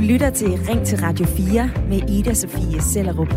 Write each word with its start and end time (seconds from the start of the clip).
Du 0.00 0.04
lytter 0.04 0.30
til 0.30 0.48
Ring 0.48 0.86
til 0.86 0.98
Radio 0.98 1.26
4 1.26 1.70
med 1.88 2.10
Ida 2.10 2.34
Sofie 2.34 2.82
Sellerup. 2.82 3.28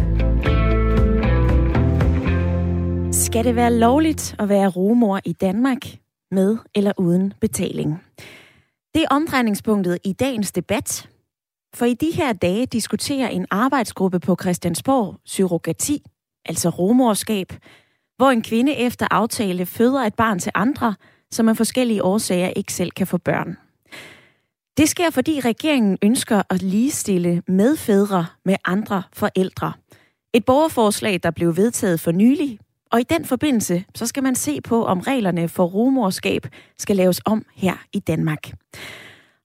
Skal 3.13 3.43
det 3.43 3.55
være 3.55 3.73
lovligt 3.73 4.35
at 4.39 4.49
være 4.49 4.67
rumor 4.67 5.19
i 5.25 5.33
Danmark 5.33 5.85
med 6.31 6.57
eller 6.75 6.91
uden 6.97 7.33
betaling? 7.41 8.03
Det 8.93 9.03
er 9.03 9.07
omdrejningspunktet 9.11 9.97
i 10.05 10.13
dagens 10.13 10.51
debat. 10.51 11.09
For 11.75 11.85
i 11.85 11.93
de 11.93 12.11
her 12.11 12.33
dage 12.33 12.65
diskuterer 12.65 13.27
en 13.27 13.45
arbejdsgruppe 13.51 14.19
på 14.19 14.37
Christiansborg 14.41 15.15
surrogati, 15.25 16.03
altså 16.45 16.69
rumorskab, 16.69 17.53
hvor 18.17 18.29
en 18.29 18.41
kvinde 18.41 18.75
efter 18.75 19.07
aftale 19.11 19.65
føder 19.65 19.99
et 19.99 20.15
barn 20.15 20.39
til 20.39 20.51
andre, 20.55 20.95
som 21.31 21.49
af 21.49 21.57
forskellige 21.57 22.03
årsager 22.03 22.49
ikke 22.49 22.73
selv 22.73 22.91
kan 22.91 23.07
få 23.07 23.17
børn. 23.17 23.57
Det 24.77 24.89
sker, 24.89 25.09
fordi 25.09 25.39
regeringen 25.39 25.97
ønsker 26.01 26.41
at 26.49 26.61
ligestille 26.61 27.43
medfædre 27.47 28.25
med 28.45 28.55
andre 28.65 29.03
forældre. 29.13 29.73
Et 30.33 30.45
borgerforslag, 30.45 31.19
der 31.23 31.31
blev 31.31 31.57
vedtaget 31.57 31.99
for 31.99 32.11
nylig, 32.11 32.59
og 32.91 32.99
i 32.99 33.03
den 33.03 33.25
forbindelse, 33.25 33.85
så 33.95 34.05
skal 34.05 34.23
man 34.23 34.35
se 34.35 34.61
på, 34.61 34.85
om 34.85 34.99
reglerne 34.99 35.49
for 35.49 35.65
rumorskab 35.65 36.47
skal 36.77 36.95
laves 36.95 37.21
om 37.25 37.45
her 37.55 37.73
i 37.93 37.99
Danmark. 37.99 38.51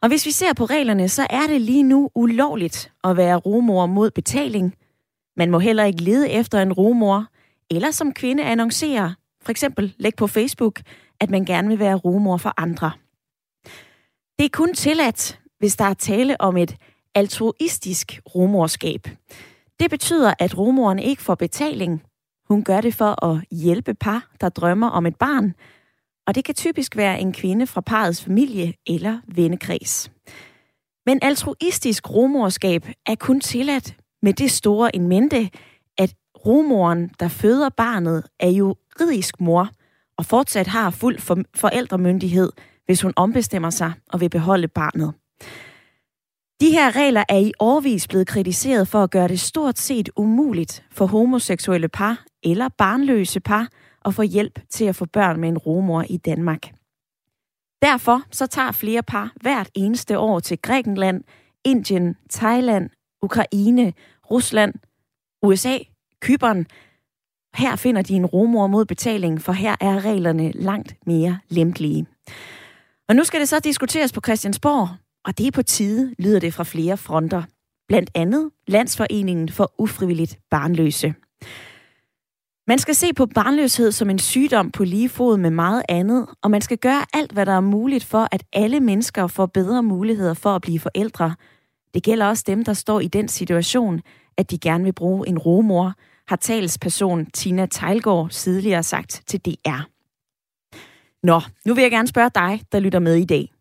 Og 0.02 0.08
hvis 0.08 0.26
vi 0.26 0.30
ser 0.30 0.52
på 0.52 0.64
reglerne, 0.64 1.08
så 1.08 1.26
er 1.30 1.46
det 1.48 1.60
lige 1.60 1.82
nu 1.82 2.10
ulovligt 2.14 2.92
at 3.04 3.16
være 3.16 3.36
rumor 3.36 3.86
mod 3.86 4.10
betaling. 4.10 4.74
Man 5.36 5.50
må 5.50 5.58
heller 5.58 5.84
ikke 5.84 6.02
lede 6.02 6.30
efter 6.30 6.62
en 6.62 6.72
rumor, 6.72 7.26
eller 7.70 7.90
som 7.90 8.12
kvinde 8.12 8.44
annoncere, 8.44 9.14
for 9.42 9.50
eksempel 9.50 9.94
læg 9.98 10.16
på 10.16 10.26
Facebook, 10.26 10.80
at 11.20 11.30
man 11.30 11.44
gerne 11.44 11.68
vil 11.68 11.78
være 11.78 11.94
rumor 11.94 12.36
for 12.36 12.54
andre. 12.56 12.92
Det 14.38 14.44
er 14.44 14.48
kun 14.52 14.74
tilladt, 14.74 15.40
hvis 15.58 15.76
der 15.76 15.84
er 15.84 15.94
tale 15.94 16.40
om 16.40 16.56
et 16.56 16.76
altruistisk 17.14 18.20
rumorskab. 18.34 19.08
Det 19.80 19.90
betyder, 19.90 20.34
at 20.38 20.58
rumoren 20.58 20.98
ikke 20.98 21.22
får 21.22 21.34
betaling. 21.34 22.02
Hun 22.48 22.64
gør 22.64 22.80
det 22.80 22.94
for 22.94 23.24
at 23.24 23.44
hjælpe 23.50 23.94
par, 23.94 24.30
der 24.40 24.48
drømmer 24.48 24.88
om 24.88 25.06
et 25.06 25.16
barn, 25.16 25.54
og 26.26 26.34
det 26.34 26.44
kan 26.44 26.54
typisk 26.54 26.96
være 26.96 27.20
en 27.20 27.32
kvinde 27.32 27.66
fra 27.66 27.80
parets 27.80 28.24
familie 28.24 28.74
eller 28.86 29.18
vennekreds. 29.26 30.10
Men 31.06 31.18
altruistisk 31.22 32.10
rumorskab 32.10 32.88
er 33.06 33.14
kun 33.14 33.40
tilladt 33.40 33.96
med 34.22 34.32
det 34.32 34.50
store 34.50 34.96
en 34.96 35.08
mente, 35.08 35.50
at 35.98 36.14
rumoren, 36.46 37.10
der 37.20 37.28
føder 37.28 37.68
barnet, 37.68 38.24
er 38.40 38.50
juridisk 38.50 39.40
mor 39.40 39.68
og 40.18 40.24
fortsat 40.24 40.66
har 40.66 40.90
fuld 40.90 41.44
forældremyndighed, 41.54 42.52
hvis 42.88 43.02
hun 43.02 43.12
ombestemmer 43.16 43.70
sig 43.70 43.92
og 44.12 44.20
vil 44.20 44.30
beholde 44.30 44.68
barnet. 44.68 45.14
De 46.60 46.70
her 46.70 46.96
regler 46.96 47.24
er 47.28 47.38
i 47.38 47.52
årvis 47.58 48.08
blevet 48.08 48.26
kritiseret 48.26 48.88
for 48.88 49.02
at 49.02 49.10
gøre 49.10 49.28
det 49.28 49.40
stort 49.40 49.78
set 49.78 50.08
umuligt 50.16 50.84
for 50.90 51.06
homoseksuelle 51.06 51.88
par 51.88 52.24
eller 52.42 52.68
barnløse 52.78 53.40
par 53.40 53.68
at 54.04 54.14
få 54.14 54.22
hjælp 54.22 54.60
til 54.70 54.84
at 54.84 54.96
få 54.96 55.04
børn 55.04 55.40
med 55.40 55.48
en 55.48 55.58
romor 55.58 56.04
i 56.08 56.16
Danmark. 56.16 56.62
Derfor 57.82 58.22
så 58.30 58.46
tager 58.46 58.72
flere 58.72 59.02
par 59.02 59.32
hvert 59.40 59.70
eneste 59.74 60.18
år 60.18 60.40
til 60.40 60.58
Grækenland, 60.58 61.24
Indien, 61.64 62.16
Thailand, 62.30 62.90
Ukraine, 63.22 63.92
Rusland, 64.30 64.74
USA, 65.42 65.78
Kypern. 66.20 66.66
Her 67.54 67.76
finder 67.76 68.02
de 68.02 68.14
en 68.14 68.26
romor 68.26 68.66
mod 68.66 68.84
betaling, 68.84 69.42
for 69.42 69.52
her 69.52 69.76
er 69.80 70.04
reglerne 70.04 70.52
langt 70.52 70.96
mere 71.06 71.38
lempelige. 71.48 72.06
Og 73.08 73.16
nu 73.16 73.24
skal 73.24 73.40
det 73.40 73.48
så 73.48 73.60
diskuteres 73.60 74.12
på 74.12 74.20
Christiansborg, 74.24 74.88
og 75.24 75.38
det 75.38 75.46
er 75.46 75.50
på 75.50 75.62
tide, 75.62 76.14
lyder 76.18 76.40
det 76.40 76.54
fra 76.54 76.64
flere 76.64 76.96
fronter. 76.96 77.42
Blandt 77.88 78.10
andet 78.14 78.50
Landsforeningen 78.66 79.48
for 79.48 79.72
Ufrivilligt 79.78 80.38
Barnløse. 80.50 81.14
Man 82.66 82.78
skal 82.78 82.94
se 82.94 83.14
på 83.14 83.26
barnløshed 83.26 83.92
som 83.92 84.10
en 84.10 84.18
sygdom 84.18 84.70
på 84.70 84.84
lige 84.84 85.08
fod 85.08 85.36
med 85.36 85.50
meget 85.50 85.82
andet, 85.88 86.26
og 86.42 86.50
man 86.50 86.60
skal 86.60 86.78
gøre 86.78 87.04
alt, 87.14 87.32
hvad 87.32 87.46
der 87.46 87.52
er 87.52 87.60
muligt 87.60 88.04
for, 88.04 88.28
at 88.32 88.44
alle 88.52 88.80
mennesker 88.80 89.26
får 89.26 89.46
bedre 89.46 89.82
muligheder 89.82 90.34
for 90.34 90.54
at 90.54 90.62
blive 90.62 90.80
forældre. 90.80 91.34
Det 91.94 92.02
gælder 92.02 92.26
også 92.26 92.44
dem, 92.46 92.64
der 92.64 92.72
står 92.72 93.00
i 93.00 93.08
den 93.08 93.28
situation, 93.28 94.00
at 94.36 94.50
de 94.50 94.58
gerne 94.58 94.84
vil 94.84 94.92
bruge 94.92 95.28
en 95.28 95.38
romor, 95.38 95.94
har 96.28 96.36
talsperson 96.36 97.26
Tina 97.26 97.66
Tejlgaard 97.66 98.30
tidligere 98.30 98.82
sagt 98.82 99.22
til 99.26 99.40
DR. 99.40 99.97
Nå, 101.22 101.40
nu 101.66 101.74
vil 101.74 101.82
jeg 101.82 101.90
gerne 101.90 102.08
spørge 102.08 102.30
dig, 102.34 102.60
der 102.72 102.80
lytter 102.80 102.98
med 102.98 103.14
i 103.14 103.24
dag. 103.24 103.52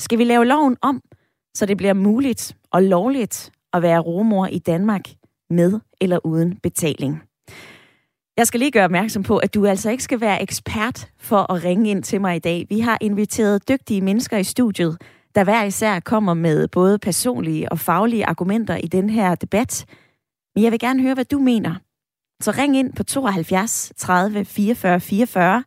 Skal 0.00 0.18
vi 0.18 0.24
lave 0.24 0.44
loven 0.44 0.76
om, 0.82 1.00
så 1.54 1.66
det 1.66 1.76
bliver 1.76 1.94
muligt 1.94 2.56
og 2.70 2.82
lovligt 2.82 3.52
at 3.72 3.82
være 3.82 3.98
romor 3.98 4.46
i 4.46 4.58
Danmark 4.58 5.02
med 5.50 5.80
eller 6.00 6.26
uden 6.26 6.56
betaling? 6.56 7.22
Jeg 8.36 8.46
skal 8.46 8.60
lige 8.60 8.70
gøre 8.70 8.84
opmærksom 8.84 9.22
på, 9.22 9.38
at 9.38 9.54
du 9.54 9.66
altså 9.66 9.90
ikke 9.90 10.02
skal 10.02 10.20
være 10.20 10.42
ekspert 10.42 11.08
for 11.18 11.52
at 11.52 11.64
ringe 11.64 11.90
ind 11.90 12.02
til 12.02 12.20
mig 12.20 12.36
i 12.36 12.38
dag. 12.38 12.66
Vi 12.68 12.80
har 12.80 12.98
inviteret 13.00 13.68
dygtige 13.68 14.00
mennesker 14.00 14.36
i 14.38 14.44
studiet, 14.44 15.02
der 15.34 15.44
hver 15.44 15.64
især 15.64 16.00
kommer 16.00 16.34
med 16.34 16.68
både 16.68 16.98
personlige 16.98 17.72
og 17.72 17.78
faglige 17.78 18.26
argumenter 18.26 18.76
i 18.76 18.86
den 18.86 19.10
her 19.10 19.34
debat. 19.34 19.84
Men 20.54 20.64
jeg 20.64 20.72
vil 20.72 20.80
gerne 20.80 21.02
høre, 21.02 21.14
hvad 21.14 21.24
du 21.24 21.38
mener. 21.38 21.74
Så 22.42 22.50
ring 22.50 22.76
ind 22.76 22.92
på 22.96 23.02
72 23.02 23.92
30 23.96 24.44
44 24.44 25.00
44, 25.00 25.64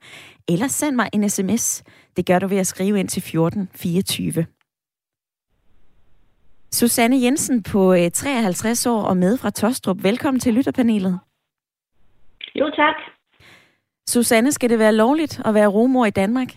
eller 0.48 0.68
send 0.68 0.96
mig 0.96 1.10
en 1.14 1.30
sms. 1.30 1.84
Det 2.18 2.26
gør 2.26 2.40
du 2.40 2.48
ved 2.48 2.58
at 2.58 2.68
skrive 2.68 3.00
ind 3.00 3.10
til 3.10 3.22
14 3.22 3.70
24. 3.76 4.46
Susanne 6.72 7.22
Jensen 7.22 7.64
på 7.64 7.96
53 8.14 8.86
øh, 8.86 8.94
år 8.94 9.02
og 9.02 9.18
med 9.18 9.38
fra 9.38 9.50
Tostrup. 9.50 10.04
Velkommen 10.04 10.40
til 10.40 10.54
lytterpanelet. 10.54 11.20
Jo, 12.56 12.70
tak. 12.76 12.96
Susanne, 14.08 14.52
skal 14.52 14.70
det 14.70 14.80
være 14.80 14.96
lovligt 14.96 15.42
at 15.46 15.54
være 15.54 15.68
rumor 15.68 16.06
i 16.06 16.10
Danmark? 16.10 16.48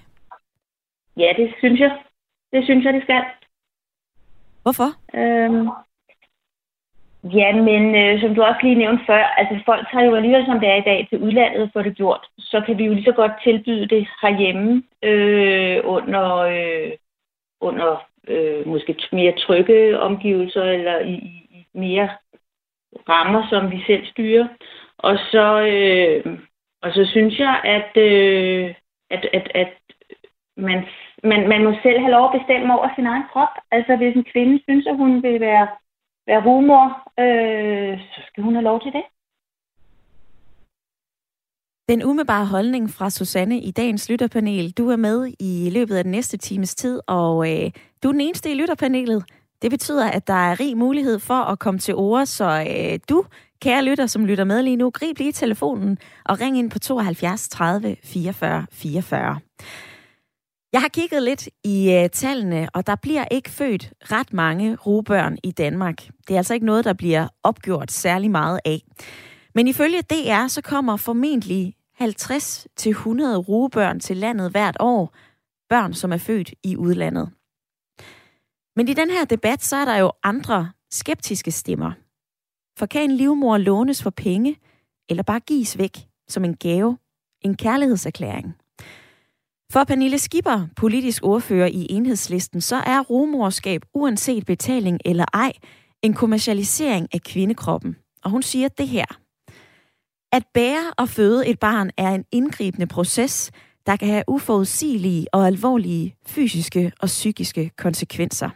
Ja, 1.16 1.32
det 1.38 1.54
synes 1.58 1.80
jeg. 1.80 2.02
Det 2.52 2.64
synes 2.64 2.84
jeg, 2.84 2.92
det 2.94 3.02
skal. 3.02 3.22
Hvorfor? 4.62 4.90
Øhm, 5.14 5.68
ja, 7.24 7.52
men 7.52 7.94
øh, 7.94 8.20
som 8.20 8.34
du 8.34 8.42
også 8.42 8.60
lige 8.62 8.74
nævnte 8.74 9.04
før, 9.06 9.22
altså 9.22 9.64
folk 9.64 9.86
tager 9.92 10.04
jo 10.04 10.14
alligevel, 10.14 10.46
som 10.46 10.60
det 10.60 10.68
er 10.68 10.76
i 10.76 10.88
dag, 10.90 11.06
til 11.10 11.22
udlandet 11.22 11.70
for 11.72 11.82
det 11.82 11.96
gjort. 11.96 12.26
Så 12.38 12.62
kan 12.66 12.78
vi 12.78 12.84
jo 12.84 12.92
lige 12.94 13.04
så 13.04 13.12
godt 13.12 13.32
tilbyde 13.42 13.86
det 13.88 14.08
herhjemme 14.22 14.82
øh, 15.02 15.80
under, 15.84 16.36
øh, 16.36 16.92
under 17.60 18.06
øh, 18.28 18.66
måske 18.66 18.96
mere 19.12 19.32
trygge 19.32 20.00
omgivelser 20.00 20.62
eller 20.62 20.98
i, 20.98 21.14
i 21.50 21.66
mere 21.74 22.08
rammer, 23.08 23.46
som 23.50 23.70
vi 23.70 23.82
selv 23.86 24.06
styrer. 24.06 24.48
Og 24.98 25.18
så, 25.30 25.60
øh, 25.60 26.38
og 26.82 26.92
så 26.92 27.04
synes 27.04 27.38
jeg, 27.38 27.60
at, 27.64 27.96
øh, 27.96 28.74
at, 29.10 29.28
at, 29.32 29.50
at 29.54 29.72
man, 30.56 30.84
man, 31.24 31.48
man 31.48 31.64
må 31.64 31.72
selv 31.82 31.98
have 31.98 32.10
lov 32.10 32.24
at 32.24 32.40
bestemme 32.40 32.78
over 32.78 32.88
sin 32.94 33.06
egen 33.06 33.24
krop. 33.32 33.54
Altså 33.70 33.96
hvis 33.96 34.14
en 34.14 34.24
kvinde 34.24 34.62
synes, 34.62 34.86
at 34.86 34.96
hun 34.96 35.22
vil 35.22 35.40
være, 35.40 35.68
være 36.30 36.42
humor, 36.42 36.84
øh, 37.24 37.98
så 38.12 38.20
skal 38.28 38.44
hun 38.44 38.54
have 38.54 38.68
lov 38.70 38.80
til 38.80 38.92
det. 38.92 39.04
Den 41.88 42.04
umiddelbare 42.04 42.46
holdning 42.46 42.90
fra 42.90 43.10
Susanne 43.10 43.58
i 43.60 43.70
dagens 43.70 44.10
lytterpanel. 44.10 44.70
Du 44.70 44.90
er 44.90 44.96
med 44.96 45.32
i 45.40 45.70
løbet 45.72 45.96
af 45.96 46.04
den 46.04 46.10
næste 46.10 46.36
times 46.36 46.74
tid, 46.74 47.00
og 47.06 47.50
øh, 47.50 47.70
du 48.02 48.08
er 48.08 48.12
den 48.12 48.20
eneste 48.20 48.50
i 48.50 48.54
lytterpanelet. 48.54 49.24
Det 49.62 49.70
betyder, 49.70 50.10
at 50.10 50.26
der 50.26 50.40
er 50.50 50.60
rig 50.60 50.76
mulighed 50.76 51.18
for 51.18 51.40
at 51.52 51.58
komme 51.58 51.80
til 51.80 51.94
ord, 51.94 52.26
så 52.26 52.66
øh, 52.70 52.98
du 53.08 53.24
Kære 53.62 53.84
lytter, 53.84 54.06
som 54.06 54.24
lytter 54.24 54.44
med 54.44 54.62
lige 54.62 54.76
nu, 54.76 54.90
grib 54.90 55.18
lige 55.18 55.32
telefonen 55.32 55.98
og 56.24 56.40
ring 56.40 56.58
ind 56.58 56.70
på 56.70 56.78
72 56.78 57.48
30 57.48 57.96
44 58.04 58.66
44. 58.72 59.38
Jeg 60.72 60.80
har 60.80 60.88
kigget 60.88 61.22
lidt 61.22 61.48
i 61.64 62.00
uh, 62.02 62.10
tallene, 62.10 62.68
og 62.74 62.86
der 62.86 62.96
bliver 62.96 63.24
ikke 63.30 63.50
født 63.50 63.92
ret 64.00 64.32
mange 64.32 64.76
rugebørn 64.76 65.38
i 65.44 65.50
Danmark. 65.50 65.96
Det 65.98 66.34
er 66.34 66.38
altså 66.38 66.54
ikke 66.54 66.66
noget, 66.66 66.84
der 66.84 66.92
bliver 66.92 67.28
opgjort 67.42 67.92
særlig 67.92 68.30
meget 68.30 68.60
af. 68.64 68.82
Men 69.54 69.68
ifølge 69.68 70.02
DR, 70.02 70.46
så 70.46 70.62
kommer 70.62 70.96
formentlig 70.96 71.74
50-100 72.00 72.04
rugebørn 73.36 74.00
til 74.00 74.16
landet 74.16 74.50
hvert 74.50 74.76
år. 74.80 75.14
Børn, 75.68 75.94
som 75.94 76.12
er 76.12 76.16
født 76.16 76.54
i 76.64 76.76
udlandet. 76.76 77.30
Men 78.76 78.88
i 78.88 78.94
den 78.94 79.10
her 79.10 79.24
debat, 79.24 79.62
så 79.62 79.76
er 79.76 79.84
der 79.84 79.96
jo 79.96 80.12
andre 80.22 80.72
skeptiske 80.90 81.50
stemmer. 81.50 81.92
For 82.78 82.86
kan 82.86 83.02
en 83.02 83.16
livmor 83.16 83.58
lånes 83.58 84.02
for 84.02 84.10
penge, 84.10 84.60
eller 85.08 85.22
bare 85.22 85.40
gives 85.40 85.78
væk 85.78 85.98
som 86.28 86.44
en 86.44 86.56
gave, 86.56 86.98
en 87.40 87.56
kærlighedserklæring? 87.56 88.57
For 89.72 89.84
Pernille 89.84 90.18
Skipper, 90.18 90.66
politisk 90.76 91.24
ordfører 91.24 91.66
i 91.66 91.86
enhedslisten, 91.90 92.60
så 92.60 92.76
er 92.76 93.00
rumorskab 93.00 93.82
uanset 93.94 94.46
betaling 94.46 95.00
eller 95.04 95.24
ej 95.34 95.52
en 96.02 96.14
kommercialisering 96.14 97.08
af 97.14 97.20
kvindekroppen. 97.20 97.96
Og 98.24 98.30
hun 98.30 98.42
siger 98.42 98.68
det 98.68 98.88
her. 98.88 99.04
At 100.32 100.42
bære 100.54 100.92
og 100.98 101.08
føde 101.08 101.46
et 101.46 101.58
barn 101.58 101.90
er 101.96 102.08
en 102.08 102.24
indgribende 102.32 102.86
proces, 102.86 103.50
der 103.86 103.96
kan 103.96 104.08
have 104.08 104.24
uforudsigelige 104.28 105.26
og 105.32 105.46
alvorlige 105.46 106.14
fysiske 106.26 106.92
og 107.00 107.06
psykiske 107.06 107.70
konsekvenser. 107.76 108.50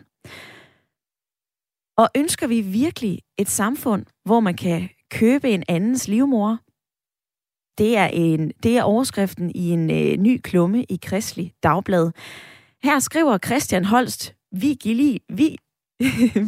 Og 1.96 2.08
ønsker 2.16 2.46
vi 2.46 2.60
virkelig 2.60 3.18
et 3.38 3.48
samfund, 3.48 4.06
hvor 4.24 4.40
man 4.40 4.54
kan 4.54 4.88
købe 5.10 5.50
en 5.50 5.64
andens 5.68 6.08
livmor? 6.08 6.58
Det 7.78 7.96
er, 7.96 8.06
en, 8.06 8.52
det 8.62 8.78
er 8.78 8.82
overskriften 8.82 9.50
i 9.54 9.70
en 9.70 9.90
øh, 9.90 10.16
ny 10.16 10.40
klumme 10.40 10.84
i 10.84 10.98
Kristelig 11.02 11.52
Dagblad. 11.62 12.10
Her 12.82 12.98
skriver 12.98 13.38
Christian 13.38 13.84
Holst 13.84 14.34
vi, 14.52 14.74
gili, 14.82 15.22
Vi, 15.28 15.56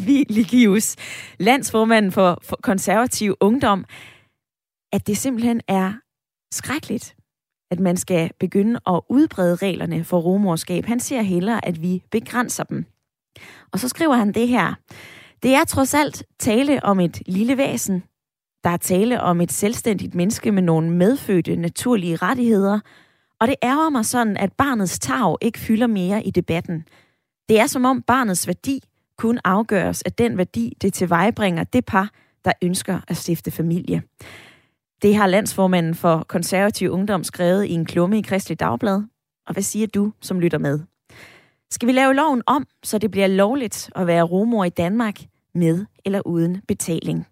vi 0.07 0.25
Ligius, 0.29 0.97
landsformanden 1.39 2.13
for, 2.13 2.39
for 2.43 2.59
konservativ 2.63 3.37
ungdom, 3.41 3.85
at 4.93 5.07
det 5.07 5.17
simpelthen 5.17 5.61
er 5.69 5.93
skrækkeligt, 6.53 7.17
at 7.71 7.81
man 7.81 7.97
skal 7.97 8.31
begynde 8.41 8.81
at 8.87 9.01
udbrede 9.09 9.57
reglerne 9.57 10.05
for 10.05 10.19
romorskab. 10.19 10.85
Han 10.85 11.01
siger 11.01 11.23
hellere, 11.23 11.65
at 11.65 11.83
vi 11.83 12.03
begrænser 12.11 12.65
dem. 12.65 12.85
Og 13.73 13.79
så 13.79 13.89
skriver 13.89 14.15
han 14.15 14.33
det 14.33 14.49
her. 14.49 14.75
Det 15.43 15.55
er 15.55 15.65
trods 15.65 15.95
alt 15.95 16.25
tale 16.39 16.85
om 16.85 17.01
et 17.01 17.23
lille 17.27 17.57
væsen. 17.57 18.03
Der 18.65 18.71
er 18.71 18.77
tale 18.77 19.21
om 19.21 19.41
et 19.41 19.53
selvstændigt 19.53 20.15
menneske 20.15 20.53
med 20.53 20.63
nogle 20.63 20.91
medfødte 20.91 21.57
naturlige 21.57 22.17
rettigheder. 22.17 22.81
Og 23.41 23.49
det 23.49 23.57
ærger 23.63 23.91
mig 23.91 24.05
sådan, 24.05 24.37
at 24.37 24.53
barnets 24.53 24.99
tag 24.99 25.37
ikke 25.41 25.59
fylder 25.59 25.87
mere 25.87 26.27
i 26.27 26.31
debatten. 26.31 26.85
Det 27.49 27.61
er 27.61 27.67
som 27.67 27.85
om 27.85 28.03
barnets 28.03 28.47
værdi 28.47 28.81
kun 29.19 29.39
afgøres 29.45 30.03
af 30.03 30.13
den 30.13 30.39
værdi, 30.39 30.77
det 30.83 30.95
tilvejebringer 30.95 31.65
det 31.65 31.85
par, 31.85 32.11
der 32.45 32.53
ønsker 32.63 33.01
at 33.09 33.17
stifte 33.17 33.51
familie. 33.51 34.03
Det 35.03 35.17
har 35.17 35.27
landsformanden 35.27 35.95
for 35.95 36.25
konservativ 36.29 36.91
ungdom 36.91 37.25
skrevet 37.25 37.65
i 37.65 37.73
en 37.73 37.85
klumme 37.85 38.19
i 38.19 38.23
Kristelig 38.23 38.61
Dagblad. 38.61 39.03
Og 39.47 39.53
hvad 39.53 39.63
siger 39.63 39.87
du, 39.87 40.13
som 40.21 40.41
lytter 40.41 40.59
med? 40.59 40.81
Skal 41.71 41.87
vi 41.87 41.93
lave 41.93 42.15
loven 42.15 42.43
om, 42.47 42.67
så 42.83 42.99
det 42.99 43.11
bliver 43.11 43.27
lovligt 43.27 43.91
at 43.95 44.07
være 44.07 44.23
romor 44.23 44.65
i 44.65 44.69
Danmark 44.69 45.21
med 45.55 45.87
eller 46.05 46.27
uden 46.27 46.63
betaling? 46.69 47.27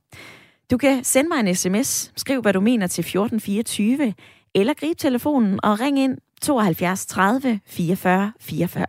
Du 0.72 0.78
kan 0.78 1.04
sende 1.04 1.28
mig 1.28 1.40
en 1.40 1.54
sms, 1.54 2.12
skriv 2.16 2.40
hvad 2.40 2.52
du 2.52 2.60
mener 2.60 2.86
til 2.86 3.02
1424, 3.02 4.14
eller 4.54 4.74
grib 4.74 4.98
telefonen 4.98 5.60
og 5.62 5.80
ring 5.80 5.98
ind 5.98 6.18
72 6.42 7.06
30 7.06 7.60
44 7.66 8.32
44. 8.40 8.86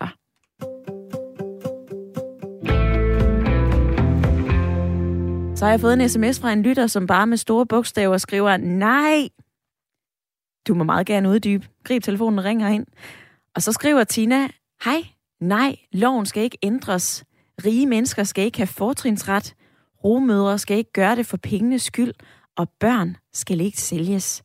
Så 5.55 5.65
har 5.65 5.71
jeg 5.71 5.79
fået 5.79 5.93
en 5.93 6.09
sms 6.09 6.39
fra 6.39 6.53
en 6.53 6.63
lytter, 6.63 6.87
som 6.87 7.07
bare 7.07 7.27
med 7.27 7.37
store 7.37 7.65
bogstaver 7.65 8.17
skriver, 8.17 8.57
nej, 8.57 9.29
du 10.67 10.73
må 10.73 10.83
meget 10.83 11.07
gerne 11.07 11.29
uddybe. 11.29 11.67
Grib 11.83 12.03
telefonen 12.03 12.39
og 12.39 12.45
ring 12.45 12.75
ind. 12.75 12.85
Og 13.55 13.61
så 13.61 13.71
skriver 13.71 14.03
Tina, 14.03 14.47
hej, 14.85 15.05
nej, 15.41 15.75
loven 15.91 16.25
skal 16.25 16.43
ikke 16.43 16.57
ændres. 16.63 17.23
Rige 17.65 17.87
mennesker 17.87 18.23
skal 18.23 18.45
ikke 18.45 18.57
have 18.57 18.67
fortrinsret. 18.67 19.55
Romødre 20.03 20.59
skal 20.59 20.77
ikke 20.77 20.91
gøre 20.91 21.15
det 21.15 21.25
for 21.25 21.37
pengenes 21.37 21.81
skyld. 21.81 22.13
Og 22.55 22.69
børn 22.79 23.17
skal 23.33 23.61
ikke 23.61 23.77
sælges. 23.77 24.43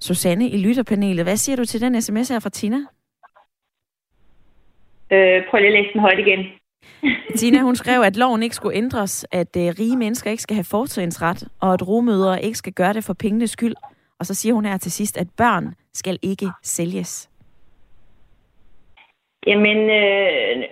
Susanne 0.00 0.48
i 0.48 0.56
lytterpanelet, 0.56 1.24
hvad 1.24 1.36
siger 1.36 1.56
du 1.56 1.64
til 1.64 1.80
den 1.80 2.02
sms 2.02 2.28
her 2.28 2.40
fra 2.40 2.50
Tina? 2.50 2.76
Øh, 5.10 5.42
prøv 5.50 5.58
lige 5.60 5.66
at 5.66 5.72
læse 5.72 5.92
den 5.92 6.00
højt 6.00 6.18
igen. 6.18 6.46
Tina, 7.38 7.60
hun 7.60 7.76
skrev, 7.76 8.00
at 8.00 8.16
loven 8.16 8.42
ikke 8.42 8.56
skulle 8.56 8.76
ændres, 8.76 9.26
at 9.32 9.56
uh, 9.56 9.62
rige 9.62 9.96
mennesker 9.96 10.30
ikke 10.30 10.42
skal 10.42 10.54
have 10.54 10.64
fortrinsret, 10.64 11.48
og 11.60 11.72
at 11.72 11.88
romødre 11.88 12.42
ikke 12.42 12.58
skal 12.58 12.72
gøre 12.72 12.92
det 12.92 13.04
for 13.04 13.12
pengenes 13.12 13.50
skyld. 13.50 13.74
Og 14.18 14.26
så 14.26 14.34
siger 14.34 14.54
hun 14.54 14.64
her 14.64 14.76
til 14.76 14.92
sidst, 14.92 15.16
at 15.16 15.26
børn 15.36 15.74
skal 15.92 16.18
ikke 16.22 16.48
sælges. 16.62 17.30
Jamen, 19.46 19.90
øh, 19.90 20.64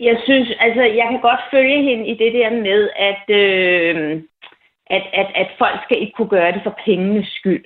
jeg 0.00 0.20
synes, 0.24 0.48
altså, 0.60 0.82
jeg 0.82 1.06
kan 1.10 1.20
godt 1.20 1.40
følge 1.50 1.82
hende 1.82 2.06
i 2.06 2.14
det 2.14 2.32
der 2.32 2.50
med, 2.50 2.90
at, 2.96 3.24
øh, 3.28 4.22
at, 4.86 5.02
at, 5.12 5.26
at 5.34 5.48
folk 5.58 5.82
skal 5.84 6.00
ikke 6.00 6.12
kunne 6.12 6.28
gøre 6.28 6.52
det 6.52 6.62
for 6.62 6.74
pengenes 6.84 7.28
skyld. 7.28 7.64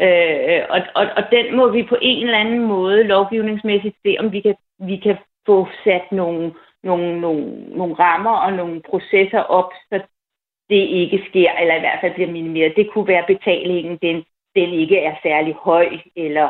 Øh, 0.00 0.62
og, 0.70 0.80
og, 0.94 1.06
og 1.16 1.22
den 1.32 1.56
må 1.56 1.70
vi 1.70 1.82
på 1.82 1.96
en 2.02 2.26
eller 2.26 2.38
anden 2.38 2.64
måde 2.64 3.02
lovgivningsmæssigt 3.02 3.96
se, 4.02 4.16
om 4.18 4.32
vi 4.32 4.40
kan, 4.40 4.54
vi 4.78 4.96
kan 4.96 5.16
få 5.46 5.68
sat 5.84 6.12
nogle, 6.12 6.54
nogle, 6.82 7.20
nogle, 7.20 7.44
nogle 7.76 7.94
rammer 7.94 8.36
og 8.36 8.52
nogle 8.52 8.82
processer 8.90 9.38
op, 9.38 9.72
så 9.88 10.00
det 10.70 10.76
ikke 10.76 11.24
sker, 11.28 11.52
eller 11.52 11.74
i 11.74 11.80
hvert 11.80 11.98
fald 12.00 12.14
bliver 12.14 12.30
minimeret. 12.30 12.76
Det 12.76 12.90
kunne 12.90 13.08
være 13.08 13.24
betalingen, 13.26 13.98
den, 14.02 14.24
den 14.56 14.68
ikke 14.74 14.98
er 14.98 15.14
særlig 15.22 15.54
høj, 15.54 15.88
eller, 16.16 16.48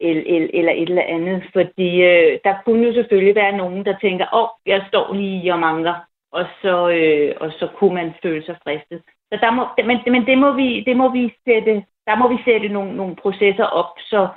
eller, 0.00 0.48
eller 0.54 0.72
et 0.72 0.88
eller 0.88 1.02
andet. 1.02 1.42
Fordi 1.52 2.02
øh, 2.02 2.38
der 2.44 2.54
kunne 2.64 2.86
jo 2.86 2.92
selvfølgelig 2.92 3.34
være 3.34 3.56
nogen, 3.56 3.84
der 3.84 3.94
tænker, 4.00 4.26
åh, 4.32 4.42
oh, 4.42 4.48
jeg 4.66 4.84
står 4.88 5.14
lige 5.14 5.52
og 5.52 5.58
mangler, 5.58 5.94
og 6.32 6.44
så, 6.62 6.88
øh, 6.88 7.34
og 7.40 7.52
så 7.58 7.68
kunne 7.76 7.94
man 7.94 8.12
føle 8.22 8.44
sig 8.44 8.56
fristet. 8.64 9.02
Så 9.32 9.38
der 9.40 9.50
må, 9.50 9.62
men, 9.88 9.98
men 10.06 10.26
det 10.26 10.38
må 10.38 10.52
vi, 10.52 10.84
det 10.86 10.96
må 10.96 11.12
vi 11.12 11.34
sætte, 11.44 11.84
der 12.06 12.16
må 12.16 12.28
vi 12.28 12.38
sætte 12.44 12.68
nogle, 12.68 12.96
nogle 12.96 13.16
processer 13.16 13.64
op, 13.64 13.92
så, 13.98 14.28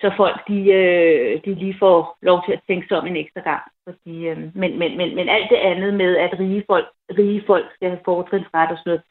så 0.00 0.12
folk 0.16 0.48
de, 0.48 0.58
øh, 0.72 1.40
de 1.44 1.54
lige 1.54 1.76
får 1.78 2.18
lov 2.22 2.42
til 2.44 2.52
at 2.52 2.62
tænke 2.66 2.88
sig 2.88 2.98
om 2.98 3.06
en 3.06 3.16
ekstra 3.16 3.40
gang. 3.40 3.62
Fordi, 3.84 4.28
øh, 4.28 4.38
men, 4.54 4.78
men, 4.78 4.96
men, 4.96 5.14
men 5.14 5.28
alt 5.28 5.50
det 5.50 5.56
andet 5.56 5.94
med, 5.94 6.16
at 6.16 6.38
rige 6.38 6.64
folk, 6.66 6.86
rige 7.18 7.42
folk 7.46 7.66
skal 7.74 7.88
have 7.88 8.00
fortrinsret 8.04 8.70
og 8.70 8.78
sådan 8.78 8.90
noget, 8.90 9.02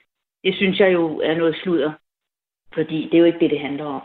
det 0.44 0.56
synes 0.56 0.80
jeg 0.80 0.94
jo 0.94 1.20
er 1.20 1.36
noget 1.36 1.56
sludder. 1.56 1.92
Fordi 2.74 3.06
det 3.06 3.14
er 3.14 3.20
jo 3.20 3.26
ikke 3.26 3.40
det, 3.40 3.50
det 3.50 3.60
handler 3.60 3.86
om. 3.86 4.02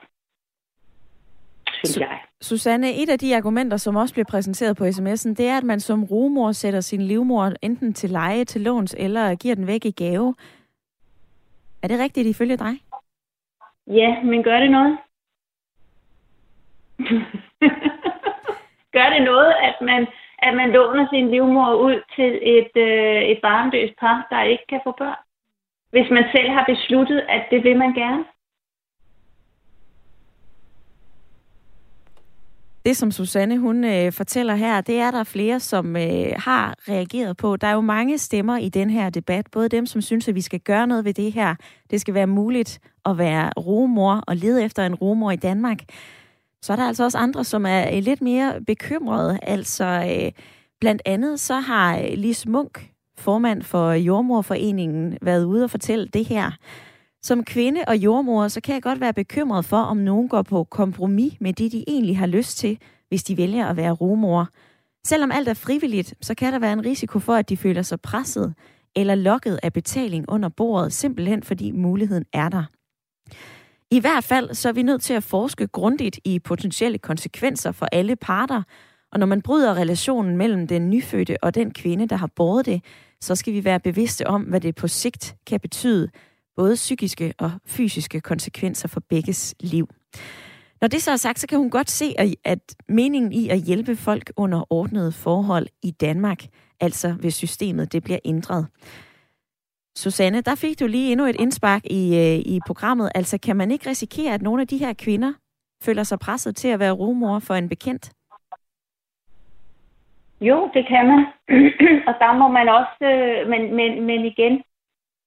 Synes 1.85 1.97
jeg. 1.97 2.21
Susanne, 2.41 3.03
et 3.03 3.11
af 3.11 3.19
de 3.19 3.37
argumenter, 3.37 3.77
som 3.77 3.97
også 3.97 4.15
bliver 4.15 4.27
præsenteret 4.31 4.77
på 4.77 4.85
sms'en, 4.85 5.35
det 5.35 5.49
er, 5.49 5.57
at 5.57 5.65
man 5.65 5.81
som 5.81 6.05
rumor 6.05 6.53
sætter 6.53 6.81
sin 6.81 7.03
livmor 7.03 7.53
enten 7.63 7.95
til 7.95 8.11
leje, 8.11 8.45
til 8.45 8.61
låns, 8.61 8.97
eller 8.99 9.35
giver 9.35 9.55
den 9.55 9.67
væk 9.67 9.85
i 9.85 9.91
gave. 9.91 10.35
Er 11.83 11.89
det 11.89 12.01
rigtigt 12.01 12.27
ifølge 12.27 12.57
dig? 12.57 12.75
Ja, 13.87 14.23
men 14.23 14.43
gør 14.43 14.61
det 14.61 14.71
noget? 14.71 14.99
Gør 18.97 19.09
det 19.15 19.23
noget, 19.23 19.53
at 19.63 19.77
man, 19.81 20.07
at 20.39 20.55
man 20.55 20.71
låner 20.71 21.07
sin 21.13 21.31
livmor 21.31 21.75
ud 21.75 22.03
til 22.17 22.31
et, 22.43 22.73
øh, 22.77 23.23
et 23.23 23.39
barnløst 23.43 23.95
par, 24.01 24.27
der 24.31 24.43
ikke 24.43 24.67
kan 24.69 24.81
få 24.85 24.95
børn? 24.99 25.23
Hvis 25.91 26.11
man 26.11 26.25
selv 26.33 26.51
har 26.51 26.65
besluttet, 26.69 27.21
at 27.29 27.43
det 27.51 27.65
vil 27.65 27.77
man 27.77 27.95
gerne? 27.95 28.25
Det, 32.85 32.97
som 32.97 33.11
Susanne 33.11 33.59
hun 33.59 33.85
øh, 33.85 34.13
fortæller 34.13 34.55
her, 34.55 34.81
det 34.81 34.99
er 34.99 35.11
der 35.11 35.25
flere, 35.25 35.61
som 35.61 35.97
øh, 35.97 36.33
har 36.37 36.75
reageret 36.89 37.37
på. 37.37 37.57
Der 37.57 37.67
er 37.67 37.73
jo 37.73 37.81
mange 37.81 38.19
stemmer 38.19 38.59
i 38.59 38.69
den 38.69 38.91
her 38.91 39.11
debat. 39.11 39.47
Både 39.53 39.69
dem, 39.69 39.87
som 39.87 40.01
synes, 40.01 40.29
at 40.29 40.35
vi 40.35 40.41
skal 40.41 40.61
gøre 40.61 40.87
noget 40.87 41.05
ved 41.05 41.15
det 41.15 41.33
her. 41.33 41.55
Det 41.91 42.01
skal 42.01 42.15
være 42.15 42.27
muligt 42.27 42.81
at 43.05 43.19
være 43.19 43.51
romor 43.57 44.25
og 44.27 44.37
lede 44.37 44.65
efter 44.65 44.87
en 44.87 44.95
romor 44.95 45.31
i 45.31 45.37
Danmark 45.37 45.79
så 46.65 46.73
er 46.73 46.77
der 46.77 46.87
altså 46.87 47.05
også 47.05 47.19
andre, 47.19 47.45
som 47.45 47.67
er 47.67 47.97
øh, 47.97 48.03
lidt 48.03 48.23
mere 48.23 48.61
bekymrede. 48.67 49.39
Altså, 49.43 49.85
øh, 49.85 50.33
blandt 50.81 51.03
andet 51.05 51.41
så 51.41 51.55
har 51.55 52.17
Lis 52.17 52.47
Munk, 52.47 52.91
formand 53.19 53.63
for 53.63 53.93
Jordmorforeningen, 53.93 55.19
været 55.23 55.45
ude 55.45 55.65
og 55.65 55.71
fortælle 55.71 56.07
det 56.07 56.25
her. 56.25 56.51
Som 57.25 57.45
kvinde 57.45 57.85
og 57.87 57.97
jordmor, 57.97 58.49
så 58.49 58.61
kan 58.61 58.75
jeg 58.75 58.83
godt 58.83 59.01
være 59.01 59.13
bekymret 59.13 59.65
for, 59.65 59.77
om 59.77 59.97
nogen 59.97 60.29
går 60.29 60.43
på 60.43 60.65
kompromis 60.65 61.33
med 61.41 61.53
det, 61.53 61.73
de 61.73 61.85
egentlig 61.89 62.19
har 62.19 62.27
lyst 62.27 62.59
til, 62.59 62.79
hvis 63.09 63.25
de 63.25 63.37
vælger 63.37 63.67
at 63.67 63.77
være 63.77 63.91
rumor. 63.91 64.49
Selvom 65.07 65.33
alt 65.33 65.49
er 65.49 65.55
frivilligt, 65.55 66.15
så 66.21 66.35
kan 66.35 66.53
der 66.53 66.59
være 66.59 66.73
en 66.73 66.85
risiko 66.85 67.19
for, 67.19 67.35
at 67.35 67.49
de 67.49 67.57
føler 67.57 67.83
sig 67.83 68.01
presset 68.01 68.55
eller 68.97 69.15
lokket 69.15 69.61
af 69.63 69.73
betaling 69.73 70.25
under 70.29 70.49
bordet, 70.49 70.93
simpelthen 70.93 71.43
fordi 71.43 71.71
muligheden 71.71 72.25
er 72.33 72.49
der. 72.49 72.65
I 73.91 74.01
hvert 74.01 74.25
fald 74.25 74.55
så 74.55 74.69
er 74.69 74.73
vi 74.73 74.83
nødt 74.83 75.03
til 75.03 75.15
at 75.15 75.23
forske 75.23 75.67
grundigt 75.67 76.21
i 76.25 76.39
potentielle 76.39 76.99
konsekvenser 76.99 77.73
for 77.73 77.87
alle 77.93 78.17
parter, 78.17 78.63
og 79.13 79.19
når 79.19 79.27
man 79.27 79.43
bryder 79.43 79.75
relationen 79.75 80.37
mellem 80.37 80.67
den 80.67 80.91
nyfødte 80.91 81.37
og 81.43 81.55
den 81.55 81.71
kvinde, 81.71 82.09
der 82.09 82.17
har 82.17 82.31
båret 82.37 82.67
det, 82.67 82.85
så 83.21 83.35
skal 83.35 83.53
vi 83.53 83.65
være 83.65 83.81
bevidste 83.81 84.27
om, 84.27 84.43
hvad 84.43 84.61
det 84.61 84.75
på 84.75 84.89
sigt 84.89 85.37
kan 85.47 85.61
betyde, 85.61 86.09
både 86.57 86.75
psykiske 86.75 87.35
og 87.39 87.51
fysiske 87.67 88.21
konsekvenser 88.21 88.89
for 88.89 89.01
begges 89.09 89.55
liv. 89.61 89.89
Når 90.81 90.89
det 90.89 91.03
så 91.03 91.11
er 91.11 91.17
sagt, 91.17 91.39
så 91.39 91.47
kan 91.47 91.59
hun 91.59 91.71
godt 91.71 91.91
se, 91.91 92.15
at 92.45 92.75
meningen 92.89 93.33
i 93.33 93.49
at 93.49 93.59
hjælpe 93.59 93.97
folk 93.97 94.33
under 94.37 94.73
ordnede 94.73 95.13
forhold 95.13 95.67
i 95.83 95.91
Danmark, 95.91 96.43
altså 96.81 97.13
hvis 97.13 97.35
systemet 97.35 97.93
det 97.93 98.05
bliver 98.05 98.19
ændret. 98.25 98.67
Susanne, 99.97 100.41
der 100.41 100.55
fik 100.55 100.81
du 100.81 100.87
lige 100.87 101.13
endnu 101.13 101.27
et 101.27 101.37
indspark 101.41 101.83
i, 101.85 102.17
øh, 102.17 102.55
i 102.55 102.61
programmet. 102.67 103.11
Altså, 103.15 103.39
kan 103.39 103.57
man 103.57 103.71
ikke 103.71 103.89
risikere, 103.91 104.35
at 104.35 104.43
nogle 104.43 104.63
af 104.63 104.69
de 104.69 104.79
her 104.79 104.93
kvinder 104.93 105.33
føler 105.83 106.03
sig 106.03 106.19
presset 106.19 106.57
til 106.57 106.69
at 106.69 106.79
være 106.79 106.93
rumor 106.93 107.39
for 107.39 107.55
en 107.55 107.69
bekendt? 107.69 108.13
Jo, 110.41 110.71
det 110.75 110.87
kan 110.89 111.07
man. 111.07 111.21
og 112.09 112.15
der 112.23 112.39
må 112.39 112.49
man 112.49 112.69
også, 112.69 113.05
øh, 113.13 113.49
men, 113.51 113.77
men, 113.77 114.07
men 114.07 114.25
igen, 114.25 114.63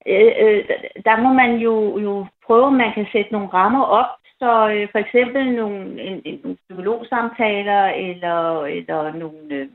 øh, 0.08 0.32
øh, 0.44 0.70
der 1.06 1.22
må 1.24 1.34
man 1.34 1.56
jo, 1.56 1.98
jo 1.98 2.26
prøve, 2.46 2.66
om 2.66 2.74
man 2.74 2.94
kan 2.94 3.08
sætte 3.12 3.32
nogle 3.32 3.48
rammer 3.48 3.84
op, 3.84 4.12
så 4.40 4.70
øh, 4.70 4.88
for 4.92 5.00
eksempel 5.00 5.56
nogle, 5.56 6.02
en, 6.02 6.22
en, 6.26 6.40
nogle 6.44 6.58
psykologsamtaler 6.70 7.84
eller, 7.86 8.66
eller 8.66 9.14
nogle, 9.14 9.56
øh, 9.56 9.70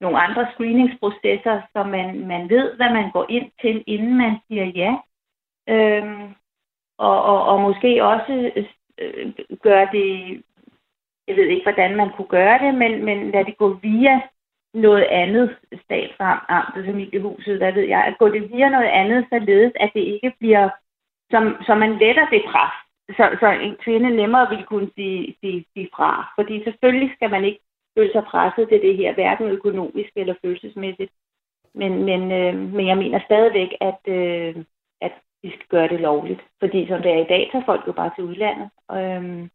nogle 0.00 0.18
andre 0.18 0.46
screeningsprocesser, 0.52 1.60
så 1.72 1.82
man, 1.82 2.26
man 2.26 2.48
ved, 2.48 2.76
hvad 2.76 2.90
man 2.92 3.10
går 3.10 3.26
ind 3.28 3.50
til, 3.60 3.84
inden 3.86 4.18
man 4.18 4.38
siger 4.48 4.64
ja. 4.64 4.92
Øhm, 5.68 6.34
og, 6.98 7.22
og, 7.22 7.44
og 7.44 7.60
måske 7.60 8.04
også 8.04 8.52
øh, 8.98 9.32
gøre 9.62 9.88
det, 9.92 10.08
jeg 11.28 11.36
ved 11.36 11.46
ikke, 11.46 11.62
hvordan 11.62 11.96
man 11.96 12.10
kunne 12.16 12.28
gøre 12.28 12.58
det, 12.58 12.74
men, 12.74 13.04
men 13.04 13.30
lad 13.30 13.44
det 13.44 13.56
gå 13.56 13.68
via 13.72 14.20
noget 14.74 15.06
andet 15.10 15.56
statsramt, 15.84 16.42
og 16.48 16.84
familiehuset, 16.84 17.56
hvad 17.58 17.72
ved 17.72 17.82
jeg, 17.82 18.04
at 18.04 18.18
gå 18.18 18.28
det 18.28 18.52
via 18.52 18.68
noget 18.68 18.88
andet, 18.88 19.26
således 19.32 19.72
at 19.80 19.90
det 19.94 20.00
ikke 20.00 20.32
bliver, 20.38 20.68
som, 21.30 21.56
så 21.66 21.74
man 21.74 21.92
letter 21.98 22.28
det 22.30 22.42
pres, 22.50 22.74
så, 23.08 23.36
så 23.40 23.48
en 23.50 23.76
kvinde 23.84 24.10
nemmere 24.10 24.48
vil 24.50 24.64
kunne 24.64 24.90
sige, 24.94 25.36
sige, 25.40 25.64
sige 25.72 25.88
fra. 25.96 26.32
Fordi 26.38 26.64
selvfølgelig 26.64 27.10
skal 27.16 27.30
man 27.30 27.44
ikke 27.44 27.60
føle 27.98 28.12
sig 28.12 28.24
presset 28.24 28.68
til 28.68 28.80
det 28.80 28.96
her, 28.96 29.14
hverken 29.14 29.48
økonomisk 29.48 30.10
eller 30.16 30.34
følelsesmæssigt. 30.42 31.12
Men, 31.74 32.04
men, 32.04 32.32
øh, 32.32 32.54
men 32.74 32.86
jeg 32.86 32.98
mener 32.98 33.20
stadigvæk, 33.24 33.68
at, 33.80 34.00
øh, 34.06 34.64
at 35.00 35.12
vi 35.42 35.48
skal 35.48 35.66
gøre 35.68 35.88
det 35.88 36.00
lovligt. 36.00 36.40
Fordi 36.60 36.86
som 36.88 37.02
det 37.02 37.12
er 37.12 37.24
i 37.24 37.30
dag, 37.34 37.48
tager 37.52 37.64
folk 37.64 37.86
jo 37.86 37.92
bare 37.92 38.10
til 38.16 38.24
udlandet. 38.24 38.70
Øh, 38.92 39.48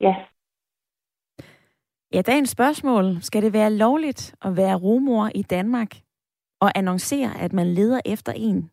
ja. 0.00 0.14
Ja, 2.14 2.22
dagens 2.22 2.50
spørgsmål. 2.50 3.18
Skal 3.22 3.42
det 3.42 3.52
være 3.52 3.72
lovligt 3.72 4.34
at 4.42 4.56
være 4.56 4.74
rumor 4.74 5.30
i 5.34 5.42
Danmark 5.42 5.96
og 6.60 6.72
annoncere, 6.74 7.40
at 7.40 7.52
man 7.52 7.74
leder 7.74 8.00
efter 8.04 8.32
en? 8.32 8.70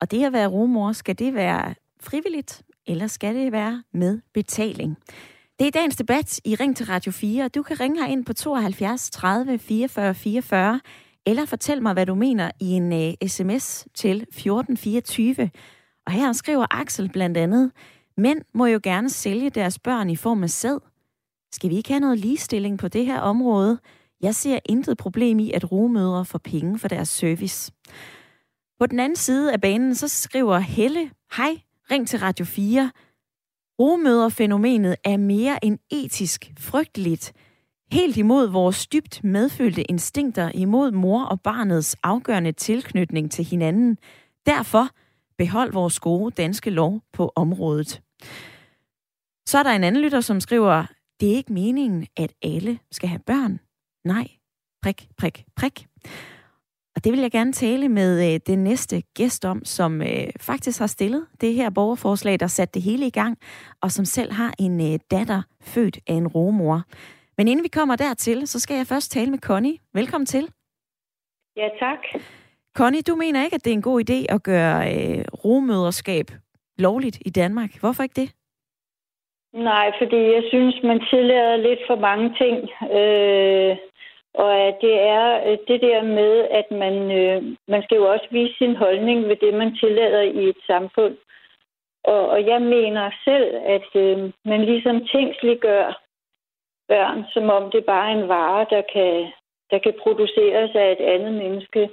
Og 0.00 0.10
det 0.10 0.24
at 0.24 0.32
være 0.32 0.46
rumor, 0.46 0.92
skal 0.92 1.18
det 1.18 1.34
være 1.34 1.74
frivilligt, 2.00 2.62
eller 2.86 3.06
skal 3.06 3.34
det 3.34 3.52
være 3.52 3.82
med 3.92 4.20
betaling? 4.34 4.96
Det 5.58 5.66
er 5.66 5.70
dagens 5.70 5.96
debat 5.96 6.40
i 6.44 6.54
Ring 6.54 6.76
til 6.76 6.86
Radio 6.86 7.12
4. 7.12 7.48
Du 7.48 7.62
kan 7.62 7.80
ringe 7.80 8.12
ind 8.12 8.24
på 8.24 8.32
72 8.32 9.10
30 9.10 9.58
44 9.58 10.14
44, 10.14 10.80
eller 11.26 11.46
fortæl 11.46 11.82
mig, 11.82 11.92
hvad 11.92 12.06
du 12.06 12.14
mener 12.14 12.50
i 12.60 12.66
en 12.66 12.92
øh, 12.92 13.14
uh, 13.22 13.28
sms 13.28 13.86
til 13.94 14.16
1424. 14.16 15.50
Og 16.06 16.12
her 16.12 16.32
skriver 16.32 16.66
Axel 16.70 17.08
blandt 17.12 17.36
andet, 17.36 17.72
mænd 18.16 18.40
må 18.54 18.66
jo 18.66 18.80
gerne 18.82 19.10
sælge 19.10 19.50
deres 19.50 19.78
børn 19.78 20.10
i 20.10 20.16
form 20.16 20.42
af 20.42 20.50
sæd. 20.50 20.91
Skal 21.52 21.70
vi 21.70 21.76
ikke 21.76 21.88
have 21.88 22.00
noget 22.00 22.18
ligestilling 22.18 22.78
på 22.78 22.88
det 22.88 23.06
her 23.06 23.20
område? 23.20 23.78
Jeg 24.20 24.34
ser 24.34 24.58
intet 24.64 24.98
problem 24.98 25.38
i, 25.38 25.52
at 25.52 25.72
rumødre 25.72 26.24
får 26.24 26.38
penge 26.38 26.78
for 26.78 26.88
deres 26.88 27.08
service. 27.08 27.72
På 28.78 28.86
den 28.86 29.00
anden 29.00 29.16
side 29.16 29.52
af 29.52 29.60
banen, 29.60 29.94
så 29.94 30.08
skriver 30.08 30.58
Helle, 30.58 31.10
hej, 31.36 31.60
ring 31.90 32.08
til 32.08 32.18
Radio 32.18 32.44
4. 32.44 32.90
Rumøderfænomenet 33.78 34.96
er 35.04 35.16
mere 35.16 35.64
end 35.64 35.78
etisk 35.90 36.52
frygteligt. 36.58 37.32
Helt 37.92 38.16
imod 38.16 38.46
vores 38.48 38.86
dybt 38.86 39.24
medfølte 39.24 39.82
instinkter 39.82 40.50
imod 40.54 40.90
mor 40.90 41.24
og 41.24 41.40
barnets 41.40 41.96
afgørende 42.02 42.52
tilknytning 42.52 43.30
til 43.30 43.44
hinanden. 43.44 43.98
Derfor 44.46 44.88
behold 45.38 45.72
vores 45.72 46.00
gode 46.00 46.30
danske 46.30 46.70
lov 46.70 47.00
på 47.12 47.32
området. 47.36 48.02
Så 49.46 49.58
er 49.58 49.62
der 49.62 49.70
en 49.70 49.84
anden 49.84 50.02
lytter, 50.02 50.20
som 50.20 50.40
skriver, 50.40 50.86
det 51.22 51.32
er 51.32 51.36
ikke 51.36 51.52
meningen, 51.52 52.06
at 52.16 52.32
alle 52.42 52.78
skal 52.90 53.08
have 53.08 53.18
børn. 53.26 53.60
Nej, 54.04 54.28
prik, 54.82 55.08
prik, 55.18 55.44
prik. 55.56 55.86
Og 56.96 57.04
det 57.04 57.12
vil 57.12 57.20
jeg 57.20 57.30
gerne 57.30 57.52
tale 57.52 57.88
med 57.88 58.34
øh, 58.34 58.40
den 58.46 58.64
næste 58.64 59.02
gæst 59.14 59.44
om, 59.44 59.64
som 59.64 60.02
øh, 60.02 60.28
faktisk 60.40 60.78
har 60.78 60.86
stillet 60.86 61.26
det 61.40 61.54
her 61.54 61.70
borgerforslag, 61.70 62.40
der 62.40 62.46
satte 62.46 62.74
det 62.74 62.82
hele 62.82 63.06
i 63.06 63.10
gang, 63.10 63.38
og 63.82 63.92
som 63.92 64.04
selv 64.04 64.32
har 64.32 64.54
en 64.58 64.92
øh, 64.92 64.98
datter 65.10 65.42
født 65.60 65.98
af 66.06 66.14
en 66.14 66.28
romor. 66.28 66.82
Men 67.38 67.48
inden 67.48 67.64
vi 67.64 67.68
kommer 67.68 67.96
dertil, 67.96 68.46
så 68.46 68.60
skal 68.60 68.76
jeg 68.76 68.86
først 68.86 69.12
tale 69.12 69.30
med 69.30 69.38
Connie. 69.38 69.78
Velkommen 69.94 70.26
til. 70.26 70.48
Ja, 71.56 71.68
tak. 71.78 72.22
Connie, 72.76 73.02
du 73.02 73.14
mener 73.16 73.44
ikke, 73.44 73.54
at 73.54 73.64
det 73.64 73.70
er 73.70 73.74
en 73.74 73.82
god 73.82 74.10
idé 74.10 74.34
at 74.34 74.42
gøre 74.42 74.94
øh, 74.94 75.24
romøderskab 75.44 76.30
lovligt 76.78 77.18
i 77.26 77.30
Danmark. 77.30 77.80
Hvorfor 77.80 78.02
ikke 78.02 78.20
det? 78.20 78.32
Nej, 79.52 79.92
fordi 79.98 80.16
jeg 80.16 80.44
synes, 80.48 80.82
man 80.82 81.00
tillader 81.10 81.56
lidt 81.56 81.80
for 81.86 81.96
mange 81.96 82.34
ting. 82.40 82.56
Øh, 82.98 83.76
og 84.34 84.56
at 84.56 84.76
det 84.80 85.00
er 85.00 85.50
øh, 85.50 85.58
det 85.68 85.80
der 85.80 86.02
med, 86.02 86.48
at 86.50 86.70
man, 86.70 86.94
øh, 87.20 87.56
man 87.68 87.82
skal 87.82 87.96
jo 87.96 88.12
også 88.12 88.26
vise 88.30 88.54
sin 88.58 88.76
holdning 88.76 89.28
ved 89.28 89.36
det, 89.36 89.54
man 89.54 89.76
tillader 89.76 90.22
i 90.22 90.48
et 90.48 90.60
samfund. 90.66 91.16
Og, 92.04 92.28
og 92.28 92.46
jeg 92.46 92.62
mener 92.62 93.10
selv, 93.24 93.56
at 93.64 93.88
øh, 93.94 94.32
man 94.44 94.64
ligesom 94.64 95.06
tænksliggør 95.06 96.00
børn, 96.88 97.24
som 97.32 97.50
om 97.50 97.70
det 97.70 97.84
bare 97.84 98.10
er 98.10 98.16
en 98.18 98.28
vare, 98.28 98.66
der 98.70 98.82
kan, 98.92 99.32
der 99.70 99.78
kan 99.78 99.94
produceres 100.02 100.70
af 100.74 100.92
et 100.92 101.04
andet 101.14 101.32
menneske. 101.32 101.90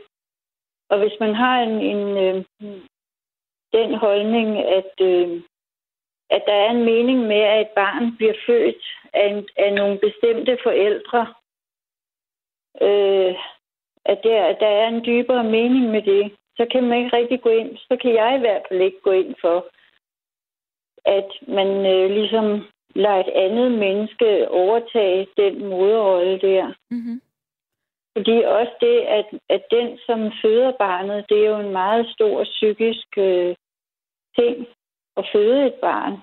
Og 0.89 0.99
hvis 0.99 1.19
man 1.19 1.35
har 1.35 1.61
en, 1.61 1.81
en 1.81 2.17
øh, 2.17 2.43
den 3.73 3.93
holdning, 3.93 4.57
at, 4.57 4.93
øh, 5.01 5.41
at 6.29 6.43
der 6.47 6.53
er 6.53 6.69
en 6.69 6.85
mening 6.85 7.19
med, 7.19 7.41
at 7.41 7.61
et 7.61 7.69
barn 7.75 8.17
bliver 8.17 8.33
født 8.45 8.83
af, 9.13 9.27
en, 9.27 9.47
af 9.57 9.73
nogle 9.73 9.99
bestemte 9.99 10.57
forældre, 10.63 11.21
øh, 12.81 13.35
at, 14.05 14.19
der, 14.23 14.45
at 14.45 14.57
der 14.59 14.67
er 14.67 14.87
en 14.87 15.05
dybere 15.05 15.43
mening 15.43 15.91
med 15.91 16.01
det, 16.01 16.31
så 16.57 16.67
kan 16.71 16.83
man 16.83 16.97
ikke 16.97 17.17
rigtig 17.17 17.41
gå 17.41 17.49
ind, 17.49 17.77
så 17.77 17.97
kan 18.01 18.13
jeg 18.13 18.35
i 18.35 18.39
hvert 18.39 18.61
fald 18.67 18.81
ikke 18.81 19.01
gå 19.01 19.11
ind 19.11 19.35
for, 19.41 19.67
at 21.05 21.29
man 21.47 21.69
øh, 21.93 22.09
ligesom 22.09 22.65
lader 22.95 23.19
et 23.19 23.33
andet 23.45 23.71
menneske 23.71 24.49
overtage 24.49 25.27
den 25.37 25.65
moderrolle 25.65 26.39
der. 26.41 26.73
Mm-hmm. 26.91 27.21
Fordi 28.17 28.41
også 28.45 28.73
det, 28.81 28.99
at, 28.99 29.27
at 29.49 29.63
den, 29.71 29.97
som 30.05 30.31
føder 30.41 30.71
barnet, 30.71 31.25
det 31.29 31.37
er 31.45 31.49
jo 31.49 31.59
en 31.59 31.71
meget 31.71 32.09
stor 32.13 32.43
psykisk 32.43 33.17
øh, 33.17 33.55
ting 34.39 34.67
at 35.19 35.25
føde 35.33 35.67
et 35.67 35.73
barn 35.73 36.13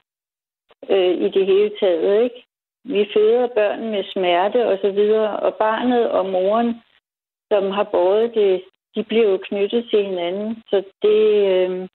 øh, 0.93 1.15
i 1.26 1.29
det 1.37 1.47
hele 1.47 1.73
taget, 1.81 2.25
ikke? 2.25 2.41
Vi 2.85 3.11
føder 3.15 3.47
børn 3.47 3.91
med 3.91 4.05
smerte 4.12 4.69
og 4.69 4.79
så 4.83 4.91
videre, 4.91 5.41
og 5.41 5.55
barnet 5.55 6.11
og 6.11 6.25
moren, 6.26 6.83
som 7.50 7.71
har 7.71 7.85
båret 7.85 8.35
det, 8.35 8.65
de 8.95 9.05
bliver 9.05 9.29
jo 9.31 9.38
knyttet 9.43 9.88
til 9.91 10.05
hinanden. 10.05 10.62
Så 10.71 10.76
det, 11.03 11.21
øh, 11.53 11.88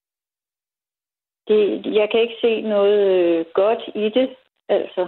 det, 1.48 1.86
jeg 2.00 2.08
kan 2.12 2.20
ikke 2.22 2.38
se 2.42 2.62
noget 2.62 3.00
øh, 3.00 3.46
godt 3.54 3.82
i 3.96 4.10
det, 4.20 4.36
altså. 4.70 5.08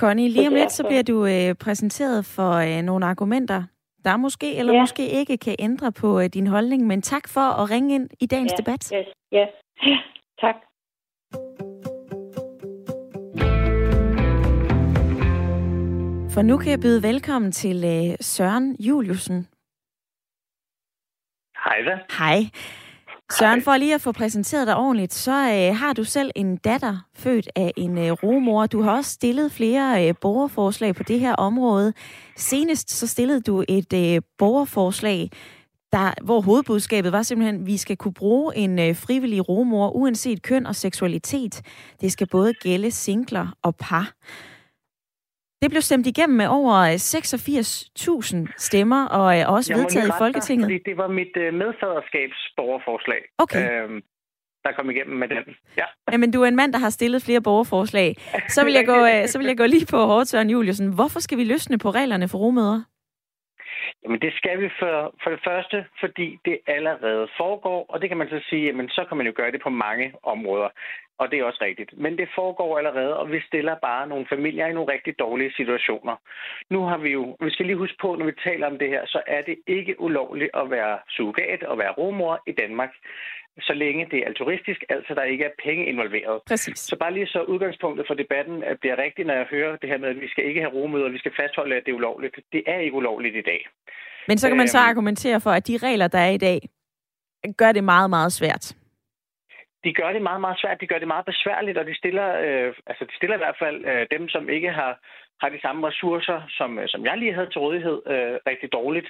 Connie, 0.00 0.28
lige 0.28 0.48
om 0.48 0.54
lidt, 0.54 0.72
så 0.72 0.84
bliver 0.86 1.02
du 1.02 1.26
øh, 1.26 1.54
præsenteret 1.64 2.26
for 2.36 2.52
øh, 2.52 2.82
nogle 2.82 3.06
argumenter, 3.06 3.62
der 4.04 4.16
måske 4.16 4.56
eller 4.56 4.72
ja. 4.72 4.80
måske 4.80 5.08
ikke 5.08 5.36
kan 5.36 5.56
ændre 5.58 5.92
på 5.92 6.20
øh, 6.20 6.26
din 6.26 6.46
holdning. 6.46 6.86
Men 6.86 7.02
tak 7.02 7.28
for 7.28 7.62
at 7.62 7.70
ringe 7.70 7.94
ind 7.94 8.10
i 8.20 8.26
dagens 8.26 8.52
ja, 8.52 8.56
debat. 8.56 8.92
Ja, 8.92 9.04
ja, 9.32 9.46
tak. 10.40 10.54
For 16.34 16.42
nu 16.42 16.58
kan 16.58 16.70
jeg 16.70 16.80
byde 16.80 17.02
velkommen 17.02 17.52
til 17.52 17.84
øh, 17.84 18.16
Søren 18.20 18.76
Juliusen. 18.80 19.48
Hej 21.64 21.80
da. 21.86 21.98
Hej. 22.18 22.50
Søren, 23.32 23.62
for 23.62 23.76
lige 23.76 23.94
at 23.94 24.00
få 24.00 24.12
præsenteret 24.12 24.66
dig 24.66 24.76
ordentligt, 24.76 25.12
så 25.12 25.32
øh, 25.32 25.76
har 25.76 25.92
du 25.92 26.04
selv 26.04 26.30
en 26.34 26.56
datter 26.56 27.06
født 27.14 27.48
af 27.56 27.72
en 27.76 27.98
øh, 27.98 28.10
romor. 28.10 28.66
Du 28.66 28.82
har 28.82 28.96
også 28.96 29.10
stillet 29.10 29.52
flere 29.52 30.08
øh, 30.08 30.14
borgerforslag 30.20 30.94
på 30.94 31.02
det 31.02 31.20
her 31.20 31.34
område. 31.34 31.92
Senest 32.36 32.90
så 32.90 33.06
stillede 33.06 33.40
du 33.40 33.64
et 33.68 33.92
øh, 33.92 34.22
borgerforslag, 34.38 35.30
der, 35.96 36.24
hvor 36.24 36.40
hovedbudskabet 36.40 37.12
var 37.12 37.22
simpelthen, 37.22 37.60
at 37.60 37.66
vi 37.66 37.76
skal 37.76 37.96
kunne 37.96 38.14
bruge 38.14 38.56
en 38.56 38.78
øh, 38.78 38.96
frivillig 39.04 39.48
romor, 39.48 39.86
uanset 39.90 40.42
køn 40.42 40.66
og 40.66 40.74
seksualitet. 40.74 41.54
Det 42.00 42.12
skal 42.12 42.28
både 42.36 42.54
gælde 42.54 42.90
singler 42.90 43.46
og 43.62 43.72
par. 43.76 44.06
Det 45.62 45.70
blev 45.70 45.82
stemt 45.82 46.06
igennem 46.06 46.36
med 46.36 46.46
over 46.46 46.74
86.000 48.34 48.36
øh, 48.36 48.46
stemmer 48.56 49.06
og 49.06 49.36
er 49.36 49.46
også 49.46 49.72
Jeg 49.72 49.80
vedtaget 49.80 50.08
i 50.08 50.12
Folketinget. 50.18 50.64
Fordi 50.66 50.80
det 50.90 50.96
var 50.96 51.08
mit 51.08 51.36
øh, 51.36 51.54
medfaderskabsborgerforslag. 51.54 53.22
Okay. 53.38 53.62
Øhm, 53.82 54.02
der 54.64 54.72
kom 54.76 54.90
igennem 54.90 55.16
med 55.18 55.28
den. 55.28 55.44
Ja. 55.76 55.84
Jamen, 56.12 56.30
du 56.32 56.42
er 56.42 56.48
en 56.48 56.56
mand, 56.56 56.72
der 56.72 56.78
har 56.78 56.90
stillet 56.90 57.22
flere 57.22 57.40
borgerforslag. 57.40 58.16
Så 58.48 58.64
vil 58.64 58.72
jeg 58.72 58.86
gå, 58.86 59.06
øh, 59.06 59.28
så 59.28 59.38
vil 59.38 59.46
jeg 59.46 59.58
gå 59.58 59.66
lige 59.66 59.86
på 59.86 59.96
Hårdsøren 59.96 60.50
Juliusen. 60.50 60.94
Hvorfor 60.94 61.20
skal 61.20 61.38
vi 61.38 61.44
løsne 61.44 61.78
på 61.78 61.90
reglerne 61.90 62.28
for 62.28 62.38
romøder? 62.38 62.82
Jamen 64.02 64.20
det 64.20 64.32
skal 64.34 64.60
vi 64.60 64.68
for, 64.78 65.14
for 65.22 65.30
det 65.30 65.40
første, 65.44 65.86
fordi 66.00 66.38
det 66.44 66.58
allerede 66.66 67.28
foregår, 67.36 67.86
og 67.88 68.00
det 68.00 68.08
kan 68.08 68.18
man 68.18 68.28
så 68.28 68.40
sige, 68.48 68.66
jamen 68.66 68.88
så 68.88 69.04
kan 69.08 69.16
man 69.16 69.26
jo 69.26 69.32
gøre 69.36 69.52
det 69.52 69.62
på 69.62 69.70
mange 69.70 70.14
områder, 70.22 70.68
og 71.18 71.30
det 71.30 71.38
er 71.38 71.44
også 71.44 71.64
rigtigt. 71.64 71.98
Men 71.98 72.18
det 72.18 72.28
foregår 72.34 72.78
allerede, 72.78 73.16
og 73.16 73.32
vi 73.32 73.40
stiller 73.40 73.74
bare 73.74 74.06
nogle 74.08 74.26
familier 74.28 74.66
i 74.66 74.72
nogle 74.72 74.92
rigtig 74.92 75.18
dårlige 75.18 75.52
situationer. 75.56 76.16
Nu 76.70 76.80
har 76.84 76.98
vi 76.98 77.10
jo, 77.10 77.36
vi 77.40 77.50
skal 77.50 77.66
lige 77.66 77.76
huske 77.76 77.96
på, 78.00 78.14
når 78.14 78.26
vi 78.26 78.32
taler 78.44 78.66
om 78.66 78.78
det 78.78 78.88
her, 78.88 79.06
så 79.06 79.22
er 79.26 79.42
det 79.42 79.56
ikke 79.66 80.00
ulovligt 80.00 80.50
at 80.54 80.70
være 80.70 80.98
surrogat 81.08 81.62
og 81.62 81.78
være 81.78 81.92
romor 81.92 82.42
i 82.46 82.52
Danmark 82.52 82.92
så 83.60 83.72
længe 83.74 84.06
det 84.10 84.18
er 84.18 84.26
altruistisk, 84.26 84.84
altså 84.88 85.14
der 85.14 85.22
ikke 85.22 85.44
er 85.44 85.54
penge 85.64 85.86
involveret. 85.86 86.40
Præcis. 86.46 86.78
Så 86.78 86.96
bare 86.96 87.12
lige 87.12 87.26
så 87.26 87.42
udgangspunktet 87.42 88.06
for 88.06 88.14
debatten 88.14 88.62
bliver 88.80 88.98
rigtigt, 88.98 89.26
når 89.26 89.34
jeg 89.34 89.46
hører 89.50 89.76
det 89.76 89.88
her 89.90 89.98
med, 89.98 90.08
at 90.08 90.20
vi 90.20 90.28
skal 90.28 90.44
ikke 90.44 90.60
have 90.60 90.72
rumøder, 90.72 91.08
vi 91.08 91.18
skal 91.18 91.32
fastholde, 91.40 91.76
at 91.76 91.82
det 91.86 91.92
er 91.92 91.96
ulovligt. 91.96 92.36
Det 92.52 92.62
er 92.66 92.78
ikke 92.78 92.96
ulovligt 92.96 93.36
i 93.36 93.42
dag. 93.42 93.68
Men 94.28 94.38
så 94.38 94.48
kan 94.48 94.56
man 94.56 94.68
så 94.68 94.78
øhm. 94.78 94.88
argumentere 94.88 95.40
for, 95.40 95.50
at 95.50 95.66
de 95.68 95.76
regler, 95.76 96.08
der 96.08 96.18
er 96.18 96.30
i 96.30 96.38
dag, 96.38 96.60
gør 97.56 97.72
det 97.72 97.84
meget, 97.84 98.10
meget 98.10 98.32
svært 98.32 98.74
de 99.84 99.92
gør 100.00 100.10
det 100.12 100.22
meget, 100.22 100.40
meget 100.40 100.58
svært. 100.60 100.80
De 100.80 100.86
gør 100.86 100.98
det 100.98 101.08
meget 101.14 101.26
besværligt, 101.32 101.78
og 101.78 101.86
de 101.86 101.94
stiller, 102.02 102.28
øh, 102.46 102.74
altså 102.86 103.04
de 103.04 103.16
stiller 103.16 103.36
i 103.36 103.42
hvert 103.44 103.58
fald 103.62 103.78
øh, 103.90 104.06
dem, 104.14 104.28
som 104.28 104.48
ikke 104.48 104.70
har, 104.80 104.92
har 105.40 105.48
de 105.48 105.60
samme 105.60 105.86
ressourcer, 105.88 106.42
som, 106.48 106.78
øh, 106.78 106.88
som 106.88 107.04
jeg 107.04 107.18
lige 107.18 107.34
havde 107.34 107.50
til 107.50 107.60
rådighed, 107.60 107.98
øh, 108.06 108.34
rigtig 108.50 108.72
dårligt. 108.72 109.08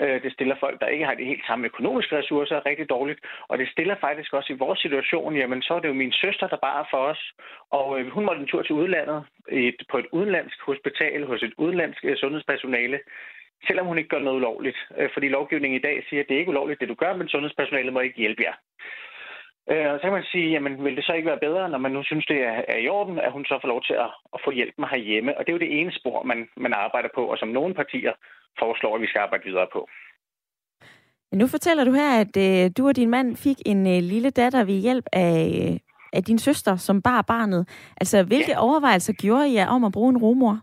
Øh, 0.00 0.22
det 0.22 0.32
stiller 0.32 0.56
folk, 0.60 0.80
der 0.80 0.86
ikke 0.86 1.04
har 1.04 1.14
de 1.14 1.24
helt 1.24 1.46
samme 1.46 1.66
økonomiske 1.66 2.18
ressourcer, 2.18 2.66
rigtig 2.66 2.88
dårligt. 2.88 3.20
Og 3.48 3.58
det 3.58 3.68
stiller 3.68 3.96
faktisk 4.00 4.32
også 4.32 4.52
i 4.52 4.60
vores 4.64 4.78
situation, 4.80 5.36
jamen 5.36 5.62
så 5.62 5.74
er 5.74 5.80
det 5.80 5.88
jo 5.88 6.02
min 6.02 6.12
søster, 6.12 6.46
der 6.46 6.56
bare 6.56 6.84
for 6.90 6.98
os. 6.98 7.22
Og 7.70 8.00
øh, 8.00 8.08
hun 8.08 8.24
måtte 8.24 8.40
en 8.40 8.48
tur 8.48 8.62
til 8.62 8.74
udlandet 8.74 9.24
et, 9.48 9.76
på 9.90 9.98
et 9.98 10.06
udenlandsk 10.12 10.60
hospital 10.60 11.26
hos 11.26 11.42
et 11.42 11.54
udenlandsk 11.58 12.04
øh, 12.04 12.16
sundhedspersonale 12.16 13.00
selvom 13.66 13.86
hun 13.86 13.98
ikke 13.98 14.08
gør 14.08 14.18
noget 14.18 14.36
ulovligt. 14.36 14.76
Øh, 14.98 15.10
fordi 15.14 15.28
lovgivningen 15.28 15.80
i 15.80 15.82
dag 15.82 16.04
siger, 16.08 16.20
at 16.20 16.28
det 16.28 16.34
er 16.34 16.38
ikke 16.38 16.50
ulovligt, 16.50 16.80
det 16.80 16.88
du 16.88 16.94
gør, 16.94 17.16
men 17.16 17.28
sundhedspersonalet 17.28 17.92
må 17.92 18.00
ikke 18.00 18.18
hjælpe 18.18 18.42
jer. 18.42 18.54
Øh, 19.70 19.92
og 19.92 19.96
så 19.98 20.02
kan 20.02 20.12
man 20.12 20.30
sige, 20.32 20.50
jamen 20.50 20.84
vil 20.84 20.96
det 20.96 21.04
så 21.04 21.12
ikke 21.12 21.28
være 21.28 21.46
bedre, 21.46 21.68
når 21.68 21.78
man 21.78 21.92
nu 21.92 22.02
synes, 22.02 22.26
det 22.26 22.40
er, 22.50 22.62
er 22.68 22.78
i 22.78 22.88
orden, 22.88 23.18
at 23.18 23.32
hun 23.32 23.44
så 23.44 23.58
får 23.60 23.68
lov 23.68 23.82
til 23.82 23.94
at, 23.94 24.10
at 24.34 24.40
få 24.44 24.50
hjælp 24.50 24.74
med 24.78 24.88
herhjemme. 24.88 25.38
Og 25.38 25.40
det 25.40 25.48
er 25.48 25.56
jo 25.58 25.64
det 25.64 25.80
ene 25.80 25.92
spor, 25.92 26.22
man, 26.22 26.48
man 26.56 26.72
arbejder 26.72 27.08
på, 27.14 27.22
og 27.32 27.38
som 27.38 27.48
nogle 27.48 27.74
partier 27.74 28.12
foreslår, 28.58 28.94
at 28.94 29.02
vi 29.02 29.06
skal 29.06 29.20
arbejde 29.20 29.44
videre 29.44 29.66
på. 29.72 29.88
Nu 31.32 31.46
fortæller 31.46 31.84
du 31.84 31.92
her, 31.92 32.20
at 32.20 32.36
øh, 32.46 32.70
du 32.76 32.88
og 32.88 32.96
din 32.96 33.10
mand 33.10 33.36
fik 33.36 33.56
en 33.66 33.86
øh, 33.86 34.00
lille 34.12 34.30
datter 34.30 34.64
ved 34.64 34.74
hjælp 34.74 35.04
af, 35.12 35.36
øh, 35.62 35.78
af 36.12 36.22
din 36.24 36.38
søster, 36.38 36.76
som 36.76 37.02
bar 37.02 37.22
barnet. 37.22 37.92
Altså, 37.96 38.22
hvilke 38.22 38.52
ja. 38.52 38.60
overvejelser 38.60 39.12
gjorde 39.12 39.48
I 39.54 39.58
om 39.58 39.84
at 39.84 39.92
bruge 39.92 40.10
en 40.10 40.18
rumor? 40.18 40.60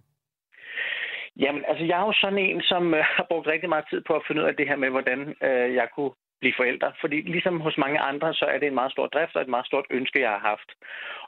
Jamen, 1.38 1.63
altså, 1.67 1.86
jeg 1.86 2.00
er 2.00 2.05
jo 2.05 2.13
sådan 2.13 2.38
en, 2.38 2.62
som 2.62 2.93
øh, 2.93 3.03
har 3.15 3.25
brugt 3.29 3.48
rigtig 3.48 3.70
meget 3.70 3.86
tid 3.89 4.01
på 4.08 4.13
at 4.13 4.24
finde 4.27 4.41
ud 4.41 4.48
af 4.48 4.55
det 4.55 4.67
her 4.67 4.75
med, 4.75 4.89
hvordan 4.89 5.20
øh, 5.48 5.75
jeg 5.75 5.88
kunne 5.96 6.12
blive 6.41 6.53
forældre. 6.57 6.91
Fordi 7.01 7.17
ligesom 7.21 7.60
hos 7.60 7.77
mange 7.77 8.00
andre, 8.00 8.33
så 8.33 8.45
er 8.45 8.57
det 8.57 8.67
en 8.67 8.79
meget 8.79 8.91
stor 8.91 9.07
drift 9.07 9.36
og 9.36 9.41
et 9.41 9.55
meget 9.55 9.65
stort 9.65 9.86
ønske, 9.89 10.21
jeg 10.21 10.29
har 10.29 10.43
haft. 10.51 10.69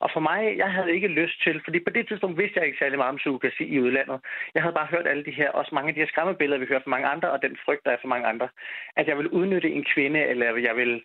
Og 0.04 0.10
for 0.14 0.20
mig, 0.20 0.58
jeg 0.58 0.72
havde 0.72 0.94
ikke 0.96 1.08
lyst 1.08 1.38
til, 1.44 1.62
fordi 1.64 1.80
på 1.80 1.90
det 1.90 2.08
tidspunkt 2.08 2.38
vidste 2.38 2.60
jeg 2.60 2.66
ikke 2.66 2.82
særlig 2.82 2.98
meget 2.98 3.14
om 3.16 3.20
surrogasi 3.20 3.64
i 3.64 3.80
udlandet. 3.80 4.20
Jeg 4.56 4.62
havde 4.64 4.80
bare 4.80 4.94
hørt 4.94 5.08
alle 5.08 5.26
de 5.26 5.38
her, 5.40 5.50
også 5.50 5.72
mange 5.76 5.90
af 5.90 5.94
de 5.94 6.00
her 6.00 6.08
skræmmebilleder, 6.08 6.60
vi 6.60 6.70
hører 6.70 6.84
fra 6.84 6.96
mange 6.96 7.08
andre, 7.08 7.32
og 7.32 7.42
den 7.42 7.58
frygt, 7.66 7.86
der 7.86 7.92
er 7.92 8.02
for 8.02 8.08
mange 8.08 8.28
andre, 8.28 8.48
at 8.96 9.08
jeg 9.08 9.18
vil 9.18 9.28
udnytte 9.28 9.70
en 9.72 9.86
kvinde, 9.94 10.20
eller 10.20 10.58
jeg 10.70 10.76
vil 10.76 11.04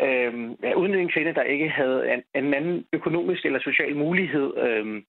øh, 0.00 0.32
ja, 0.62 0.72
udnytte 0.74 1.02
en 1.02 1.14
kvinde, 1.14 1.34
der 1.34 1.42
ikke 1.42 1.68
havde 1.68 2.12
en, 2.12 2.22
en 2.34 2.54
anden 2.54 2.86
økonomisk 2.92 3.44
eller 3.44 3.60
social 3.60 3.96
mulighed, 3.96 4.56
øh, 4.58 5.02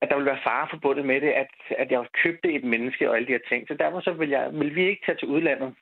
at 0.00 0.08
der 0.08 0.16
ville 0.16 0.30
være 0.30 0.44
fare 0.44 0.66
forbundet 0.70 1.04
med 1.04 1.20
det, 1.20 1.32
at, 1.42 1.52
at 1.78 1.90
jeg 1.90 2.04
købte 2.22 2.52
et 2.52 2.64
menneske 2.64 3.10
og 3.10 3.16
alle 3.16 3.28
de 3.28 3.32
her 3.32 3.48
ting. 3.48 3.68
Så 3.68 3.74
derfor 3.74 4.00
så 4.00 4.12
vil, 4.12 4.28
jeg, 4.28 4.48
vil 4.52 4.74
vi 4.74 4.88
ikke 4.88 5.02
tage 5.06 5.18
til 5.18 5.28
udlandet. 5.28 5.74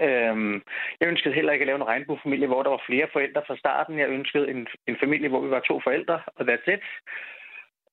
Øhm, 0.00 0.62
jeg 1.00 1.08
ønskede 1.08 1.34
heller 1.34 1.52
ikke 1.52 1.62
at 1.62 1.66
lave 1.66 1.76
en 1.76 1.86
regnbuefamilie, 1.92 2.46
hvor 2.46 2.62
der 2.62 2.70
var 2.70 2.82
flere 2.86 3.08
forældre 3.12 3.42
fra 3.46 3.56
starten. 3.56 3.98
Jeg 3.98 4.08
ønskede 4.08 4.50
en, 4.50 4.68
en 4.86 4.96
familie, 5.00 5.28
hvor 5.28 5.40
vi 5.40 5.50
var 5.50 5.60
to 5.60 5.80
forældre, 5.84 6.20
og 6.36 6.46
that's 6.48 6.72
it. 6.72 6.80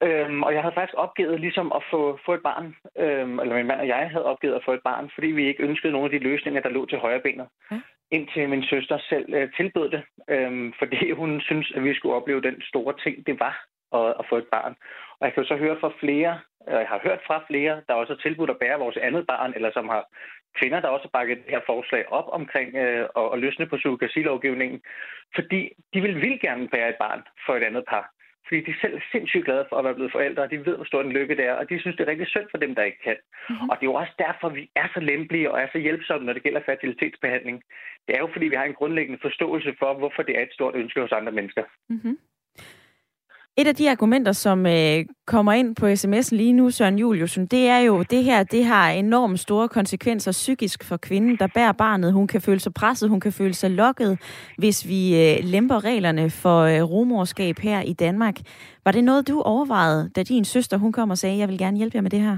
Øhm, 0.04 0.44
og 0.44 0.54
jeg 0.54 0.62
havde 0.62 0.75
faktisk 0.75 0.98
opgivet 0.98 1.40
ligesom 1.40 1.72
at 1.75 1.84
få, 1.92 2.20
få 2.25 2.34
et 2.34 2.44
barn, 2.44 2.75
øhm, 2.98 3.40
eller 3.40 3.56
min 3.56 3.68
mand 3.68 3.80
og 3.80 3.88
jeg 3.88 4.10
havde 4.12 4.25
opgivet 4.25 4.56
at 4.56 4.66
få 4.66 4.74
et 4.74 4.84
barn, 4.84 5.12
fordi 5.14 5.28
vi 5.28 5.48
ikke 5.48 5.64
ønskede 5.64 5.94
nogle 5.94 6.06
af 6.06 6.12
de 6.12 6.28
løsninger, 6.30 6.62
der 6.62 6.70
lå 6.70 6.86
til 6.86 6.98
højre 6.98 7.20
benet. 7.20 7.48
Ja. 7.72 7.80
Indtil 8.12 8.50
min 8.50 8.64
søster 8.64 8.98
selv 9.10 9.34
øh, 9.34 9.50
tilbød 9.58 9.90
det, 9.90 10.04
øhm, 10.30 10.74
fordi 10.80 11.12
hun 11.12 11.42
synes, 11.42 11.72
at 11.75 11.84
vi 11.84 11.94
skulle 11.94 12.16
opleve 12.16 12.42
den 12.42 12.62
store 12.62 12.94
ting, 13.04 13.28
det 13.28 13.40
var 13.40 13.66
at, 13.94 14.14
at 14.20 14.25
få 14.30 14.38
et 14.38 14.48
barn. 14.52 14.75
Og 15.20 15.25
jeg 15.25 15.34
kan 15.34 15.44
jo 15.44 15.48
så 15.48 15.56
høre 15.56 15.78
fra 15.80 15.92
flere, 16.00 16.40
jeg 16.68 16.88
har 16.88 17.00
hørt 17.04 17.20
fra 17.28 17.44
flere, 17.48 17.82
der 17.88 17.94
også 17.94 18.14
har 18.14 18.22
tilbudt 18.22 18.50
at 18.50 18.60
bære 18.60 18.80
vores 18.80 18.98
andet 18.98 19.28
barn, 19.28 19.54
eller 19.56 19.72
som 19.72 19.90
har 19.90 20.04
kvinder, 20.60 20.80
der 20.80 20.88
også 20.88 21.08
har 21.08 21.18
bakket 21.20 21.38
det 21.38 21.54
her 21.56 21.64
forslag 21.66 22.04
op 22.12 22.28
omkring 22.39 22.76
øh, 22.76 23.06
at, 23.22 23.28
at 23.34 23.39
løsne 23.39 23.65
på 23.68 23.78
surrogasi-lovgivningen, 23.78 24.82
fordi 25.36 25.70
de 25.94 26.02
vil 26.02 26.22
vildt 26.22 26.41
gerne 26.41 26.68
bære 26.68 26.89
et 26.89 27.02
barn 27.06 27.22
for 27.46 27.54
et 27.56 27.63
andet 27.63 27.86
par. 27.88 28.06
Fordi 28.48 28.62
de 28.62 28.74
selv 28.82 28.96
er 28.96 29.06
sindssygt 29.12 29.46
glade 29.46 29.65
for 29.70 29.76
at 29.78 29.86
være 29.86 29.98
blevet 29.98 30.12
forældre, 30.12 30.44
og 30.44 30.52
de 30.52 30.65
ved, 30.65 30.76
hvor 30.76 30.86
stor 30.86 31.02
en 31.02 31.12
lykke 31.12 31.36
det 31.38 31.46
er, 31.46 31.54
og 31.54 31.70
de 31.70 31.80
synes, 31.80 31.96
det 31.96 32.04
er 32.04 32.12
rigtig 32.12 32.28
synd 32.28 32.48
for 32.52 32.58
dem, 32.58 32.76
der 32.76 32.84
ikke 32.84 33.02
kan. 33.04 33.18
Mm-hmm. 33.50 33.70
Og 33.70 33.76
det 33.76 33.84
er 33.84 33.91
jo 33.91 34.02
også 34.02 34.13
derfor, 34.26 34.50
vi 34.50 34.70
er 34.76 34.88
så 34.94 35.00
lempelige 35.00 35.52
og 35.52 35.62
er 35.62 35.68
så 35.72 35.78
hjælpsomme, 35.78 36.26
når 36.26 36.34
det 36.34 36.44
gælder 36.44 36.62
fertilitetsbehandling. 36.65 37.63
Det 38.08 38.15
er 38.15 38.20
jo, 38.20 38.30
fordi 38.34 38.46
vi 38.48 38.56
har 38.56 38.63
en 38.63 38.80
grundlæggende 38.80 39.20
forståelse 39.22 39.76
for, 39.80 39.94
hvorfor 39.94 40.24
det 40.24 40.38
er 40.38 40.44
et 40.44 40.54
stort 40.54 40.76
ønske 40.76 41.02
hos 41.02 41.12
andre 41.12 41.32
mennesker. 41.32 41.63
Mm-hmm. 41.89 42.18
Et 43.58 43.68
af 43.68 43.76
de 43.76 43.91
argumenter, 43.91 44.32
som 44.32 44.65
øh, 44.65 45.06
kommer 45.28 45.54
ind 45.54 45.76
på 45.76 45.86
sms'en 45.86 46.36
lige 46.36 46.54
nu, 46.54 46.70
Søren 46.70 47.00
Juliusen, 47.00 47.46
det 47.46 47.68
er 47.68 47.78
jo, 47.78 48.04
det 48.04 48.24
her 48.24 48.44
det 48.44 48.65
har 48.65 48.89
enormt 48.89 49.39
store 49.39 49.70
konsekvenser 49.70 50.32
psykisk 50.32 50.84
for 50.84 50.98
kvinden, 50.98 51.38
der 51.38 51.48
bærer 51.48 51.72
barnet. 51.72 52.13
Hun 52.13 52.28
kan 52.28 52.41
føle 52.41 52.60
sig 52.60 52.74
presset, 52.74 53.10
hun 53.10 53.20
kan 53.20 53.32
føle 53.32 53.54
sig 53.54 53.72
lokket, 53.72 54.20
hvis 54.58 54.88
vi 54.88 55.15
øh, 55.15 55.38
lemper 55.44 55.84
reglerne 55.84 56.30
for 56.30 56.62
øh, 56.62 56.84
rumorskab 56.84 57.60
her 57.60 57.82
i 57.82 57.94
Danmark. 57.94 58.36
Var 58.86 58.91
det 58.91 59.04
noget, 59.04 59.28
du 59.28 59.41
overvejede, 59.41 60.10
da 60.15 60.24
din 60.24 60.46
søster 60.46 60.78
hun 60.78 60.91
kom 60.91 61.10
og 61.10 61.18
sagde, 61.18 61.38
jeg 61.38 61.50
vil 61.50 61.58
gerne 61.58 61.78
hjælpe 61.78 61.96
jer 61.96 62.02
med 62.02 62.12
det 62.12 62.20
her? 62.20 62.38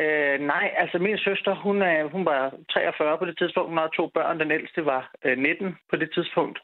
Øh, 0.00 0.40
nej, 0.40 0.74
altså 0.76 0.98
min 0.98 1.18
søster, 1.18 1.54
hun, 1.54 1.82
er, 1.82 2.04
hun 2.04 2.24
var 2.24 2.54
43 2.70 3.18
på 3.18 3.24
det 3.24 3.38
tidspunkt. 3.38 3.68
Hun 3.68 3.78
havde 3.78 3.96
to 3.96 4.06
børn. 4.14 4.40
Den 4.40 4.50
ældste 4.50 4.86
var 4.86 5.10
øh, 5.24 5.38
19 5.38 5.76
på 5.90 5.96
det 5.96 6.10
tidspunkt. 6.14 6.58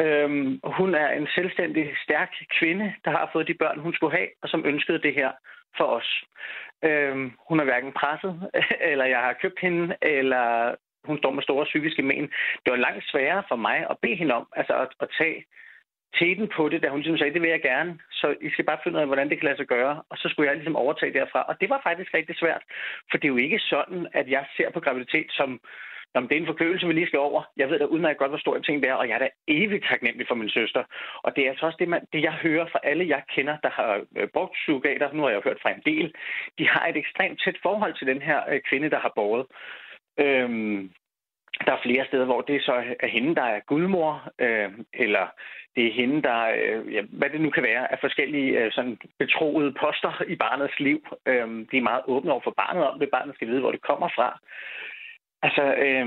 Øh, 0.00 0.30
hun 0.78 0.94
er 0.94 1.08
en 1.08 1.28
selvstændig, 1.34 1.94
stærk 2.04 2.32
kvinde, 2.58 2.94
der 3.04 3.10
har 3.10 3.30
fået 3.32 3.48
de 3.48 3.54
børn, 3.54 3.78
hun 3.78 3.94
skulle 3.94 4.16
have, 4.16 4.28
og 4.42 4.48
som 4.48 4.66
ønskede 4.66 5.02
det 5.02 5.14
her 5.14 5.30
for 5.76 5.84
os. 5.84 6.24
Øh, 6.84 7.16
hun 7.48 7.60
er 7.60 7.64
hverken 7.64 7.92
presset, 7.92 8.50
eller 8.90 9.04
jeg 9.04 9.18
har 9.18 9.32
købt 9.42 9.60
hende, 9.60 9.96
eller 10.02 10.74
hun 11.04 11.18
står 11.18 11.30
med 11.30 11.42
store 11.42 11.64
psykiske 11.64 12.02
men. 12.02 12.24
Det 12.62 12.70
var 12.70 12.76
langt 12.76 13.04
sværere 13.10 13.42
for 13.48 13.56
mig 13.56 13.86
at 13.90 13.96
bede 14.02 14.16
hende 14.16 14.34
om 14.34 14.46
altså 14.56 14.74
at, 14.74 14.88
at 15.00 15.08
tage 15.18 15.44
teten 16.18 16.48
på 16.56 16.68
det, 16.68 16.82
da 16.82 16.88
hun 16.88 17.00
ligesom 17.00 17.18
sagde, 17.18 17.34
det 17.34 17.42
vil 17.42 17.50
jeg 17.50 17.62
gerne. 17.62 17.98
Så 18.10 18.34
I 18.40 18.50
skal 18.50 18.64
bare 18.64 18.78
finde 18.82 18.96
ud 18.96 19.00
af, 19.00 19.06
hvordan 19.06 19.28
det 19.28 19.38
kan 19.38 19.46
lade 19.46 19.56
sig 19.56 19.66
gøre. 19.66 20.02
Og 20.10 20.16
så 20.18 20.28
skulle 20.28 20.48
jeg 20.48 20.56
ligesom 20.56 20.76
overtage 20.76 21.12
derfra. 21.12 21.42
Og 21.48 21.60
det 21.60 21.70
var 21.70 21.80
faktisk 21.82 22.14
rigtig 22.14 22.36
svært. 22.36 22.62
For 23.10 23.18
det 23.18 23.24
er 23.24 23.34
jo 23.36 23.36
ikke 23.46 23.58
sådan, 23.58 24.06
at 24.12 24.28
jeg 24.28 24.44
ser 24.56 24.70
på 24.70 24.80
graviditet 24.80 25.26
som, 25.30 25.60
Nå, 26.14 26.20
det 26.20 26.32
er 26.32 26.40
en 26.40 26.46
forkølelse, 26.46 26.86
vi 26.86 26.92
lige 26.92 27.06
skal 27.06 27.18
over. 27.18 27.42
Jeg 27.56 27.70
ved 27.70 27.78
da 27.78 27.84
udmærket 27.84 28.18
godt, 28.18 28.30
hvor 28.30 28.38
stor 28.38 28.56
en 28.56 28.62
ting 28.62 28.82
det 28.82 28.90
er, 28.90 28.94
og 28.94 29.08
jeg 29.08 29.14
er 29.14 29.18
da 29.18 29.28
evigt 29.48 29.84
taknemmelig 29.84 30.26
for 30.28 30.34
min 30.34 30.50
søster. 30.50 30.84
Og 31.22 31.36
det 31.36 31.44
er 31.44 31.50
altså 31.50 31.66
også 31.66 31.76
det, 31.80 31.88
man, 31.88 32.06
det 32.12 32.22
jeg 32.22 32.32
hører 32.32 32.66
fra 32.72 32.80
alle, 32.82 33.08
jeg 33.08 33.22
kender, 33.34 33.56
der 33.62 33.70
har 33.70 34.04
øh, 34.16 34.28
brugt 34.28 34.56
surrogater. 34.64 35.12
Nu 35.12 35.22
har 35.22 35.28
jeg 35.28 35.36
jo 35.36 35.48
hørt 35.48 35.62
fra 35.62 35.70
en 35.70 35.82
del. 35.86 36.14
De 36.58 36.68
har 36.68 36.86
et 36.86 36.96
ekstremt 36.96 37.40
tæt 37.44 37.58
forhold 37.62 37.94
til 37.94 38.06
den 38.06 38.22
her 38.22 38.40
øh, 38.50 38.60
kvinde, 38.68 38.90
der 38.90 38.98
har 38.98 39.12
båret. 39.14 39.46
Øhm, 40.18 40.90
der 41.66 41.72
er 41.72 41.82
flere 41.82 42.06
steder, 42.06 42.24
hvor 42.24 42.40
det 42.40 42.62
så 42.62 42.72
er 43.00 43.06
hende, 43.06 43.34
der 43.34 43.42
er 43.42 43.60
gudmor, 43.60 44.28
øh, 44.38 44.70
eller 44.92 45.26
det 45.76 45.86
er 45.86 45.92
hende, 45.92 46.22
der, 46.22 46.40
øh, 46.58 46.94
ja, 46.94 47.02
hvad 47.10 47.30
det 47.30 47.40
nu 47.40 47.50
kan 47.50 47.62
være, 47.62 47.92
af 47.92 47.98
forskellige 48.00 48.58
øh, 48.58 48.72
sådan 48.72 48.98
betroede 49.18 49.72
poster 49.80 50.22
i 50.28 50.36
barnets 50.36 50.80
liv. 50.80 51.06
Øh, 51.26 51.48
de 51.70 51.76
er 51.76 51.88
meget 51.90 52.02
åbne 52.06 52.32
over 52.32 52.40
for 52.44 52.54
barnet 52.56 52.84
om 52.84 52.98
det. 52.98 53.10
Barnet 53.10 53.34
skal 53.34 53.48
vide, 53.48 53.60
hvor 53.60 53.70
det 53.70 53.82
kommer 53.82 54.08
fra. 54.08 54.38
Altså, 55.42 55.74
øh, 55.74 56.06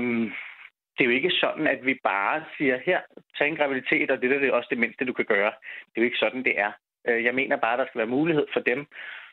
det 0.94 1.00
er 1.00 1.10
jo 1.10 1.18
ikke 1.18 1.30
sådan, 1.30 1.66
at 1.66 1.86
vi 1.86 1.98
bare 2.04 2.44
siger, 2.56 2.78
her, 2.86 3.00
tag 3.38 3.48
en 3.48 3.56
graviditet, 3.56 4.10
og 4.10 4.22
det 4.22 4.32
er 4.32 4.38
det 4.38 4.52
også 4.52 4.68
det 4.70 4.78
mindste, 4.78 5.04
du 5.04 5.12
kan 5.12 5.24
gøre. 5.24 5.52
Det 5.88 5.96
er 5.96 6.00
jo 6.00 6.10
ikke 6.10 6.24
sådan, 6.24 6.44
det 6.44 6.58
er. 6.60 6.72
Øh, 7.08 7.24
jeg 7.24 7.34
mener 7.34 7.56
bare, 7.56 7.72
at 7.72 7.78
der 7.78 7.86
skal 7.86 7.98
være 7.98 8.16
mulighed 8.18 8.46
for 8.52 8.60
dem, 8.60 8.86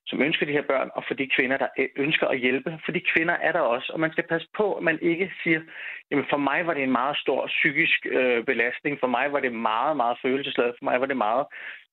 som 0.05 0.21
ønsker 0.21 0.45
de 0.45 0.51
her 0.51 0.67
børn, 0.71 0.89
og 0.95 1.03
for 1.07 1.13
de 1.13 1.29
kvinder, 1.35 1.57
der 1.57 1.67
ønsker 1.95 2.27
at 2.27 2.39
hjælpe. 2.39 2.79
For 2.85 2.91
de 2.91 3.01
kvinder 3.13 3.33
er 3.33 3.51
der 3.51 3.59
også, 3.59 3.91
og 3.93 3.99
man 3.99 4.11
skal 4.11 4.27
passe 4.29 4.47
på, 4.57 4.73
at 4.73 4.83
man 4.83 4.99
ikke 5.01 5.31
siger, 5.43 5.61
jamen 6.11 6.25
for 6.29 6.37
mig 6.37 6.67
var 6.67 6.73
det 6.73 6.83
en 6.83 6.91
meget 6.91 7.17
stor 7.17 7.47
psykisk 7.47 8.05
øh, 8.05 8.45
belastning, 8.45 8.99
for 8.99 9.07
mig 9.07 9.31
var 9.33 9.39
det 9.39 9.53
meget, 9.53 9.97
meget 9.97 10.17
følelsesladet, 10.21 10.75
for 10.77 10.85
mig 10.85 10.99
var 11.01 11.05
det 11.05 11.17
meget... 11.17 11.45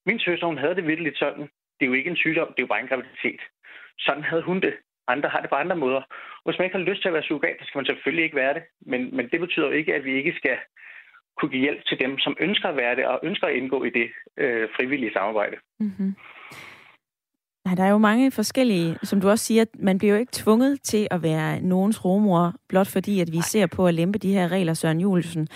Min 0.07 0.21
søster, 0.21 0.47
hun 0.47 0.59
havde 0.59 0.75
det 0.75 0.87
virkelig 0.87 1.12
sådan. 1.16 1.42
Det 1.77 1.83
er 1.83 1.87
jo 1.87 1.92
ikke 1.92 2.11
en 2.11 2.16
sygdom, 2.16 2.49
det 2.49 2.59
er 2.59 2.66
jo 2.66 2.73
bare 2.75 2.81
en 2.81 2.88
graviditet. 2.88 3.40
Sådan 3.99 4.23
havde 4.23 4.42
hun 4.42 4.61
det. 4.61 4.75
Andre 5.09 5.29
har 5.29 5.40
det 5.40 5.51
på 5.51 5.57
andre 5.57 5.77
måder. 5.77 6.03
Og 6.44 6.44
hvis 6.44 6.59
man 6.59 6.64
ikke 6.64 6.79
har 6.79 6.85
lyst 6.85 7.03
til 7.03 7.09
at 7.09 7.14
være 7.14 7.23
surrogat, 7.23 7.57
så 7.61 7.64
skal 7.66 7.79
man 7.79 7.87
selvfølgelig 7.87 8.25
ikke 8.25 8.37
være 8.37 8.55
det. 8.55 8.62
Men, 8.81 9.16
men 9.16 9.29
det 9.29 9.40
betyder 9.40 9.66
jo 9.66 9.73
ikke, 9.73 9.94
at 9.94 10.05
vi 10.05 10.12
ikke 10.14 10.35
skal 10.37 10.57
kunne 11.38 11.51
give 11.51 11.66
hjælp 11.66 11.85
til 11.87 12.01
dem, 12.01 12.18
som 12.18 12.37
ønsker 12.40 12.68
at 12.68 12.77
være 12.77 12.97
det, 12.97 13.07
og 13.07 13.21
ønsker 13.23 13.47
at 13.47 13.55
indgå 13.55 13.85
i 13.85 13.90
det 13.90 14.09
øh, 14.37 14.68
frivillige 14.77 15.12
samarbejde. 15.12 15.57
Mm-hmm. 15.81 16.14
Nej, 17.68 17.74
der 17.74 17.85
er 17.85 17.88
jo 17.90 17.98
mange 17.98 18.31
forskellige, 18.31 18.98
som 19.02 19.20
du 19.20 19.31
også 19.31 19.44
siger, 19.44 19.64
man 19.78 19.98
bliver 19.98 20.14
jo 20.14 20.20
ikke 20.20 20.33
tvunget 20.33 20.83
til 20.83 21.09
at 21.11 21.22
være 21.22 21.61
nogens 21.61 22.04
romor, 22.04 22.54
blot 22.68 22.87
fordi, 22.87 23.20
at 23.20 23.33
vi 23.33 23.40
ser 23.42 23.66
på 23.66 23.87
at 23.87 23.94
lempe 23.94 24.18
de 24.18 24.33
her 24.33 24.48
regler, 24.52 24.74
Søren 24.74 25.00
Julesen. 25.00 25.48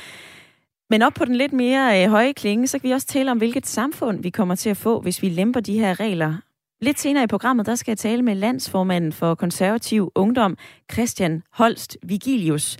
Men 0.90 1.02
op 1.02 1.12
på 1.14 1.24
den 1.24 1.34
lidt 1.34 1.52
mere 1.52 2.04
øh, 2.04 2.10
høje 2.10 2.32
klinge, 2.32 2.66
så 2.66 2.78
kan 2.78 2.88
vi 2.88 2.94
også 2.94 3.06
tale 3.06 3.30
om, 3.30 3.38
hvilket 3.38 3.66
samfund 3.66 4.22
vi 4.22 4.30
kommer 4.30 4.54
til 4.54 4.70
at 4.70 4.76
få, 4.76 5.00
hvis 5.00 5.22
vi 5.22 5.28
lemper 5.28 5.60
de 5.60 5.78
her 5.78 6.00
regler. 6.00 6.34
Lidt 6.80 7.00
senere 7.00 7.24
i 7.24 7.26
programmet, 7.26 7.66
der 7.66 7.74
skal 7.74 7.92
jeg 7.92 7.98
tale 7.98 8.22
med 8.22 8.34
landsformanden 8.34 9.12
for 9.12 9.34
konservativ 9.34 10.12
ungdom, 10.14 10.56
Christian 10.92 11.42
Holst 11.52 11.98
Vigilius. 12.02 12.76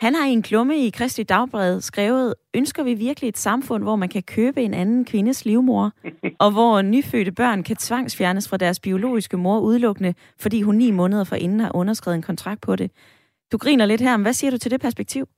Han 0.00 0.14
har 0.14 0.26
i 0.26 0.32
en 0.32 0.42
klumme 0.42 0.86
i 0.86 0.90
Kristi 0.90 1.22
Dagblad 1.22 1.80
skrevet, 1.80 2.34
ønsker 2.54 2.82
vi 2.82 2.94
virkelig 2.94 3.28
et 3.28 3.38
samfund, 3.38 3.82
hvor 3.82 3.96
man 3.96 4.08
kan 4.08 4.22
købe 4.22 4.62
en 4.62 4.74
anden 4.74 5.04
kvindes 5.04 5.44
livmor, 5.44 5.92
og 6.44 6.50
hvor 6.50 6.82
nyfødte 6.82 7.32
børn 7.32 7.62
kan 7.62 7.76
tvangsfjernes 7.76 8.48
fra 8.48 8.56
deres 8.56 8.80
biologiske 8.80 9.36
mor 9.36 9.60
udelukkende, 9.60 10.14
fordi 10.38 10.62
hun 10.62 10.76
ni 10.76 10.90
måneder 10.90 11.24
forinden 11.24 11.60
har 11.60 11.76
underskrevet 11.76 12.16
en 12.16 12.22
kontrakt 12.22 12.60
på 12.60 12.76
det. 12.76 12.90
Du 13.52 13.58
griner 13.58 13.86
lidt 13.86 14.00
her, 14.00 14.16
men 14.16 14.22
hvad 14.22 14.32
siger 14.32 14.50
du 14.50 14.58
til 14.58 14.70
det 14.70 14.80
perspektiv? 14.80 15.28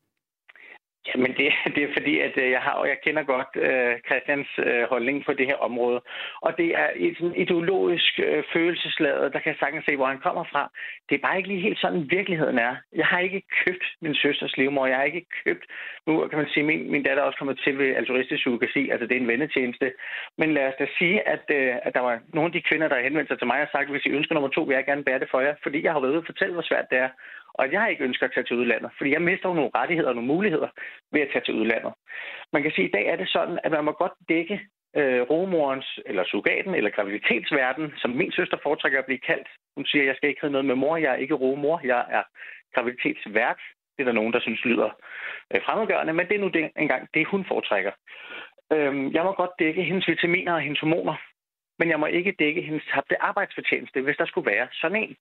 Jamen, 1.09 1.33
det, 1.39 1.49
det 1.75 1.83
er 1.85 1.93
fordi, 1.99 2.15
at 2.19 2.35
øh, 2.37 2.51
jeg 2.51 2.61
har, 2.61 2.75
og 2.81 2.89
jeg 2.89 2.99
kender 3.05 3.23
godt 3.23 3.53
øh, 3.67 3.95
Christians 4.07 4.49
øh, 4.59 4.83
holdning 4.93 5.25
på 5.25 5.33
det 5.33 5.47
her 5.47 5.57
område. 5.69 6.01
Og 6.41 6.51
det 6.59 6.69
er 6.83 6.89
et 6.97 7.17
sådan 7.19 7.37
ideologisk 7.37 8.13
øh, 8.27 8.45
følelsesladet, 8.53 9.33
der 9.33 9.39
kan 9.41 9.53
jeg 9.53 9.61
sagtens 9.61 9.85
se, 9.85 9.97
hvor 9.97 10.07
han 10.07 10.25
kommer 10.27 10.45
fra. 10.53 10.71
Det 11.09 11.15
er 11.15 11.27
bare 11.27 11.37
ikke 11.37 11.49
lige 11.49 11.67
helt 11.67 11.81
sådan, 11.81 12.11
virkeligheden 12.11 12.59
er. 12.59 12.75
Jeg 13.01 13.07
har 13.07 13.19
ikke 13.19 13.43
købt 13.65 13.85
min 14.01 14.15
søsters 14.15 14.57
livmor. 14.57 14.87
Jeg 14.87 14.97
har 14.97 15.05
ikke 15.05 15.27
købt... 15.45 15.65
Nu 16.07 16.27
kan 16.29 16.39
man 16.39 16.49
sige, 16.49 16.65
min, 16.71 16.91
min 16.91 17.03
datter 17.03 17.23
er 17.23 17.27
også 17.27 17.39
kommet 17.39 17.61
til 17.65 17.79
ved 17.79 17.97
altruistisk 17.97 18.41
psykologi, 18.41 18.91
altså 18.91 19.07
det 19.07 19.17
er 19.17 19.21
en 19.21 19.29
vennetjeneste. 19.29 19.93
Men 20.39 20.55
lad 20.55 20.67
os 20.69 20.75
da 20.79 20.87
sige, 20.99 21.29
at, 21.29 21.45
øh, 21.51 21.75
at 21.83 21.95
der 21.95 22.01
var 22.01 22.21
nogle 22.35 22.49
af 22.49 22.53
de 22.53 22.69
kvinder, 22.69 22.89
der 22.89 23.05
henvendte 23.07 23.31
sig 23.31 23.39
til 23.39 23.47
mig 23.47 23.63
og 23.63 23.69
sagt, 23.73 23.91
hvis 23.91 24.07
I 24.07 24.11
ønsker 24.19 24.35
nummer 24.35 24.51
to, 24.51 24.63
vil 24.63 24.75
jeg 24.75 24.85
gerne 24.85 25.05
bære 25.05 25.19
det 25.19 25.31
for 25.31 25.41
jer. 25.41 25.55
Fordi 25.63 25.85
jeg 25.85 25.93
har 25.93 26.01
været 26.01 26.11
ude 26.11 26.19
og 26.19 26.27
fortælle, 26.27 26.55
hvor 26.55 26.63
svært 26.63 26.91
det 26.91 26.99
er 26.99 27.09
og 27.55 27.65
at 27.65 27.73
jeg 27.73 27.91
ikke 27.91 28.05
ønsker 28.05 28.27
at 28.27 28.33
tage 28.35 28.45
til 28.45 28.57
udlandet, 28.57 28.91
fordi 28.97 29.11
jeg 29.13 29.23
mister 29.23 29.49
jo 29.49 29.55
nogle 29.55 29.71
rettigheder 29.75 30.09
og 30.09 30.15
nogle 30.15 30.35
muligheder 30.35 30.69
ved 31.13 31.21
at 31.21 31.29
tage 31.33 31.45
til 31.45 31.55
udlandet. 31.55 31.93
Man 32.53 32.63
kan 32.63 32.73
sige, 32.73 32.85
at 32.85 32.89
i 32.89 32.97
dag 32.97 33.07
er 33.07 33.17
det 33.17 33.29
sådan, 33.29 33.59
at 33.65 33.71
man 33.73 33.85
må 33.85 33.93
godt 33.93 34.13
dække 34.29 34.61
øh, 34.97 35.21
romorens, 35.21 35.99
eller 36.07 36.25
surrogaten, 36.25 36.75
eller 36.75 36.91
graviditetsverden, 36.91 37.93
som 37.97 38.11
min 38.11 38.33
søster 38.33 38.57
foretrækker 38.63 38.99
at 38.99 39.05
blive 39.05 39.27
kaldt. 39.31 39.49
Hun 39.77 39.87
siger, 39.87 40.03
at 40.03 40.09
jeg 40.09 40.17
skal 40.17 40.29
ikke 40.29 40.41
have 40.41 40.53
noget 40.53 40.65
med 40.65 40.75
mor, 40.75 40.97
jeg 40.97 41.13
er 41.13 41.23
ikke 41.25 41.35
romor, 41.35 41.81
jeg 41.85 42.07
er 42.11 42.23
graviditetsvært. 42.75 43.61
Det 43.97 44.01
er 44.03 44.05
der 44.05 44.13
nogen, 44.13 44.33
der 44.33 44.41
synes 44.41 44.65
lyder 44.65 44.91
øh, 45.55 45.61
fremmedgørende, 45.67 46.13
men 46.13 46.29
det 46.29 46.35
er 46.35 46.41
nu 46.41 46.49
det, 46.49 46.71
engang 46.77 47.09
det, 47.15 47.27
hun 47.27 47.45
foretrækker. 47.49 47.93
Øh, 48.73 49.15
jeg 49.15 49.25
må 49.25 49.33
godt 49.33 49.59
dække 49.59 49.83
hendes 49.83 50.09
vitaminer 50.09 50.55
og 50.55 50.61
hendes 50.61 50.81
hormoner, 50.81 51.17
men 51.83 51.91
jeg 51.91 52.01
må 52.01 52.07
ikke 52.07 52.37
dække 52.39 52.63
hendes 52.63 52.85
tabte 52.95 53.23
arbejdsfortjeneste, 53.23 54.01
hvis 54.01 54.17
der 54.17 54.27
skulle 54.27 54.51
være 54.51 54.69
sådan 54.73 55.03
en. 55.05 55.17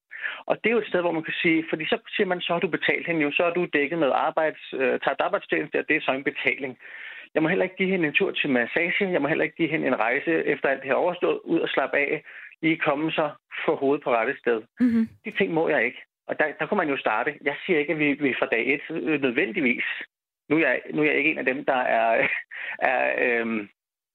Og 0.45 0.54
det 0.58 0.69
er 0.69 0.76
jo 0.76 0.84
et 0.84 0.88
sted, 0.91 1.02
hvor 1.02 1.17
man 1.17 1.24
kan 1.24 1.34
sige, 1.41 1.65
fordi 1.69 1.86
så 1.86 1.97
siger 2.15 2.28
man, 2.28 2.41
så 2.41 2.54
har 2.54 2.60
du 2.60 2.67
betalt 2.78 3.08
hende 3.08 3.21
jo, 3.21 3.32
så 3.32 3.43
er 3.43 3.54
du 3.54 3.65
dækket 3.74 4.00
med 4.00 4.12
arbejds, 4.13 4.63
øh, 4.74 5.00
tabt 5.00 5.21
arbejdsfortjeneste, 5.21 5.80
og 5.80 5.86
det 5.89 5.95
er 5.95 6.02
så 6.02 6.12
en 6.12 6.30
betaling. 6.32 6.78
Jeg 7.34 7.41
må 7.43 7.47
heller 7.50 7.63
ikke 7.63 7.80
give 7.82 7.91
hende 7.93 8.08
en 8.08 8.13
tur 8.13 8.32
til 8.32 8.50
massage, 8.50 9.12
jeg 9.12 9.21
må 9.21 9.28
heller 9.28 9.43
ikke 9.43 9.56
give 9.56 9.69
hende 9.74 9.88
en 9.88 10.00
rejse 10.00 10.34
efter 10.54 10.69
alt 10.69 10.82
det 10.82 10.89
her 10.89 11.04
overstået, 11.04 11.39
ud 11.43 11.60
og 11.60 11.69
slappe 11.69 11.97
af, 11.97 12.24
lige 12.62 12.78
komme 12.78 13.12
så 13.12 13.30
for 13.65 13.76
hovedet 13.76 14.04
på 14.04 14.12
rette 14.15 14.36
sted. 14.39 14.62
Mm-hmm. 14.80 15.10
De 15.26 15.32
ting 15.32 15.54
må 15.54 15.69
jeg 15.69 15.86
ikke. 15.86 16.02
Og 16.28 16.39
der, 16.39 16.45
der 16.60 16.65
kunne 16.65 16.82
man 16.84 16.89
jo 16.89 16.97
starte. 16.97 17.38
Jeg 17.41 17.56
siger 17.65 17.80
ikke, 17.80 17.93
at 17.93 18.00
vi, 18.00 18.13
vi 18.13 18.36
fra 18.39 18.45
dag 18.45 18.74
et 18.74 18.86
nødvendigvis. 19.21 19.88
Nu 20.50 20.56
er, 20.56 20.60
jeg, 20.60 20.82
nu 20.93 21.02
er 21.02 21.06
jeg 21.06 21.15
ikke 21.15 21.32
en 21.32 21.38
af 21.38 21.45
dem, 21.45 21.65
der 21.65 21.82
er, 22.00 22.28
er 22.93 23.02
øhm, 23.26 23.69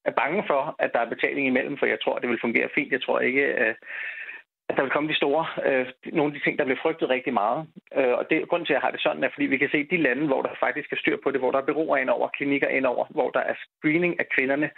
er 0.06 0.10
bange 0.22 0.44
for, 0.46 0.76
at 0.78 0.90
der 0.94 1.00
er 1.00 1.12
betaling 1.14 1.46
imellem, 1.46 1.78
for 1.78 1.86
jeg 1.86 1.98
tror, 2.00 2.18
det 2.18 2.28
vil 2.28 2.44
fungere 2.46 2.68
fint. 2.74 2.92
Jeg 2.92 3.02
tror 3.02 3.20
ikke, 3.20 3.44
øh, 3.62 3.74
at 4.68 4.76
der 4.76 4.82
vil 4.82 4.90
komme 4.90 5.08
de 5.08 5.20
store, 5.22 5.46
øh, 5.66 5.86
nogle 6.12 6.30
af 6.30 6.38
de 6.38 6.44
ting, 6.44 6.58
der 6.58 6.64
bliver 6.64 6.82
frygtet 6.82 7.08
rigtig 7.08 7.32
meget. 7.32 7.66
Øh, 7.98 8.14
og 8.18 8.24
det, 8.30 8.48
grunden 8.48 8.66
til, 8.66 8.72
at 8.72 8.78
jeg 8.78 8.84
har 8.86 8.90
det 8.90 9.02
sådan, 9.02 9.24
er, 9.24 9.28
fordi 9.34 9.46
vi 9.46 9.58
kan 9.58 9.68
se 9.72 9.88
de 9.90 9.96
lande, 9.96 10.26
hvor 10.26 10.42
der 10.42 10.60
faktisk 10.60 10.92
er 10.92 10.96
styr 10.96 11.16
på 11.22 11.30
det, 11.30 11.40
hvor 11.40 11.50
der 11.50 11.58
er 11.58 11.66
byråer 11.66 11.96
ind 11.96 12.10
over, 12.10 12.28
klinikker 12.28 12.68
ind 12.68 12.86
over, 12.86 13.04
hvor 13.10 13.30
der 13.30 13.40
er 13.40 13.54
screening 13.54 14.20
af 14.20 14.26
kvinderne, 14.34 14.70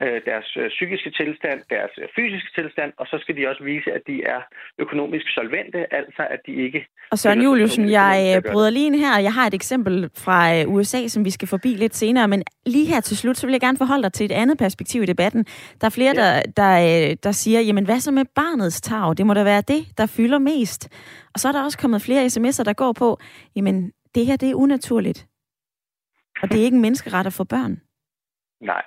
deres 0.00 0.56
øh, 0.56 0.68
psykiske 0.68 1.10
tilstand, 1.10 1.60
deres 1.70 1.90
øh, 1.98 2.08
fysiske 2.16 2.50
tilstand, 2.58 2.92
og 2.96 3.06
så 3.06 3.18
skal 3.20 3.36
de 3.36 3.48
også 3.48 3.64
vise, 3.64 3.92
at 3.92 4.02
de 4.06 4.22
er 4.22 4.40
økonomisk 4.78 5.26
solvente, 5.34 5.94
altså 5.94 6.22
at 6.30 6.40
de 6.46 6.52
ikke... 6.52 6.86
Og 7.10 7.18
Søren 7.18 7.42
Juliusen, 7.42 7.90
jeg 7.90 8.16
øh, 8.36 8.52
bryder 8.52 8.70
lige 8.70 8.86
ind 8.86 8.94
her. 8.94 9.18
Jeg 9.18 9.34
har 9.34 9.46
et 9.46 9.54
eksempel 9.54 10.10
fra 10.24 10.64
USA, 10.64 11.08
som 11.08 11.24
vi 11.24 11.30
skal 11.30 11.48
forbi 11.48 11.68
lidt 11.68 11.96
senere, 11.96 12.28
men 12.28 12.42
lige 12.66 12.86
her 12.86 13.00
til 13.00 13.16
slut, 13.16 13.36
så 13.36 13.46
vil 13.46 13.52
jeg 13.52 13.60
gerne 13.60 13.78
forholde 13.78 14.02
dig 14.02 14.12
til 14.12 14.24
et 14.24 14.32
andet 14.32 14.58
perspektiv 14.58 15.02
i 15.02 15.06
debatten. 15.06 15.44
Der 15.80 15.86
er 15.86 15.90
flere, 15.90 16.12
ja. 16.16 16.22
der, 16.22 16.42
der, 16.56 17.14
der 17.14 17.32
siger, 17.32 17.60
jamen 17.60 17.84
hvad 17.84 18.00
så 18.00 18.10
med 18.10 18.24
barnets 18.34 18.80
tag? 18.80 19.16
Det 19.16 19.26
må 19.26 19.34
da 19.34 19.42
være 19.44 19.62
det, 19.68 19.98
der 19.98 20.06
fylder 20.06 20.38
mest. 20.38 20.88
Og 21.34 21.40
så 21.40 21.48
er 21.48 21.52
der 21.52 21.62
også 21.64 21.78
kommet 21.78 22.02
flere 22.02 22.26
sms'er, 22.26 22.64
der 22.64 22.72
går 22.72 22.92
på, 22.92 23.18
jamen 23.56 23.92
det 24.14 24.26
her, 24.26 24.36
det 24.36 24.50
er 24.50 24.54
unaturligt. 24.54 25.26
Og 26.42 26.52
det 26.52 26.60
er 26.60 26.64
ikke 26.64 26.74
en 26.74 26.82
menneskeret 26.82 27.26
at 27.26 27.32
få 27.32 27.44
børn. 27.44 27.80
Nej. 28.60 28.82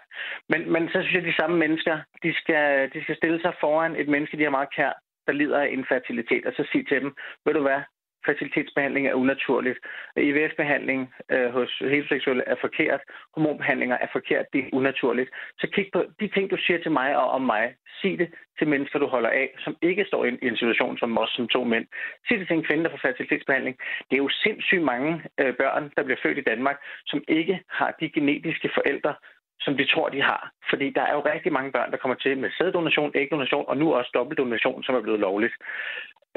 Men, 0.49 0.71
men 0.71 0.87
så 0.87 1.01
synes 1.01 1.13
jeg, 1.13 1.21
at 1.21 1.27
de 1.27 1.41
samme 1.41 1.57
mennesker, 1.57 1.99
de 2.23 2.33
skal, 2.33 2.91
de 2.93 3.03
skal 3.03 3.15
stille 3.17 3.41
sig 3.41 3.53
foran 3.59 3.95
et 3.95 4.07
menneske, 4.07 4.37
de 4.37 4.43
har 4.43 4.49
meget 4.49 4.75
kær, 4.75 4.93
der 5.27 5.33
lider 5.33 5.59
af 5.59 5.69
infertilitet, 5.71 6.45
og 6.45 6.53
så 6.53 6.67
sige 6.71 6.83
til 6.83 7.01
dem, 7.01 7.15
ved 7.45 7.53
du 7.53 7.61
hvad, 7.61 7.81
fertilitetsbehandling 8.25 9.07
er 9.07 9.13
unaturligt. 9.13 9.79
IVF-behandling 10.17 11.13
øh, 11.31 11.49
hos 11.49 11.71
heteroseksuelle 11.79 12.43
er 12.47 12.55
forkert. 12.61 13.01
Hormonbehandlinger 13.35 13.97
er 13.97 14.07
forkert. 14.11 14.45
Det 14.53 14.59
er 14.59 14.69
unaturligt. 14.73 15.29
Så 15.59 15.67
kig 15.73 15.87
på 15.93 16.03
de 16.19 16.27
ting, 16.27 16.51
du 16.51 16.57
siger 16.65 16.79
til 16.81 16.91
mig 16.91 17.17
og 17.17 17.29
om 17.29 17.41
mig. 17.41 17.75
Sig 18.01 18.19
det 18.19 18.29
til 18.57 18.67
mennesker, 18.67 18.99
du 18.99 19.07
holder 19.07 19.29
af, 19.29 19.49
som 19.59 19.75
ikke 19.81 20.05
står 20.05 20.25
i 20.25 20.37
en 20.41 20.57
situation 20.57 20.97
som 20.97 21.17
os 21.17 21.29
som 21.29 21.47
to 21.47 21.63
mænd. 21.63 21.85
Sig 22.27 22.39
det 22.39 22.47
til 22.47 22.57
en 22.57 22.63
kvinde, 22.63 22.83
der 22.83 22.89
får 22.89 23.05
fertilitetsbehandling. 23.07 23.77
Det 24.09 24.15
er 24.15 24.23
jo 24.23 24.29
sindssygt 24.29 24.83
mange 24.83 25.23
øh, 25.39 25.53
børn, 25.57 25.91
der 25.97 26.03
bliver 26.03 26.19
født 26.23 26.37
i 26.37 26.47
Danmark, 26.51 26.77
som 27.05 27.23
ikke 27.27 27.59
har 27.69 27.95
de 27.99 28.09
genetiske 28.09 28.69
forældre, 28.73 29.13
som 29.59 29.77
de 29.77 29.85
tror, 29.85 30.09
de 30.09 30.21
har. 30.21 30.51
Fordi 30.69 30.89
der 30.89 31.01
er 31.01 31.13
jo 31.13 31.19
rigtig 31.33 31.53
mange 31.53 31.71
børn, 31.71 31.91
der 31.91 31.97
kommer 31.97 32.15
til 32.15 32.37
med 32.37 32.51
sæddonation, 32.57 33.11
ægdonation 33.15 33.65
og 33.67 33.77
nu 33.77 33.93
også 33.93 34.11
dobbeltdonation, 34.13 34.83
som 34.83 34.95
er 34.95 35.01
blevet 35.01 35.19
lovligt. 35.19 35.53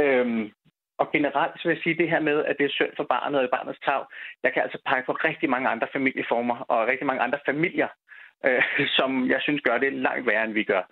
Øhm, 0.01 0.53
og 0.99 1.13
generelt 1.13 1.55
så 1.57 1.69
vil 1.69 1.75
jeg 1.75 1.83
sige 1.83 1.99
det 1.99 2.11
her 2.11 2.21
med, 2.21 2.45
at 2.45 2.57
det 2.59 2.65
er 2.65 2.77
synd 2.79 2.93
for 2.97 3.05
barnet 3.05 3.41
og 3.41 3.49
barnets 3.51 3.81
tag. 3.85 4.03
Jeg 4.43 4.53
kan 4.53 4.63
altså 4.63 4.79
pege 4.87 5.03
på 5.07 5.13
rigtig 5.13 5.51
mange 5.51 5.69
andre 5.69 5.89
familieformer 5.93 6.57
og 6.57 6.87
rigtig 6.87 7.07
mange 7.07 7.23
andre 7.23 7.39
familier, 7.47 7.89
øh, 8.47 8.63
som 8.99 9.31
jeg 9.31 9.41
synes 9.43 9.63
gør 9.63 9.79
det 9.79 9.93
langt 9.93 10.27
værre, 10.27 10.45
end 10.45 10.53
vi 10.53 10.65
gør. 10.65 10.83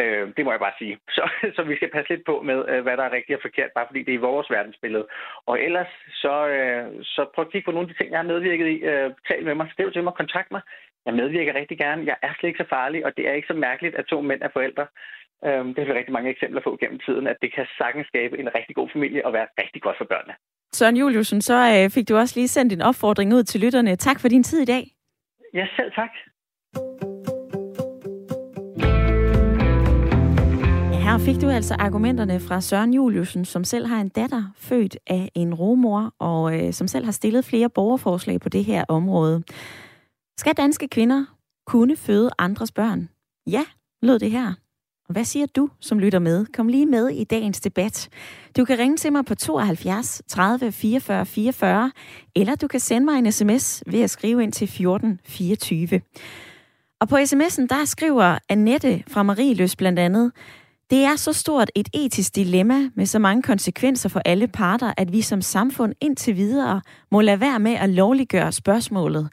Øh, 0.00 0.26
det 0.36 0.44
må 0.44 0.50
jeg 0.50 0.60
bare 0.60 0.78
sige. 0.78 0.98
Så, 1.16 1.30
så 1.56 1.62
vi 1.62 1.76
skal 1.76 1.90
passe 1.90 2.10
lidt 2.10 2.26
på 2.26 2.42
med, 2.42 2.58
øh, 2.68 2.82
hvad 2.82 2.96
der 2.96 3.04
er 3.04 3.12
rigtigt 3.12 3.36
og 3.36 3.42
forkert, 3.42 3.70
bare 3.74 3.86
fordi 3.88 4.02
det 4.02 4.12
er 4.14 4.20
i 4.20 4.28
vores 4.30 4.50
verdensbillede. 4.50 5.06
Og 5.46 5.60
ellers, 5.60 5.92
så, 6.22 6.34
øh, 6.46 6.86
så 7.02 7.26
prøv 7.34 7.44
at 7.44 7.52
kigge 7.52 7.64
på 7.64 7.72
nogle 7.72 7.88
af 7.88 7.94
de 7.94 7.98
ting, 7.98 8.10
jeg 8.10 8.18
har 8.18 8.32
medvirket 8.32 8.68
i. 8.68 8.76
Øh, 8.90 9.10
tal 9.28 9.44
med 9.44 9.54
mig, 9.54 9.68
skriv 9.70 9.92
til 9.92 10.04
mig, 10.04 10.14
kontakt 10.14 10.50
mig. 10.50 10.62
Jeg 11.06 11.14
medvirker 11.14 11.54
rigtig 11.60 11.78
gerne. 11.78 12.02
Jeg 12.10 12.16
er 12.22 12.32
slet 12.34 12.48
ikke 12.48 12.64
så 12.64 12.68
farlig, 12.76 13.06
og 13.06 13.12
det 13.16 13.28
er 13.28 13.32
ikke 13.32 13.52
så 13.52 13.58
mærkeligt, 13.68 13.94
at 13.94 14.04
to 14.06 14.20
mænd 14.20 14.42
er 14.42 14.48
forældre. 14.52 14.86
Øhm, 15.46 15.68
det 15.74 15.78
har 15.78 15.92
vi 15.92 15.98
rigtig 15.98 16.12
mange 16.12 16.30
eksempler 16.30 16.60
på 16.64 16.76
gennem 16.80 16.98
tiden, 17.06 17.26
at 17.26 17.36
det 17.42 17.54
kan 17.54 17.66
sagtens 17.78 18.06
skabe 18.06 18.38
en 18.38 18.48
rigtig 18.56 18.74
god 18.76 18.88
familie 18.92 19.26
og 19.26 19.32
være 19.32 19.46
rigtig 19.62 19.82
godt 19.82 19.98
for 19.98 20.04
børnene. 20.04 20.34
Søren 20.72 20.96
Juliusen, 20.96 21.42
så 21.42 21.56
øh, 21.74 21.90
fik 21.90 22.08
du 22.08 22.16
også 22.16 22.34
lige 22.38 22.48
sendt 22.48 22.72
en 22.72 22.82
opfordring 22.82 23.34
ud 23.34 23.42
til 23.42 23.60
lytterne. 23.60 23.96
Tak 23.96 24.20
for 24.20 24.28
din 24.28 24.42
tid 24.42 24.60
i 24.62 24.64
dag. 24.74 24.84
Ja, 25.54 25.66
selv 25.76 25.92
tak. 25.92 26.12
Her 31.04 31.18
fik 31.26 31.42
du 31.42 31.48
altså 31.48 31.74
argumenterne 31.78 32.40
fra 32.48 32.60
Søren 32.60 32.94
Juliusen, 32.94 33.44
som 33.44 33.64
selv 33.64 33.86
har 33.86 34.00
en 34.00 34.08
datter 34.08 34.42
født 34.56 34.96
af 35.06 35.28
en 35.34 35.54
romor, 35.54 36.14
og 36.18 36.42
øh, 36.58 36.72
som 36.72 36.86
selv 36.86 37.04
har 37.04 37.12
stillet 37.12 37.44
flere 37.44 37.70
borgerforslag 37.70 38.40
på 38.40 38.48
det 38.48 38.64
her 38.64 38.84
område. 38.88 39.42
Skal 40.42 40.54
danske 40.54 40.88
kvinder 40.88 41.24
kunne 41.66 41.96
føde 41.96 42.30
andres 42.38 42.72
børn? 42.72 43.08
Ja, 43.46 43.64
lød 44.02 44.18
det 44.18 44.30
her. 44.30 44.54
Hvad 45.12 45.24
siger 45.24 45.46
du, 45.46 45.70
som 45.80 45.98
lytter 45.98 46.18
med? 46.18 46.46
Kom 46.46 46.68
lige 46.68 46.86
med 46.86 47.08
i 47.08 47.24
dagens 47.24 47.60
debat. 47.60 48.08
Du 48.56 48.64
kan 48.64 48.78
ringe 48.78 48.96
til 48.96 49.12
mig 49.12 49.24
på 49.24 49.34
72 49.34 50.22
30 50.28 50.72
44 50.72 51.26
44, 51.26 51.92
eller 52.36 52.54
du 52.54 52.68
kan 52.68 52.80
sende 52.80 53.04
mig 53.04 53.18
en 53.18 53.32
sms 53.32 53.82
ved 53.86 54.02
at 54.02 54.10
skrive 54.10 54.42
ind 54.42 54.52
til 54.52 54.68
14 54.68 55.20
24. 55.24 56.00
Og 57.00 57.08
på 57.08 57.16
sms'en, 57.16 57.66
der 57.66 57.84
skriver 57.84 58.38
Annette 58.48 59.04
fra 59.08 59.22
Marieløs 59.22 59.76
blandt 59.76 59.98
andet, 59.98 60.32
det 60.90 61.04
er 61.04 61.16
så 61.16 61.32
stort 61.32 61.70
et 61.74 61.88
etisk 61.94 62.36
dilemma 62.36 62.90
med 62.94 63.06
så 63.06 63.18
mange 63.18 63.42
konsekvenser 63.42 64.08
for 64.08 64.22
alle 64.24 64.48
parter, 64.48 64.92
at 64.96 65.12
vi 65.12 65.22
som 65.22 65.42
samfund 65.42 65.94
indtil 66.00 66.36
videre 66.36 66.80
må 67.10 67.20
lade 67.20 67.40
være 67.40 67.58
med 67.58 67.72
at 67.72 67.90
lovliggøre 67.90 68.52
spørgsmålet. 68.52 69.28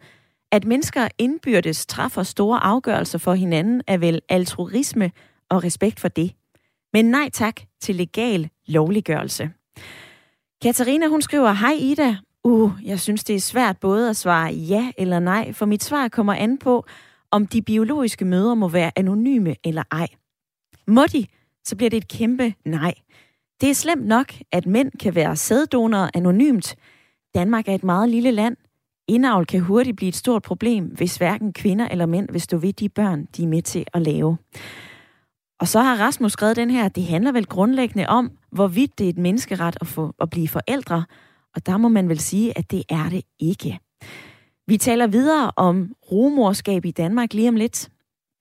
At 0.52 0.66
mennesker 0.66 1.08
indbyrdes 1.18 1.86
træffer 1.86 2.24
store 2.24 2.64
afgørelser 2.64 3.18
for 3.18 3.34
hinanden 3.34 3.82
er 3.88 3.98
vel 3.98 4.22
altruisme 4.30 5.12
og 5.50 5.64
respekt 5.64 6.00
for 6.00 6.08
det. 6.08 6.34
Men 6.94 7.06
nej 7.06 7.30
tak 7.34 7.62
til 7.82 7.96
legal 7.96 8.50
lovliggørelse. 8.68 9.50
Katarina, 10.62 11.08
hun 11.08 11.22
skriver, 11.22 11.52
Hej 11.52 11.78
Ida. 11.80 12.18
Uh, 12.44 12.72
jeg 12.84 13.00
synes, 13.00 13.24
det 13.24 13.36
er 13.36 13.40
svært 13.40 13.78
både 13.80 14.10
at 14.10 14.18
svare 14.18 14.54
ja 14.54 14.92
eller 14.98 15.20
nej, 15.20 15.54
for 15.54 15.66
mit 15.66 15.84
svar 15.84 16.08
kommer 16.08 16.34
an 16.34 16.58
på, 16.58 16.86
om 17.32 17.48
de 17.48 17.62
biologiske 17.62 18.26
mødre 18.26 18.56
må 18.56 18.68
være 18.68 18.92
anonyme 18.96 19.56
eller 19.64 19.84
ej. 19.92 20.08
Må 20.88 21.06
de, 21.06 21.26
så 21.66 21.76
bliver 21.76 21.90
det 21.90 21.98
et 21.98 22.08
kæmpe 22.08 22.54
nej. 22.66 22.94
Det 23.62 23.70
er 23.70 23.74
slemt 23.74 24.06
nok, 24.06 24.34
at 24.52 24.66
mænd 24.66 24.92
kan 25.00 25.16
være 25.16 25.36
sæddonorer 25.36 26.10
anonymt. 26.14 26.76
Danmark 27.36 27.68
er 27.68 27.76
et 27.76 27.84
meget 27.84 28.10
lille 28.10 28.32
land. 28.32 28.58
Indavl 29.10 29.46
kan 29.46 29.60
hurtigt 29.60 29.98
blive 29.98 30.10
et 30.10 30.16
stort 30.16 30.42
problem, 30.42 30.86
hvis 30.86 31.18
hverken 31.18 31.54
kvinder 31.54 31.88
eller 31.88 32.06
mænd 32.06 32.28
vil 32.32 32.42
stå 32.42 32.58
ved 32.58 32.74
de 32.74 32.90
børn, 32.90 33.26
de 33.38 33.44
er 33.44 33.48
med 33.48 33.62
til 33.62 33.86
at 33.94 34.02
lave. 34.02 34.38
Og 35.60 35.68
så 35.68 35.80
har 35.80 35.96
Rasmus 35.96 36.32
skrevet 36.32 36.56
den 36.56 36.70
her, 36.70 36.88
det 36.88 37.06
handler 37.06 37.32
vel 37.32 37.46
grundlæggende 37.46 38.08
om, 38.08 38.32
hvorvidt 38.52 39.00
det 39.00 39.06
er 39.06 39.10
et 39.10 39.18
menneskeret 39.18 39.78
at, 39.82 39.88
få, 39.88 40.14
at 40.22 40.30
blive 40.30 40.48
forældre, 40.48 41.06
Og 41.56 41.66
der 41.66 41.78
må 41.78 41.88
man 41.88 42.10
vel 42.10 42.20
sige, 42.20 42.58
at 42.58 42.72
det 42.72 42.84
er 42.90 43.10
det 43.10 43.22
ikke. 43.40 43.80
Vi 44.68 44.78
taler 44.78 45.08
videre 45.08 45.52
om 45.56 45.94
rumorskab 46.12 46.86
i 46.86 46.92
Danmark 46.92 47.34
lige 47.34 47.50
om 47.50 47.56
lidt. 47.56 47.90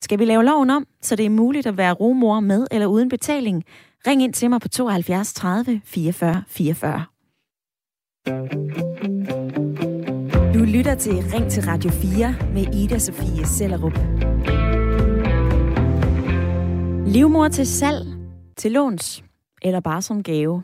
Skal 0.03 0.19
vi 0.19 0.25
lave 0.25 0.45
loven 0.45 0.71
om, 0.71 0.87
så 1.03 1.17
det 1.17 1.27
er 1.27 1.31
muligt 1.31 1.67
at 1.67 1.77
være 1.77 1.93
rumor 1.93 2.41
med 2.41 2.67
eller 2.71 2.87
uden 2.87 3.09
betaling? 3.09 3.65
Ring 4.07 4.23
ind 4.23 4.33
til 4.33 4.51
mig 4.51 4.61
på 4.61 4.69
72 4.69 5.33
30 5.35 5.81
44 5.85 6.43
44. 6.49 7.05
Du 10.55 10.59
lytter 10.59 10.95
til 10.95 11.13
Ring 11.13 11.51
til 11.51 11.63
Radio 11.63 11.91
4 11.91 12.35
med 12.55 12.75
Ida 12.75 12.99
Sofie 12.99 13.47
Sellerup. 13.47 13.99
Livmor 17.07 17.49
til 17.49 17.67
salg, 17.67 18.07
til 18.57 18.73
låns 18.73 19.25
eller 19.63 19.81
bare 19.81 20.03
som 20.03 20.23
gave. 20.23 20.63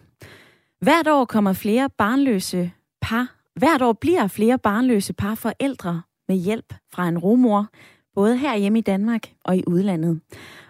Hvert 0.81 1.09
år 1.09 1.25
kommer 1.25 1.53
flere 1.53 1.91
barnløse 1.99 2.71
par, 3.01 3.37
hvert 3.57 3.83
år 3.83 3.93
bliver 3.93 4.27
flere 4.27 4.59
barnløse 4.59 5.13
par 5.13 5.35
forældre 5.35 6.03
med 6.29 6.37
hjælp 6.37 6.75
fra 6.93 7.09
en 7.09 7.19
romor, 7.19 7.67
både 8.15 8.37
her 8.37 8.57
hjemme 8.57 8.79
i 8.79 8.83
Danmark 8.83 9.33
og 9.45 9.57
i 9.57 9.63
udlandet. 9.67 10.21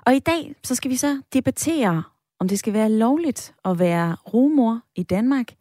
Og 0.06 0.14
i 0.14 0.18
dag 0.18 0.54
så 0.64 0.74
skal 0.74 0.90
vi 0.90 0.96
så 0.96 1.22
debattere, 1.32 2.02
om 2.40 2.48
det 2.48 2.58
skal 2.58 2.72
være 2.72 2.90
lovligt 2.90 3.54
at 3.64 3.78
være 3.78 4.16
romor 4.34 4.80
i 4.96 5.02
Danmark 5.02 5.54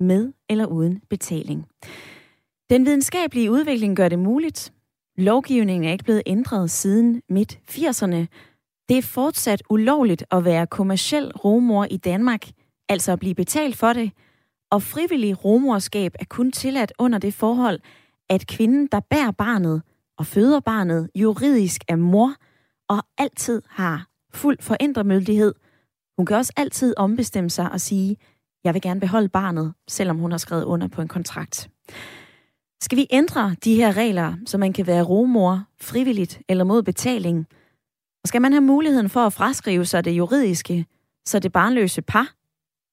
med 0.00 0.32
eller 0.48 0.66
uden 0.66 1.02
betaling. 1.10 1.66
Den 2.70 2.86
videnskabelige 2.86 3.50
udvikling 3.50 3.96
gør 3.96 4.08
det 4.08 4.18
muligt. 4.18 4.72
Lovgivningen 5.16 5.88
er 5.88 5.92
ikke 5.92 6.04
blevet 6.04 6.22
ændret 6.26 6.70
siden 6.70 7.22
midt 7.28 7.58
80'erne. 7.70 8.26
Det 8.88 8.98
er 8.98 9.02
fortsat 9.02 9.62
ulovligt 9.70 10.24
at 10.30 10.44
være 10.44 10.66
kommersiel 10.66 11.32
romor 11.32 11.86
i 11.90 11.96
Danmark, 11.96 12.46
altså 12.88 13.12
at 13.12 13.18
blive 13.18 13.34
betalt 13.34 13.76
for 13.76 13.92
det, 13.92 14.10
og 14.70 14.82
frivillig 14.82 15.44
romorskab 15.44 16.14
er 16.18 16.24
kun 16.24 16.52
tilladt 16.52 16.92
under 16.98 17.18
det 17.18 17.34
forhold, 17.34 17.80
at 18.30 18.46
kvinden, 18.46 18.88
der 18.92 19.00
bærer 19.00 19.30
barnet 19.30 19.82
og 20.18 20.26
føder 20.26 20.60
barnet, 20.60 21.10
juridisk 21.14 21.84
er 21.88 21.96
mor 21.96 22.34
og 22.88 23.02
altid 23.18 23.62
har 23.68 24.06
fuld 24.34 24.58
forældremyndighed. 24.60 25.54
Hun 26.16 26.26
kan 26.26 26.36
også 26.36 26.52
altid 26.56 26.94
ombestemme 26.96 27.50
sig 27.50 27.72
og 27.72 27.80
sige, 27.80 28.16
jeg 28.64 28.74
vil 28.74 28.82
gerne 28.82 29.00
beholde 29.00 29.28
barnet, 29.28 29.74
selvom 29.88 30.16
hun 30.16 30.30
har 30.30 30.38
skrevet 30.38 30.64
under 30.64 30.88
på 30.88 31.02
en 31.02 31.08
kontrakt. 31.08 31.70
Skal 32.80 32.98
vi 32.98 33.06
ændre 33.10 33.56
de 33.64 33.74
her 33.74 33.96
regler, 33.96 34.34
så 34.46 34.58
man 34.58 34.72
kan 34.72 34.86
være 34.86 35.02
romor 35.02 35.64
frivilligt 35.80 36.40
eller 36.48 36.64
mod 36.64 36.82
betaling? 36.82 37.46
Og 38.24 38.28
skal 38.28 38.42
man 38.42 38.52
have 38.52 38.60
muligheden 38.60 39.08
for 39.08 39.20
at 39.20 39.32
fraskrive 39.32 39.84
sig 39.84 40.04
det 40.04 40.10
juridiske, 40.10 40.86
så 41.26 41.38
det 41.38 41.52
barnløse 41.52 42.02
par 42.02 42.34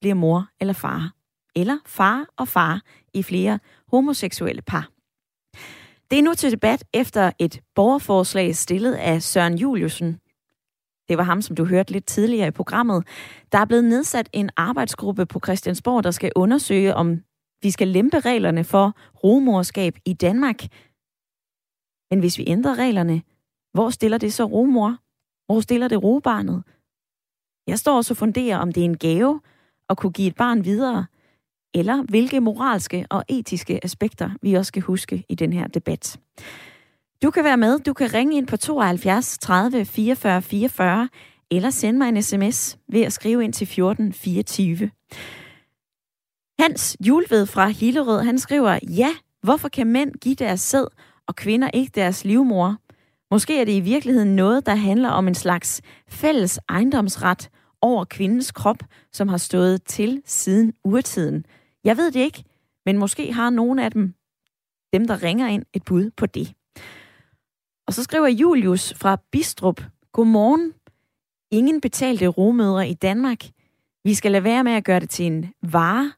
bliver 0.02 0.16
mor 0.16 0.48
eller 0.62 0.74
far? 0.74 1.14
Eller 1.56 1.78
far 1.86 2.26
og 2.38 2.48
far 2.48 2.82
i 3.14 3.24
flere 3.24 3.60
homoseksuelle 3.92 4.62
par? 4.62 4.90
Det 6.12 6.20
er 6.20 6.24
nu 6.24 6.34
til 6.34 6.52
debat 6.52 6.84
efter 6.94 7.32
et 7.40 7.62
borgerforslag 7.76 8.56
stillet 8.56 8.94
af 8.94 9.22
Søren 9.22 9.58
Juliusen. 9.58 10.20
Det 11.10 11.18
var 11.18 11.24
ham, 11.24 11.42
som 11.42 11.56
du 11.56 11.66
hørte 11.66 11.92
lidt 11.92 12.06
tidligere 12.06 12.48
i 12.48 12.52
programmet. 12.52 13.08
Der 13.52 13.58
er 13.58 13.66
blevet 13.66 13.84
nedsat 13.84 14.30
en 14.34 14.50
arbejdsgruppe 14.58 15.26
på 15.26 15.40
Christiansborg, 15.40 16.04
der 16.04 16.12
skal 16.12 16.32
undersøge, 16.36 16.96
om 16.96 17.22
vi 17.66 17.72
skal 17.72 17.88
lempe 17.88 18.20
reglerne 18.20 18.64
for 18.64 18.98
romorskab 19.24 19.98
i 20.06 20.14
Danmark. 20.14 20.62
Men 22.12 22.20
hvis 22.20 22.38
vi 22.38 22.44
ændrer 22.48 22.76
reglerne, 22.76 23.22
hvor 23.74 23.90
stiller 23.90 24.18
det 24.18 24.34
så 24.34 24.44
romor? 24.44 24.98
Hvor 25.46 25.60
stiller 25.62 25.88
det 25.88 26.04
robarnet? 26.04 26.64
Jeg 27.68 27.80
står 27.80 27.96
også 27.96 28.14
og 28.14 28.18
funderer, 28.18 28.58
om 28.58 28.72
det 28.72 28.82
er 28.82 28.86
en 28.86 28.98
gave 28.98 29.42
at 29.90 29.98
kunne 29.98 30.12
give 30.12 30.28
et 30.28 30.36
barn 30.36 30.66
videre, 30.66 31.06
eller 31.74 32.04
hvilke 32.04 32.40
moralske 32.40 33.06
og 33.10 33.24
etiske 33.30 33.86
aspekter 33.86 34.30
vi 34.42 34.54
også 34.54 34.68
skal 34.68 34.82
huske 34.82 35.24
i 35.30 35.36
den 35.36 35.54
her 35.54 35.68
debat. 35.68 36.20
Du 37.24 37.32
kan 37.32 37.44
være 37.44 37.58
med. 37.58 37.80
Du 37.80 37.94
kan 37.94 38.14
ringe 38.14 38.38
ind 38.38 38.48
på 38.48 38.58
72 38.58 39.38
30 39.38 39.86
44 39.86 40.42
44, 40.42 41.10
eller 41.52 41.70
sende 41.70 41.98
mig 41.98 42.10
en 42.10 42.22
sms 42.22 42.78
ved 42.88 43.02
at 43.02 43.14
skrive 43.14 43.44
ind 43.44 43.54
til 43.54 43.68
14 43.68 44.14
24. 44.14 44.92
Hans 46.60 46.98
Julved 47.08 47.46
fra 47.46 47.68
Hillerød, 47.68 48.24
han 48.24 48.40
skriver, 48.40 48.80
ja, 48.84 49.16
hvorfor 49.44 49.70
kan 49.70 49.88
mænd 49.88 50.14
give 50.14 50.36
deres 50.36 50.60
sæd, 50.60 50.86
og 51.28 51.36
kvinder 51.36 51.70
ikke 51.74 51.92
deres 51.96 52.26
livmor? 52.26 52.78
Måske 53.32 53.62
er 53.62 53.66
det 53.66 53.72
i 53.72 53.80
virkeligheden 53.80 54.36
noget, 54.36 54.66
der 54.66 54.76
handler 54.76 55.10
om 55.10 55.28
en 55.28 55.36
slags 55.36 55.82
fælles 56.08 56.60
ejendomsret 56.70 57.50
over 57.82 58.06
kvindens 58.06 58.52
krop, 58.52 58.78
som 59.12 59.28
har 59.28 59.38
stået 59.38 59.84
til 59.84 60.22
siden 60.26 60.74
urtiden. 60.84 61.46
Jeg 61.84 61.98
ved 61.98 62.12
det 62.12 62.20
ikke, 62.20 62.44
men 62.86 62.98
måske 62.98 63.34
har 63.34 63.50
nogen 63.50 63.80
af 63.80 63.92
dem, 63.92 64.14
dem 64.94 65.08
der 65.08 65.24
ringer 65.24 65.48
ind, 65.48 65.64
et 65.74 65.84
bud 65.84 66.12
på 66.18 66.26
det. 66.26 66.54
Og 67.88 67.94
så 67.94 68.04
skriver 68.04 68.28
Julius 68.28 68.94
fra 68.94 69.18
Bistrup, 69.32 69.82
Godmorgen. 70.12 70.74
Ingen 71.52 71.82
betalte 71.82 72.28
romødre 72.28 72.90
i 72.90 72.94
Danmark. 72.94 73.40
Vi 74.04 74.14
skal 74.14 74.32
lade 74.32 74.44
være 74.44 74.64
med 74.64 74.72
at 74.72 74.84
gøre 74.84 75.00
det 75.00 75.10
til 75.10 75.26
en 75.26 75.54
vare. 75.62 76.12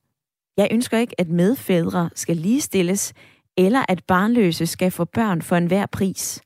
Jeg 0.58 0.68
ønsker 0.72 0.98
ikke, 0.98 1.22
at 1.22 1.30
medfædre 1.30 2.10
skal 2.16 2.36
ligestilles, 2.36 3.14
eller 3.58 3.86
at 3.90 4.04
barnløse 4.08 4.66
skal 4.66 4.92
få 4.92 5.06
børn 5.06 5.42
for 5.42 5.56
enhver 5.56 5.86
pris. 5.86 6.42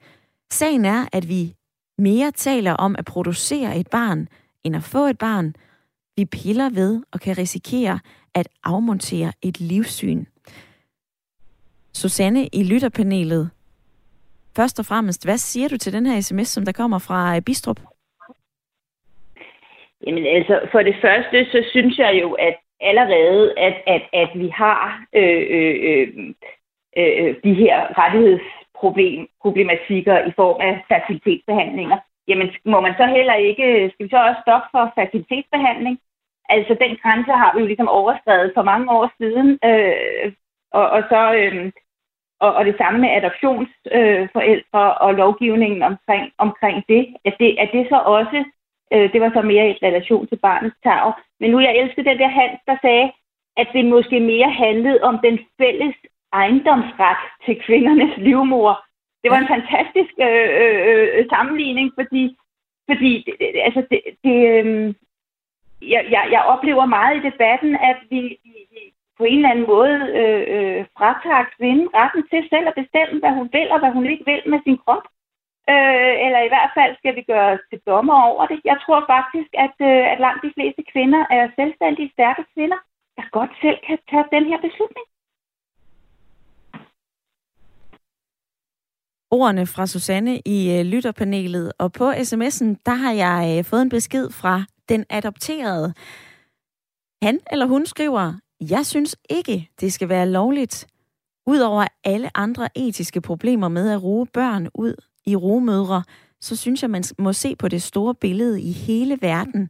Sagen 0.52 0.86
er, 0.86 1.06
at 1.14 1.30
vi 1.30 1.56
mere 1.98 2.32
taler 2.32 2.74
om 2.74 2.96
at 2.98 3.06
producere 3.06 3.78
et 3.78 3.90
barn, 3.90 4.28
end 4.64 4.76
at 4.76 4.84
få 4.84 5.06
et 5.06 5.18
barn. 5.18 5.56
Vi 6.18 6.26
piller 6.26 6.70
ved 6.70 7.04
og 7.12 7.20
kan 7.20 7.38
risikere 7.38 8.00
at 8.36 8.48
afmontere 8.64 9.32
et 9.42 9.60
livssyn. 9.60 10.26
Susanne 11.94 12.48
i 12.48 12.64
lytterpanelet. 12.64 13.50
Først 14.56 14.80
og 14.80 14.86
fremmest, 14.86 15.26
hvad 15.26 15.38
siger 15.38 15.68
du 15.68 15.78
til 15.78 15.94
den 15.94 16.06
her 16.06 16.22
sms, 16.22 16.48
som 16.48 16.66
der 16.66 16.72
kommer 16.72 17.00
fra 17.00 17.36
øh, 17.36 17.42
Bistrup? 17.42 17.80
Jamen 20.08 20.26
altså, 20.26 20.56
for 20.72 20.82
det 20.82 20.96
første, 21.02 21.46
så 21.52 21.60
synes 21.72 21.98
jeg 21.98 22.20
jo, 22.22 22.32
at 22.32 22.56
allerede, 22.82 23.60
at, 23.60 23.76
at, 23.88 24.02
at 24.14 24.30
vi 24.36 24.48
har 24.48 25.04
øh, 25.14 25.48
øh, 25.50 25.76
øh, 25.90 26.08
øh, 26.98 27.12
øh 27.20 27.36
de 27.44 27.54
her 27.54 28.00
rettighedsproblematikker 28.02 30.18
i 30.30 30.32
form 30.36 30.62
af 30.62 30.86
fertilitetsbehandlinger, 30.88 31.98
jamen 32.28 32.50
må 32.66 32.82
man 32.82 32.94
så 32.98 33.06
heller 33.06 33.34
ikke, 33.34 33.92
skal 33.94 34.06
vi 34.06 34.10
så 34.10 34.28
også 34.28 34.42
stoppe 34.42 34.68
for 34.72 34.92
fertilitetsbehandling? 34.96 36.00
Altså 36.50 36.74
den 36.84 36.98
grænse 37.02 37.32
har 37.32 37.54
vi 37.54 37.60
jo 37.60 37.66
ligesom 37.66 37.88
overskrevet 37.88 38.52
for 38.56 38.64
mange 38.64 38.92
år 38.92 39.12
siden, 39.18 39.60
øh, 39.70 40.34
og, 40.72 40.90
og 40.90 41.04
så 41.10 41.34
øh, 41.34 41.72
og, 42.46 42.52
og 42.58 42.66
det 42.66 42.76
samme 42.78 43.00
med 43.00 43.10
adoptionsforældre 43.10 44.84
øh, 44.90 45.06
og 45.06 45.14
lovgivningen 45.14 45.82
omkring, 45.84 46.26
omkring 46.38 46.78
det. 46.90 47.04
At 47.26 47.36
det, 47.40 47.50
at 47.64 47.70
det 47.74 47.84
så 47.90 47.98
også 48.18 48.40
Øh, 48.94 49.14
det 49.14 49.22
var 49.22 49.32
så 49.34 49.42
mere 49.42 49.70
i 49.70 49.80
relation 49.88 50.28
til 50.28 50.36
barnets 50.36 50.76
tag. 50.84 51.14
Men 51.40 51.52
nu 51.52 51.60
jeg 51.60 51.78
elsker 51.78 52.04
den 52.04 52.18
der 52.18 52.28
Hans, 52.28 52.60
der 52.68 52.78
sagde, 52.82 53.12
at 53.58 53.68
det 53.74 53.86
måske 53.86 54.20
mere 54.20 54.52
handlede 54.52 55.04
om 55.04 55.20
den 55.24 55.40
fælles 55.58 55.96
ejendomsret 56.34 57.18
til 57.46 57.62
kvindernes 57.66 58.18
livmor. 58.18 58.86
Det 59.24 59.32
var 59.32 59.40
en 59.40 59.54
fantastisk 59.56 60.14
øh, 60.28 60.50
øh, 60.62 61.08
øh, 61.18 61.26
sammenligning, 61.34 61.92
fordi, 62.00 62.24
fordi 62.90 63.12
altså 63.68 63.82
det, 63.92 64.02
det, 64.24 64.38
øh, 64.52 64.94
jeg, 65.94 66.04
jeg, 66.16 66.24
jeg 66.32 66.44
oplever 66.54 66.86
meget 66.86 67.18
i 67.18 67.26
debatten, 67.30 67.76
at 67.76 67.98
vi, 68.10 68.22
vi 68.44 68.82
på 69.18 69.24
en 69.24 69.38
eller 69.38 69.50
anden 69.50 69.68
måde 69.76 69.98
øh, 70.20 70.44
øh, 70.56 70.86
fratager 70.98 71.46
kvinden 71.58 71.88
retten 71.94 72.24
til 72.32 72.42
selv 72.50 72.68
at 72.68 72.80
bestemme, 72.82 73.20
hvad 73.20 73.34
hun 73.40 73.50
vil 73.56 73.72
og 73.72 73.80
hvad 73.80 73.92
hun 73.92 74.06
ikke 74.06 74.26
vil 74.32 74.42
med 74.52 74.60
sin 74.64 74.78
krop. 74.84 75.06
Øh, 75.72 76.14
eller 76.26 76.42
i 76.48 76.52
hvert 76.54 76.72
fald 76.78 76.92
skal 77.02 77.14
vi 77.18 77.24
gøre 77.32 77.50
os 77.56 77.64
til 77.70 77.80
dommer 77.90 78.18
over 78.30 78.44
det. 78.52 78.60
Jeg 78.72 78.78
tror 78.84 79.00
faktisk, 79.16 79.52
at, 79.66 79.76
øh, 79.90 80.04
at 80.12 80.20
langt 80.26 80.42
de 80.46 80.52
fleste 80.56 80.82
kvinder 80.94 81.22
er 81.38 81.44
selvstændige, 81.60 82.14
stærke 82.16 82.44
kvinder, 82.54 82.80
der 83.18 83.24
godt 83.38 83.54
selv 83.64 83.78
kan 83.88 83.98
tage 84.10 84.28
den 84.36 84.46
her 84.50 84.60
beslutning. 84.68 85.06
Ordene 89.32 89.66
fra 89.74 89.86
Susanne 89.88 90.36
i 90.56 90.58
øh, 90.76 90.86
lytterpanelet, 90.94 91.72
og 91.80 91.92
på 92.00 92.08
sms'en, 92.12 92.70
der 92.86 92.96
har 93.04 93.14
jeg 93.26 93.58
øh, 93.58 93.66
fået 93.70 93.82
en 93.82 93.96
besked 93.98 94.30
fra 94.42 94.56
den 94.90 95.06
adopterede. 95.10 95.94
Han 97.24 97.40
eller 97.52 97.66
hun 97.66 97.86
skriver, 97.86 98.26
jeg 98.74 98.86
synes 98.86 99.16
ikke, 99.30 99.70
det 99.82 99.94
skal 99.94 100.10
være 100.10 100.28
lovligt, 100.30 100.92
Udover 101.48 101.88
alle 102.04 102.38
andre 102.38 102.70
etiske 102.76 103.22
problemer 103.22 103.68
med 103.68 103.92
at 103.92 104.04
ruge 104.04 104.28
børn 104.28 104.70
ud 104.74 104.96
i 105.26 105.36
romødre, 105.36 106.04
så 106.40 106.56
synes 106.56 106.82
jeg, 106.82 106.90
man 106.90 107.04
må 107.18 107.34
se 107.34 107.56
på 107.56 107.68
det 107.68 107.82
store 107.82 108.16
billede 108.16 108.62
i 108.62 108.72
hele 108.72 109.18
verden. 109.22 109.70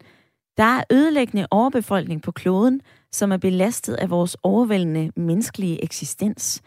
Der 0.58 0.64
er 0.64 0.84
ødelæggende 0.92 1.48
overbefolkning 1.52 2.22
på 2.22 2.32
kloden, 2.32 2.82
som 3.12 3.32
er 3.32 3.38
belastet 3.38 3.94
af 3.94 4.10
vores 4.10 4.38
overvældende 4.44 5.12
menneskelige 5.16 5.84
eksistens. 5.84 6.62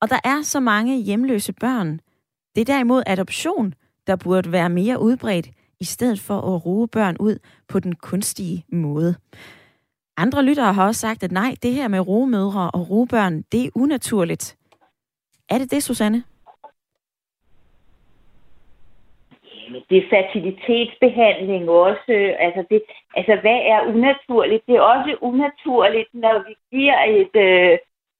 Og 0.00 0.10
der 0.10 0.18
er 0.24 0.42
så 0.42 0.60
mange 0.60 1.02
hjemløse 1.02 1.52
børn. 1.52 2.00
Det 2.54 2.60
er 2.60 2.64
derimod 2.74 3.02
adoption, 3.06 3.74
der 4.06 4.16
burde 4.16 4.52
være 4.52 4.68
mere 4.68 5.00
udbredt, 5.00 5.50
i 5.80 5.84
stedet 5.84 6.20
for 6.20 6.54
at 6.54 6.66
roe 6.66 6.88
børn 6.88 7.16
ud 7.20 7.38
på 7.68 7.80
den 7.80 7.94
kunstige 7.94 8.64
måde. 8.72 9.14
Andre 10.16 10.42
lyttere 10.42 10.72
har 10.72 10.86
også 10.86 11.00
sagt, 11.00 11.22
at 11.22 11.32
nej, 11.32 11.56
det 11.62 11.74
her 11.74 11.88
med 11.88 12.00
roemødre 12.00 12.70
og 12.70 12.90
roebørn, 12.90 13.42
det 13.52 13.64
er 13.64 13.70
unaturligt. 13.74 14.56
Er 15.48 15.58
det 15.58 15.70
det, 15.70 15.82
Susanne? 15.82 16.22
Det 19.90 19.98
er 19.98 20.10
fertilitetsbehandling 20.10 21.70
også. 21.70 22.34
Altså, 22.38 22.64
det, 22.70 22.82
altså, 23.16 23.34
hvad 23.40 23.60
er 23.72 23.80
unaturligt? 23.94 24.66
Det 24.66 24.74
er 24.76 24.80
også 24.80 25.16
unaturligt, 25.20 26.08
når 26.14 26.44
vi 26.48 26.54
giver 26.76 26.98
et, 27.20 27.34
øh, 27.48 27.78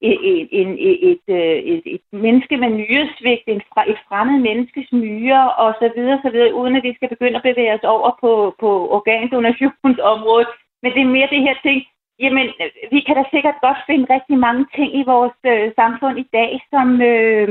et, 0.09 0.17
et, 0.31 0.69
et, 0.89 1.11
et, 1.11 1.25
øh, 1.27 1.57
et, 1.73 1.81
et 1.85 2.01
menneske 2.11 2.57
med 2.57 2.69
nyresvigt, 2.69 3.43
en 3.47 3.61
fra, 3.73 3.81
et 3.91 3.99
fremmed 4.07 4.39
menneskes 4.39 4.91
nyre 4.91 5.53
og 5.53 5.73
så 5.81 5.91
videre, 5.95 6.19
så 6.23 6.29
videre, 6.29 6.53
uden 6.53 6.75
at 6.75 6.83
vi 6.83 6.93
skal 6.93 7.09
begynde 7.09 7.37
at 7.37 7.47
bevæge 7.49 7.73
os 7.73 7.83
over 7.95 8.11
på, 8.21 8.55
på 8.59 8.69
organdonationsområdet. 8.97 10.47
Men 10.81 10.91
det 10.93 11.01
er 11.01 11.15
mere 11.15 11.33
det 11.33 11.41
her 11.47 11.55
ting, 11.63 11.85
jamen, 12.19 12.47
vi 12.91 12.99
kan 12.99 13.15
da 13.15 13.23
sikkert 13.31 13.57
godt 13.61 13.77
finde 13.87 14.13
rigtig 14.15 14.37
mange 14.37 14.65
ting 14.75 14.89
i 14.99 15.03
vores 15.13 15.37
øh, 15.45 15.71
samfund 15.75 16.19
i 16.19 16.27
dag, 16.33 16.51
som, 16.73 17.01
øh, 17.01 17.49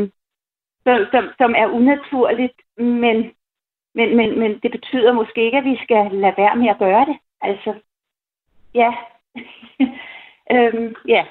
som, 0.85 0.98
som, 1.12 1.24
som 1.40 1.50
er 1.62 1.66
unaturligt, 1.66 2.59
men 2.78 3.16
men, 3.94 4.16
men, 4.16 4.38
men 4.38 4.50
det 4.62 4.70
betyder 4.70 5.12
måske 5.12 5.44
ikke, 5.44 5.59
at 5.59 5.64
vi 5.64 5.76
skal 5.85 6.11
lade 6.12 6.35
være 6.37 6.57
med 6.57 6.68
at 6.68 6.78
gøre 6.78 7.07
det. 7.07 7.16
Altså, 7.40 7.74
ja. 8.74 8.90
øhm, 10.55 10.94
ja, 11.09 11.24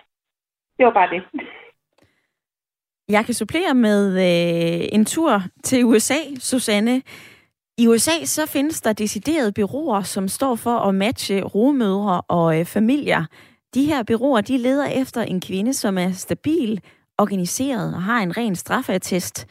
det 0.78 0.86
var 0.86 0.94
bare 0.94 1.10
det. 1.10 1.24
Jeg 3.10 3.26
kan 3.26 3.34
supplere 3.34 3.74
med 3.74 4.02
øh, 4.14 4.88
en 4.92 5.06
tur 5.06 5.42
til 5.64 5.86
USA, 5.86 6.20
Susanne. 6.40 7.02
I 7.78 7.88
USA 7.88 8.26
så 8.26 8.46
findes 8.48 8.82
der 8.82 8.94
deciderede 8.94 9.52
byråer, 9.52 10.02
som 10.02 10.28
står 10.28 10.56
for 10.56 10.78
at 10.78 10.96
matche 10.96 11.44
rogemødre 11.44 12.22
og 12.28 12.60
øh, 12.60 12.66
familier. 12.66 13.26
De 13.74 13.86
her 13.86 14.04
byråer, 14.04 14.42
de 14.42 14.58
leder 14.58 14.86
efter 14.86 15.22
en 15.22 15.42
kvinde, 15.42 15.74
som 15.74 15.98
er 15.98 16.12
stabil, 16.12 16.82
organiseret 17.18 17.96
og 17.96 18.02
har 18.02 18.20
en 18.20 18.38
ren 18.38 18.56
straffeattest. 18.56 19.48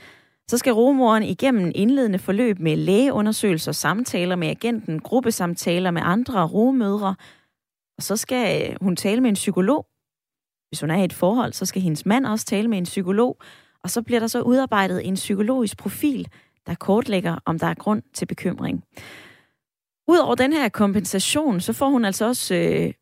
Så 0.51 0.59
skal 0.59 0.73
romoren 0.73 1.23
igennem 1.23 1.73
indledende 1.75 2.19
forløb 2.19 2.59
med 2.59 2.77
lægeundersøgelser, 2.77 3.73
samtaler 3.73 4.37
med 4.37 4.49
agenten, 4.49 5.01
gruppesamtaler 5.01 5.91
med 5.91 6.03
andre 6.05 6.47
romødre, 6.47 7.15
og 7.97 8.03
så 8.03 8.17
skal 8.17 8.71
øh, 8.71 8.77
hun 8.81 8.97
tale 8.97 9.21
med 9.21 9.29
en 9.29 9.35
psykolog. 9.35 9.87
Hvis 10.69 10.81
hun 10.81 10.91
er 10.91 10.97
i 10.97 11.05
et 11.05 11.13
forhold, 11.13 11.53
så 11.53 11.67
skal 11.67 11.83
hendes 11.83 12.07
mand 12.07 12.27
også 12.27 12.47
tale 12.47 12.69
med 12.69 12.79
en 12.79 12.85
psykolog, 12.85 13.39
og 13.85 13.91
så 13.91 14.03
bliver 14.03 14.21
der 14.21 14.27
så 14.27 14.43
udarbejdet 14.43 15.09
en 15.09 15.15
psykologisk 15.15 15.77
profil, 15.79 16.29
der 16.67 16.75
kortlægger, 16.75 17.39
om 17.45 17.59
der 17.59 17.67
er 17.67 17.75
grund 17.75 18.03
til 18.15 18.27
bekymring. 18.27 18.85
Udover 20.09 20.35
den 20.35 20.53
her 20.53 20.69
kompensation, 20.69 21.61
så 21.61 21.73
får 21.73 21.89
hun 21.89 22.05
altså 22.05 22.25
også 22.25 22.55
øh, 22.55 22.93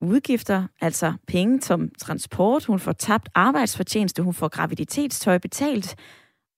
udgifter, 0.00 0.66
altså 0.80 1.12
penge 1.28 1.60
som 1.60 1.88
transport, 1.98 2.64
hun 2.64 2.78
får 2.78 2.92
tabt 2.92 3.28
arbejdsfortjeneste, 3.34 4.22
hun 4.22 4.34
får 4.34 4.48
graviditetstøj 4.48 5.38
betalt, 5.38 5.96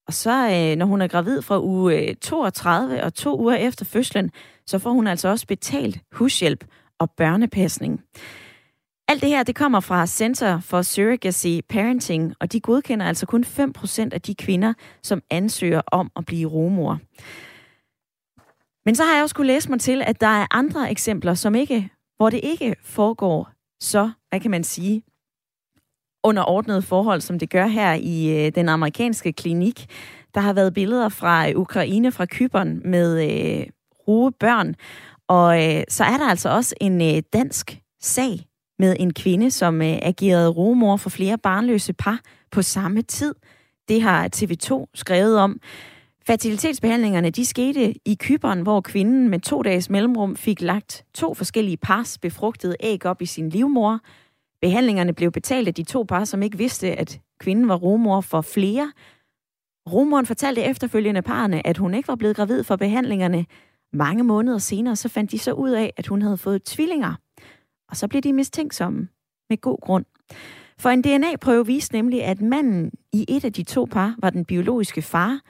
og 0.07 0.15
så, 0.15 0.31
øh, 0.31 0.77
når 0.77 0.87
hun 0.87 1.01
er 1.03 1.09
gravid 1.09 1.43
fra 1.43 1.61
uge 1.61 2.09
øh, 2.09 2.15
32 2.17 3.03
og 3.03 3.15
to 3.15 3.41
uger 3.41 3.55
efter 3.55 3.85
fødslen, 3.85 4.31
så 4.67 4.79
får 4.79 4.91
hun 4.91 5.07
altså 5.07 5.29
også 5.29 5.47
betalt 5.47 5.99
hushjælp 6.13 6.65
og 6.99 7.11
børnepasning. 7.11 8.01
Alt 9.09 9.23
det 9.23 9.29
her, 9.29 9.43
det 9.43 9.57
kommer 9.57 9.81
fra 9.81 10.07
Center 10.07 10.61
for 10.61 10.83
Surrogacy 10.83 11.61
Parenting, 11.69 12.35
og 12.41 12.53
de 12.53 12.61
godkender 12.61 13.07
altså 13.07 13.27
kun 13.27 13.45
5% 13.45 14.09
af 14.13 14.21
de 14.21 14.35
kvinder, 14.35 14.75
som 15.03 15.23
ansøger 15.31 15.81
om 15.87 16.11
at 16.17 16.27
blive 16.27 16.49
romor. 16.49 16.99
Men 18.85 18.95
så 18.95 19.05
har 19.05 19.15
jeg 19.15 19.23
også 19.23 19.35
kunne 19.35 19.47
læse 19.47 19.71
mig 19.71 19.81
til, 19.81 20.03
at 20.03 20.21
der 20.21 20.27
er 20.27 20.47
andre 20.51 20.91
eksempler, 20.91 21.35
som 21.35 21.55
ikke, 21.55 21.89
hvor 22.17 22.31
det 22.31 22.41
ikke 22.43 22.77
foregår 22.83 23.51
så, 23.81 24.11
hvad 24.29 24.41
kan 24.41 24.51
man 24.51 24.65
sige, 24.65 25.03
under 26.25 26.51
ordnede 26.51 26.83
forhold, 26.83 27.21
som 27.21 27.39
det 27.39 27.51
gør 27.51 27.67
her 27.67 27.95
i 27.95 28.47
øh, 28.47 28.53
den 28.55 28.69
amerikanske 28.69 29.33
klinik. 29.33 29.87
Der 30.35 30.41
har 30.41 30.53
været 30.53 30.75
billeder 30.75 31.09
fra 31.09 31.49
øh, 31.49 31.57
Ukraine, 31.57 32.13
fra 32.13 32.27
Kypern 32.27 32.81
med 32.85 33.23
øh, 33.23 33.67
ruge 34.09 34.33
børn. 34.33 34.75
Og 35.29 35.65
øh, 35.65 35.83
så 35.89 36.05
er 36.05 36.17
der 36.17 36.29
altså 36.29 36.49
også 36.49 36.75
en 36.81 37.03
øh, 37.03 37.23
dansk 37.33 37.81
sag 38.01 38.47
med 38.79 38.97
en 39.01 39.13
kvinde, 39.13 39.51
som 39.51 39.83
øh, 39.83 39.99
agerede 40.03 40.49
rumor 40.49 40.97
for 40.97 41.11
flere 41.11 41.39
barnløse 41.39 41.93
par 41.93 42.21
på 42.51 42.63
samme 42.63 43.03
tid. 43.03 43.35
Det 43.89 44.03
har 44.03 44.29
TV2 44.37 44.85
skrevet 44.95 45.39
om. 45.39 45.61
Fertilitetsbehandlingerne 46.27 47.31
de 47.31 47.45
skete 47.45 47.95
i 48.05 48.17
Kyberen, 48.21 48.61
hvor 48.61 48.81
kvinden 48.81 49.29
med 49.29 49.41
to 49.41 49.63
dages 49.63 49.91
mellemrum 49.91 50.37
fik 50.37 50.61
lagt 50.61 51.05
to 51.15 51.35
forskellige 51.35 51.77
pars 51.77 52.19
befrugtede 52.19 52.77
æg 52.81 53.07
op 53.07 53.23
i 53.23 53.27
sin 53.27 53.49
livmor, 53.49 54.01
Behandlingerne 54.61 55.13
blev 55.13 55.31
betalt 55.31 55.69
af 55.69 55.75
de 55.75 55.83
to 55.83 56.03
par, 56.03 56.25
som 56.25 56.43
ikke 56.43 56.59
vidste, 56.59 56.93
at 56.93 57.21
kvinden 57.41 57.69
var 57.69 57.75
rumor 57.77 58.21
for 58.21 58.41
flere. 58.41 58.93
Rumoren 59.93 60.27
fortalte 60.27 60.63
efterfølgende 60.63 61.23
parerne, 61.23 61.67
at 61.67 61.79
hun 61.79 61.95
ikke 61.95 62.09
var 62.09 62.15
blevet 62.15 62.37
gravid 62.37 62.65
for 62.65 62.77
behandlingerne. 62.77 63.47
Mange 63.93 64.25
måneder 64.25 64.59
senere 64.59 64.97
så 64.97 65.09
fandt 65.09 65.31
de 65.31 65.39
så 65.39 65.53
ud 65.53 65.71
af, 65.71 65.93
at 65.97 66.07
hun 66.07 66.23
havde 66.23 66.37
fået 66.37 66.63
tvillinger. 66.63 67.15
Og 67.89 67.97
så 67.97 68.09
blev 68.09 68.23
de 68.23 68.33
mistænksomme 68.33 69.09
med 69.51 69.61
god 69.61 69.79
grund. 69.83 70.05
For 70.79 70.91
en 70.91 71.03
DNA-prøve 71.03 71.67
viste 71.67 71.95
nemlig, 71.95 72.25
at 72.25 72.41
manden 72.41 72.93
i 73.13 73.25
et 73.29 73.45
af 73.45 73.53
de 73.53 73.63
to 73.63 73.85
par 73.91 74.15
var 74.19 74.31
den 74.31 74.45
biologiske 74.45 75.03
far, 75.03 75.41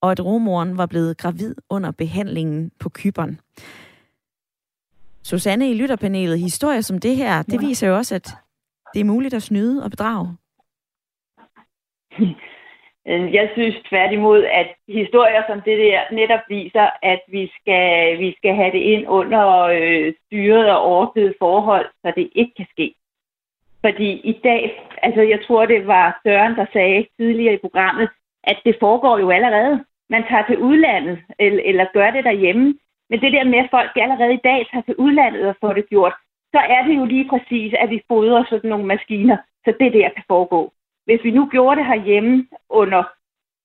og 0.00 0.12
at 0.12 0.24
rumoren 0.24 0.76
var 0.76 0.86
blevet 0.86 1.16
gravid 1.16 1.54
under 1.70 1.90
behandlingen 1.90 2.70
på 2.78 2.88
kyberen. 2.88 3.40
Susanne 5.22 5.70
i 5.70 5.74
lytterpanelet, 5.74 6.40
historier 6.40 6.80
som 6.80 6.98
det 6.98 7.16
her, 7.16 7.42
det 7.42 7.60
viser 7.60 7.88
jo 7.88 7.96
også, 7.96 8.14
at 8.14 8.34
det 8.94 9.00
er 9.00 9.04
muligt 9.04 9.34
at 9.34 9.42
snyde 9.42 9.84
og 9.84 9.90
bedrage? 9.90 10.36
Øh, 13.08 13.34
jeg 13.34 13.50
synes 13.52 13.76
tværtimod, 13.88 14.44
at 14.44 14.68
historier 14.88 15.42
som 15.48 15.60
det 15.60 15.78
der 15.78 16.00
netop 16.12 16.40
viser, 16.48 16.86
at 17.02 17.20
vi 17.28 17.52
skal, 17.60 18.18
vi 18.18 18.34
skal 18.38 18.54
have 18.54 18.72
det 18.72 18.78
ind 18.78 19.08
under 19.08 19.44
øh, 19.58 20.12
styret 20.26 20.70
og 20.70 20.84
ordnet 20.84 21.34
forhold, 21.38 21.86
så 22.02 22.12
det 22.16 22.30
ikke 22.34 22.52
kan 22.56 22.66
ske. 22.70 22.94
Fordi 23.80 24.10
i 24.30 24.40
dag, 24.44 24.88
altså 25.02 25.22
jeg 25.22 25.40
tror, 25.46 25.66
det 25.66 25.86
var 25.86 26.20
Søren, 26.26 26.54
der 26.54 26.66
sagde 26.72 27.06
tidligere 27.16 27.54
i 27.54 27.64
programmet, 27.66 28.08
at 28.44 28.58
det 28.64 28.76
foregår 28.80 29.18
jo 29.18 29.30
allerede. 29.30 29.84
Man 30.10 30.24
tager 30.28 30.46
til 30.46 30.58
udlandet, 30.58 31.18
eller, 31.38 31.62
eller 31.64 31.86
gør 31.94 32.10
det 32.10 32.24
derhjemme. 32.24 32.74
Men 33.10 33.20
det 33.20 33.32
der 33.32 33.44
med, 33.44 33.58
at 33.58 33.70
folk 33.70 33.90
allerede 33.96 34.34
i 34.34 34.44
dag 34.44 34.66
tager 34.70 34.82
til 34.82 34.96
udlandet 34.98 35.48
og 35.48 35.56
får 35.60 35.72
det 35.72 35.88
gjort, 35.88 36.14
så 36.54 36.60
er 36.74 36.82
det 36.86 36.94
jo 37.00 37.04
lige 37.04 37.28
præcis, 37.32 37.70
at 37.82 37.90
vi 37.90 37.98
fodrer 38.08 38.44
sådan 38.50 38.70
nogle 38.70 38.86
maskiner, 38.92 39.38
så 39.64 39.70
det 39.80 39.92
der 39.92 40.08
kan 40.16 40.24
foregå. 40.32 40.72
Hvis 41.06 41.20
vi 41.24 41.30
nu 41.30 41.42
gjorde 41.54 41.76
det 41.80 41.86
herhjemme 41.86 42.48
under 42.68 43.02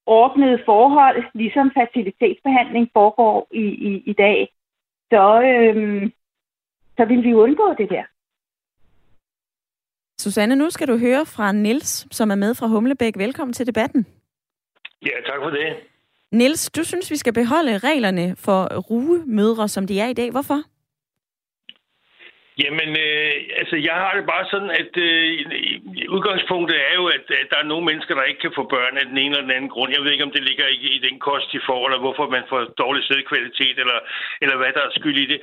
ordnede 0.06 0.60
forhold, 0.66 1.24
ligesom 1.34 1.72
facilitetsbehandling 1.80 2.90
foregår 2.94 3.48
i, 3.52 3.66
i, 3.90 3.92
i 4.12 4.14
dag, 4.14 4.40
så, 5.12 5.24
øhm, 5.52 6.12
så 6.98 7.06
vil 7.06 7.24
vi 7.24 7.34
undgå 7.34 7.68
det 7.78 7.90
der. 7.90 8.06
Susanne, 10.20 10.56
nu 10.56 10.70
skal 10.70 10.88
du 10.88 10.98
høre 10.98 11.26
fra 11.26 11.52
Nils, 11.52 12.08
som 12.12 12.32
er 12.32 12.36
med 12.36 12.56
fra 12.56 12.68
Humlebæk. 12.68 13.18
Velkommen 13.18 13.54
til 13.54 13.68
debatten. 13.68 14.06
Ja, 15.02 15.16
tak 15.26 15.40
for 15.44 15.50
det. 15.50 15.68
Nils, 16.32 16.72
du 16.72 16.84
synes, 16.84 17.12
vi 17.12 17.18
skal 17.18 17.34
beholde 17.34 17.78
reglerne 17.78 18.36
for 18.36 18.60
rugemødre, 18.92 19.68
som 19.68 19.88
de 19.88 20.00
er 20.00 20.08
i 20.08 20.14
dag. 20.14 20.32
Hvorfor? 20.32 20.60
Jamen, 22.64 22.90
øh, 23.06 23.32
altså, 23.62 23.76
jeg 23.90 23.96
har 24.04 24.12
det 24.18 24.26
bare 24.34 24.46
sådan, 24.54 24.72
at 24.82 24.92
øh, 25.08 25.32
udgangspunktet 26.16 26.78
er 26.90 26.94
jo, 27.00 27.06
at, 27.16 27.26
at 27.42 27.48
der 27.52 27.58
er 27.60 27.72
nogle 27.72 27.86
mennesker, 27.86 28.16
der 28.16 28.24
ikke 28.24 28.44
kan 28.46 28.58
få 28.60 28.64
børn 28.76 28.98
af 28.98 29.06
den 29.06 29.18
ene 29.18 29.34
eller 29.34 29.48
den 29.48 29.58
anden 29.58 29.74
grund. 29.76 29.94
Jeg 29.94 30.04
ved 30.04 30.12
ikke, 30.12 30.28
om 30.28 30.36
det 30.36 30.44
ligger 30.50 30.68
i, 30.68 30.80
i 30.98 31.00
den 31.08 31.20
kost, 31.20 31.52
de 31.54 31.60
får, 31.68 31.82
eller 31.86 32.00
hvorfor 32.00 32.26
man 32.30 32.44
får 32.50 32.62
dårlig 32.84 33.04
sædkvalitet, 33.04 33.76
eller, 33.84 34.00
eller 34.42 34.58
hvad 34.58 34.72
der 34.74 34.84
er 34.86 34.98
skyld 35.00 35.18
i 35.18 35.32
det. 35.34 35.42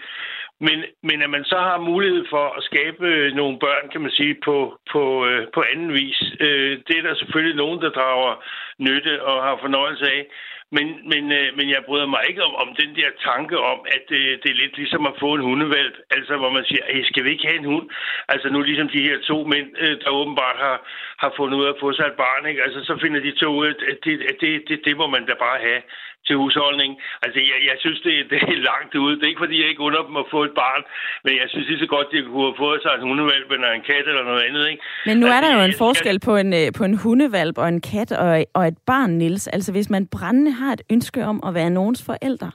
Men, 0.60 0.84
men 1.02 1.22
at 1.22 1.30
man 1.30 1.44
så 1.44 1.58
har 1.58 1.78
mulighed 1.78 2.24
for 2.30 2.46
at 2.58 2.62
skabe 2.62 3.06
øh, 3.06 3.32
nogle 3.34 3.58
børn, 3.58 3.88
kan 3.92 4.00
man 4.00 4.10
sige, 4.10 4.36
på, 4.44 4.78
på, 4.92 5.26
øh, 5.26 5.46
på 5.54 5.64
anden 5.72 5.92
vis, 5.92 6.20
øh, 6.40 6.78
det 6.86 6.98
er 6.98 7.02
der 7.02 7.14
selvfølgelig 7.14 7.56
nogen, 7.56 7.82
der 7.82 7.90
drager 7.90 8.34
nytte 8.78 9.22
og 9.22 9.42
har 9.42 9.58
fornøjelse 9.60 10.06
af. 10.16 10.26
Men, 10.72 10.86
men, 11.10 11.32
øh, 11.32 11.56
men 11.56 11.70
jeg 11.70 11.82
bryder 11.86 12.06
mig 12.06 12.22
ikke 12.28 12.42
om, 12.44 12.54
om 12.54 12.68
den 12.80 12.96
der 12.96 13.10
tanke 13.30 13.58
om, 13.58 13.78
at 13.96 14.06
øh, 14.10 14.38
det 14.42 14.50
er 14.50 14.60
lidt 14.62 14.76
ligesom 14.76 15.06
at 15.06 15.18
få 15.20 15.34
en 15.34 15.46
hundevalg. 15.48 15.94
Altså, 16.10 16.36
hvor 16.36 16.50
man 16.50 16.64
siger, 16.64 16.84
hey, 16.88 17.02
skal 17.04 17.24
vi 17.24 17.30
ikke 17.30 17.46
have 17.46 17.58
en 17.58 17.70
hund? 17.72 17.86
Altså 18.28 18.48
nu 18.48 18.62
ligesom 18.62 18.88
de 18.88 19.06
her 19.08 19.18
to 19.18 19.44
mænd, 19.44 19.68
øh, 19.78 20.00
der 20.00 20.10
åbenbart 20.10 20.56
har, 20.56 20.76
har 21.18 21.32
fundet 21.36 21.58
ud 21.58 21.64
af 21.64 21.72
at 21.72 21.80
få 21.80 21.92
sig 21.92 22.06
et 22.06 22.20
barn, 22.24 22.46
ikke? 22.46 22.62
Altså 22.62 22.80
så 22.84 22.98
finder 23.02 23.20
de 23.20 23.32
to 23.32 23.48
ud, 23.60 23.66
at 23.66 23.98
det, 24.04 24.14
at 24.30 24.36
det, 24.40 24.68
det, 24.68 24.80
det 24.84 24.96
må 24.96 25.06
man 25.06 25.26
da 25.26 25.34
bare 25.46 25.58
have 25.60 25.82
til 26.26 26.36
husholdning. 26.42 26.90
Altså, 27.24 27.38
jeg, 27.50 27.58
jeg 27.70 27.76
synes, 27.84 28.00
det, 28.06 28.12
det 28.30 28.38
er 28.54 28.60
langt 28.70 28.94
ude. 29.04 29.14
Det 29.16 29.24
er 29.24 29.32
ikke, 29.32 29.44
fordi 29.44 29.56
jeg 29.60 29.68
ikke 29.72 29.86
under 29.88 30.02
dem 30.08 30.16
at 30.22 30.26
få 30.34 30.40
et 30.48 30.54
barn, 30.64 30.82
men 31.24 31.32
jeg 31.40 31.46
synes 31.52 31.66
lige 31.70 31.82
så 31.84 31.88
godt, 31.94 32.06
de 32.12 32.18
kunne 32.22 32.48
have 32.50 32.62
fået 32.64 32.80
sig 32.82 32.92
en 32.94 33.06
hundevalp 33.08 33.50
eller 33.56 33.70
en 33.78 33.84
kat 33.90 34.06
eller 34.10 34.24
noget 34.30 34.42
andet, 34.48 34.64
ikke? 34.70 34.82
Men 35.08 35.16
nu 35.20 35.26
altså, 35.26 35.36
er 35.36 35.40
der 35.44 35.50
jo 35.56 35.62
en 35.70 35.78
forskel 35.84 36.18
på 36.28 36.32
en, 36.42 36.50
øh, 36.60 36.68
på 36.78 36.84
en 36.84 36.96
hundevalp 37.02 37.56
og 37.62 37.68
en 37.68 37.80
kat 37.80 38.10
og, 38.12 38.44
og 38.58 38.62
et 38.72 38.78
barn, 38.90 39.10
Nils. 39.10 39.46
Altså, 39.56 39.70
hvis 39.72 39.90
man 39.90 40.06
brændende 40.06 40.52
har 40.60 40.72
et 40.72 40.82
ønske 40.94 41.20
om 41.24 41.38
at 41.46 41.54
være 41.54 41.70
nogens 41.70 42.02
forældre 42.10 42.50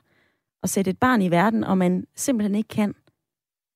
og 0.63 0.69
sætte 0.69 0.91
et 0.91 0.99
barn 0.99 1.21
i 1.21 1.31
verden, 1.31 1.63
og 1.63 1.77
man 1.77 2.03
simpelthen 2.15 2.55
ikke 2.55 2.69
kan, 2.69 2.93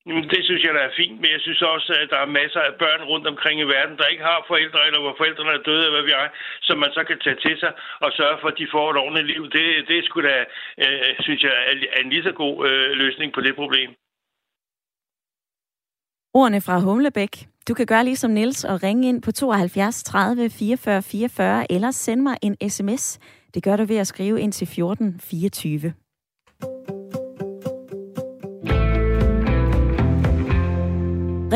det 0.06 0.42
synes 0.44 0.62
jeg, 0.64 0.74
der 0.74 0.84
er 0.86 0.98
fint, 1.00 1.16
men 1.20 1.30
jeg 1.34 1.40
synes 1.40 1.62
også, 1.62 1.90
at 2.02 2.08
der 2.10 2.20
er 2.22 2.34
masser 2.40 2.60
af 2.60 2.74
børn 2.82 3.02
rundt 3.12 3.26
omkring 3.32 3.60
i 3.60 3.70
verden, 3.76 3.96
der 3.98 4.06
ikke 4.12 4.24
har 4.30 4.44
forældre, 4.52 4.86
eller 4.86 5.00
hvor 5.00 5.14
forældrene 5.20 5.52
er 5.58 5.66
døde, 5.68 5.90
hvad 5.90 6.04
vi 6.08 6.12
er, 6.22 6.28
som 6.68 6.76
man 6.78 6.92
så 6.96 7.02
kan 7.04 7.18
tage 7.18 7.40
til 7.44 7.54
sig 7.62 7.72
og 8.04 8.10
sørge 8.18 8.38
for, 8.40 8.48
at 8.48 8.58
de 8.58 8.72
får 8.74 8.90
et 8.90 8.96
ordentligt 9.04 9.30
liv. 9.32 9.42
Det, 9.56 9.64
det 9.88 9.98
er 9.98 10.04
sgu 10.04 10.20
da, 10.22 10.36
øh, 10.84 11.14
synes 11.26 11.42
jeg, 11.42 11.52
er 11.94 12.00
en 12.02 12.10
lige 12.10 12.26
så 12.28 12.32
god 12.32 12.56
øh, 12.68 12.90
løsning 13.02 13.28
på 13.32 13.40
det 13.40 13.54
problem. 13.54 13.90
Ordene 16.34 16.60
fra 16.66 16.78
Humlebæk. 16.78 17.34
Du 17.68 17.74
kan 17.74 17.86
gøre 17.86 18.04
ligesom 18.04 18.30
Niels 18.30 18.64
og 18.64 18.82
ringe 18.82 19.08
ind 19.08 19.22
på 19.22 19.32
72 19.32 20.02
30 20.02 20.50
44 20.50 21.02
44, 21.02 21.72
eller 21.72 21.90
sende 21.90 22.22
mig 22.22 22.36
en 22.42 22.70
sms. 22.70 23.18
Det 23.54 23.62
gør 23.62 23.76
du 23.76 23.84
ved 23.84 23.96
at 23.96 24.06
skrive 24.06 24.40
ind 24.40 24.52
til 24.52 24.66
14 24.66 25.20
24. 25.20 26.05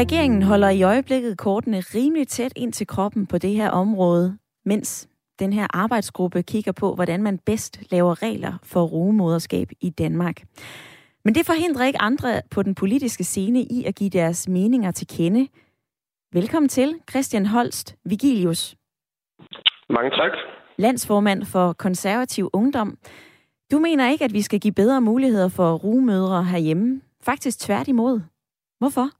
Regeringen 0.01 0.43
holder 0.43 0.69
i 0.69 0.83
øjeblikket 0.83 1.39
kortene 1.39 1.81
rimelig 1.81 2.29
tæt 2.29 2.53
ind 2.57 2.73
til 2.73 2.87
kroppen 2.87 3.27
på 3.27 3.39
det 3.39 3.51
her 3.51 3.71
område, 3.71 4.39
mens 4.65 5.09
den 5.39 5.53
her 5.53 5.67
arbejdsgruppe 5.71 6.43
kigger 6.43 6.73
på, 6.73 6.95
hvordan 6.95 7.23
man 7.23 7.39
bedst 7.39 7.93
laver 7.93 8.23
regler 8.23 8.53
for 8.63 8.83
rugemoderskab 8.83 9.69
i 9.81 9.91
Danmark. 9.91 10.43
Men 11.25 11.35
det 11.35 11.47
forhindrer 11.47 11.87
ikke 11.87 12.01
andre 12.01 12.43
på 12.51 12.63
den 12.63 12.75
politiske 12.75 13.25
scene 13.25 13.61
i 13.63 13.85
at 13.85 13.95
give 13.95 14.11
deres 14.11 14.49
meninger 14.49 14.91
til 14.91 15.07
kende. 15.07 15.49
Velkommen 16.33 16.69
til, 16.69 16.95
Christian 17.11 17.47
Holst 17.47 17.97
Vigilius. 18.05 18.77
Mange 19.91 20.11
tak. 20.11 20.33
Landsformand 20.79 21.45
for 21.45 21.73
konservativ 21.73 22.51
ungdom. 22.53 22.99
Du 23.73 23.79
mener 23.79 24.11
ikke, 24.11 24.25
at 24.25 24.33
vi 24.33 24.43
skal 24.43 24.61
give 24.61 24.75
bedre 24.75 25.01
muligheder 25.01 25.49
for 25.49 25.75
rugemødre 25.75 26.45
herhjemme. 26.45 27.01
Faktisk 27.23 27.59
tværtimod. 27.59 28.21
Hvorfor? 28.79 29.20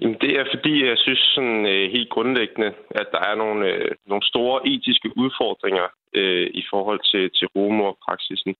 Jamen, 0.00 0.18
det 0.20 0.32
er 0.40 0.44
fordi, 0.54 0.86
jeg 0.86 0.98
synes 0.98 1.18
sådan 1.34 1.66
øh, 1.66 1.90
helt 1.90 2.10
grundlæggende, 2.10 2.74
at 2.90 3.08
der 3.12 3.20
er 3.30 3.34
nogle, 3.34 3.66
øh, 3.72 3.90
nogle 4.06 4.22
store 4.22 4.68
etiske 4.68 5.10
udfordringer 5.16 5.86
øh, 6.12 6.50
i 6.60 6.62
forhold 6.70 7.00
til, 7.10 7.30
til 7.38 7.46
rumorpraksisen. 7.56 8.54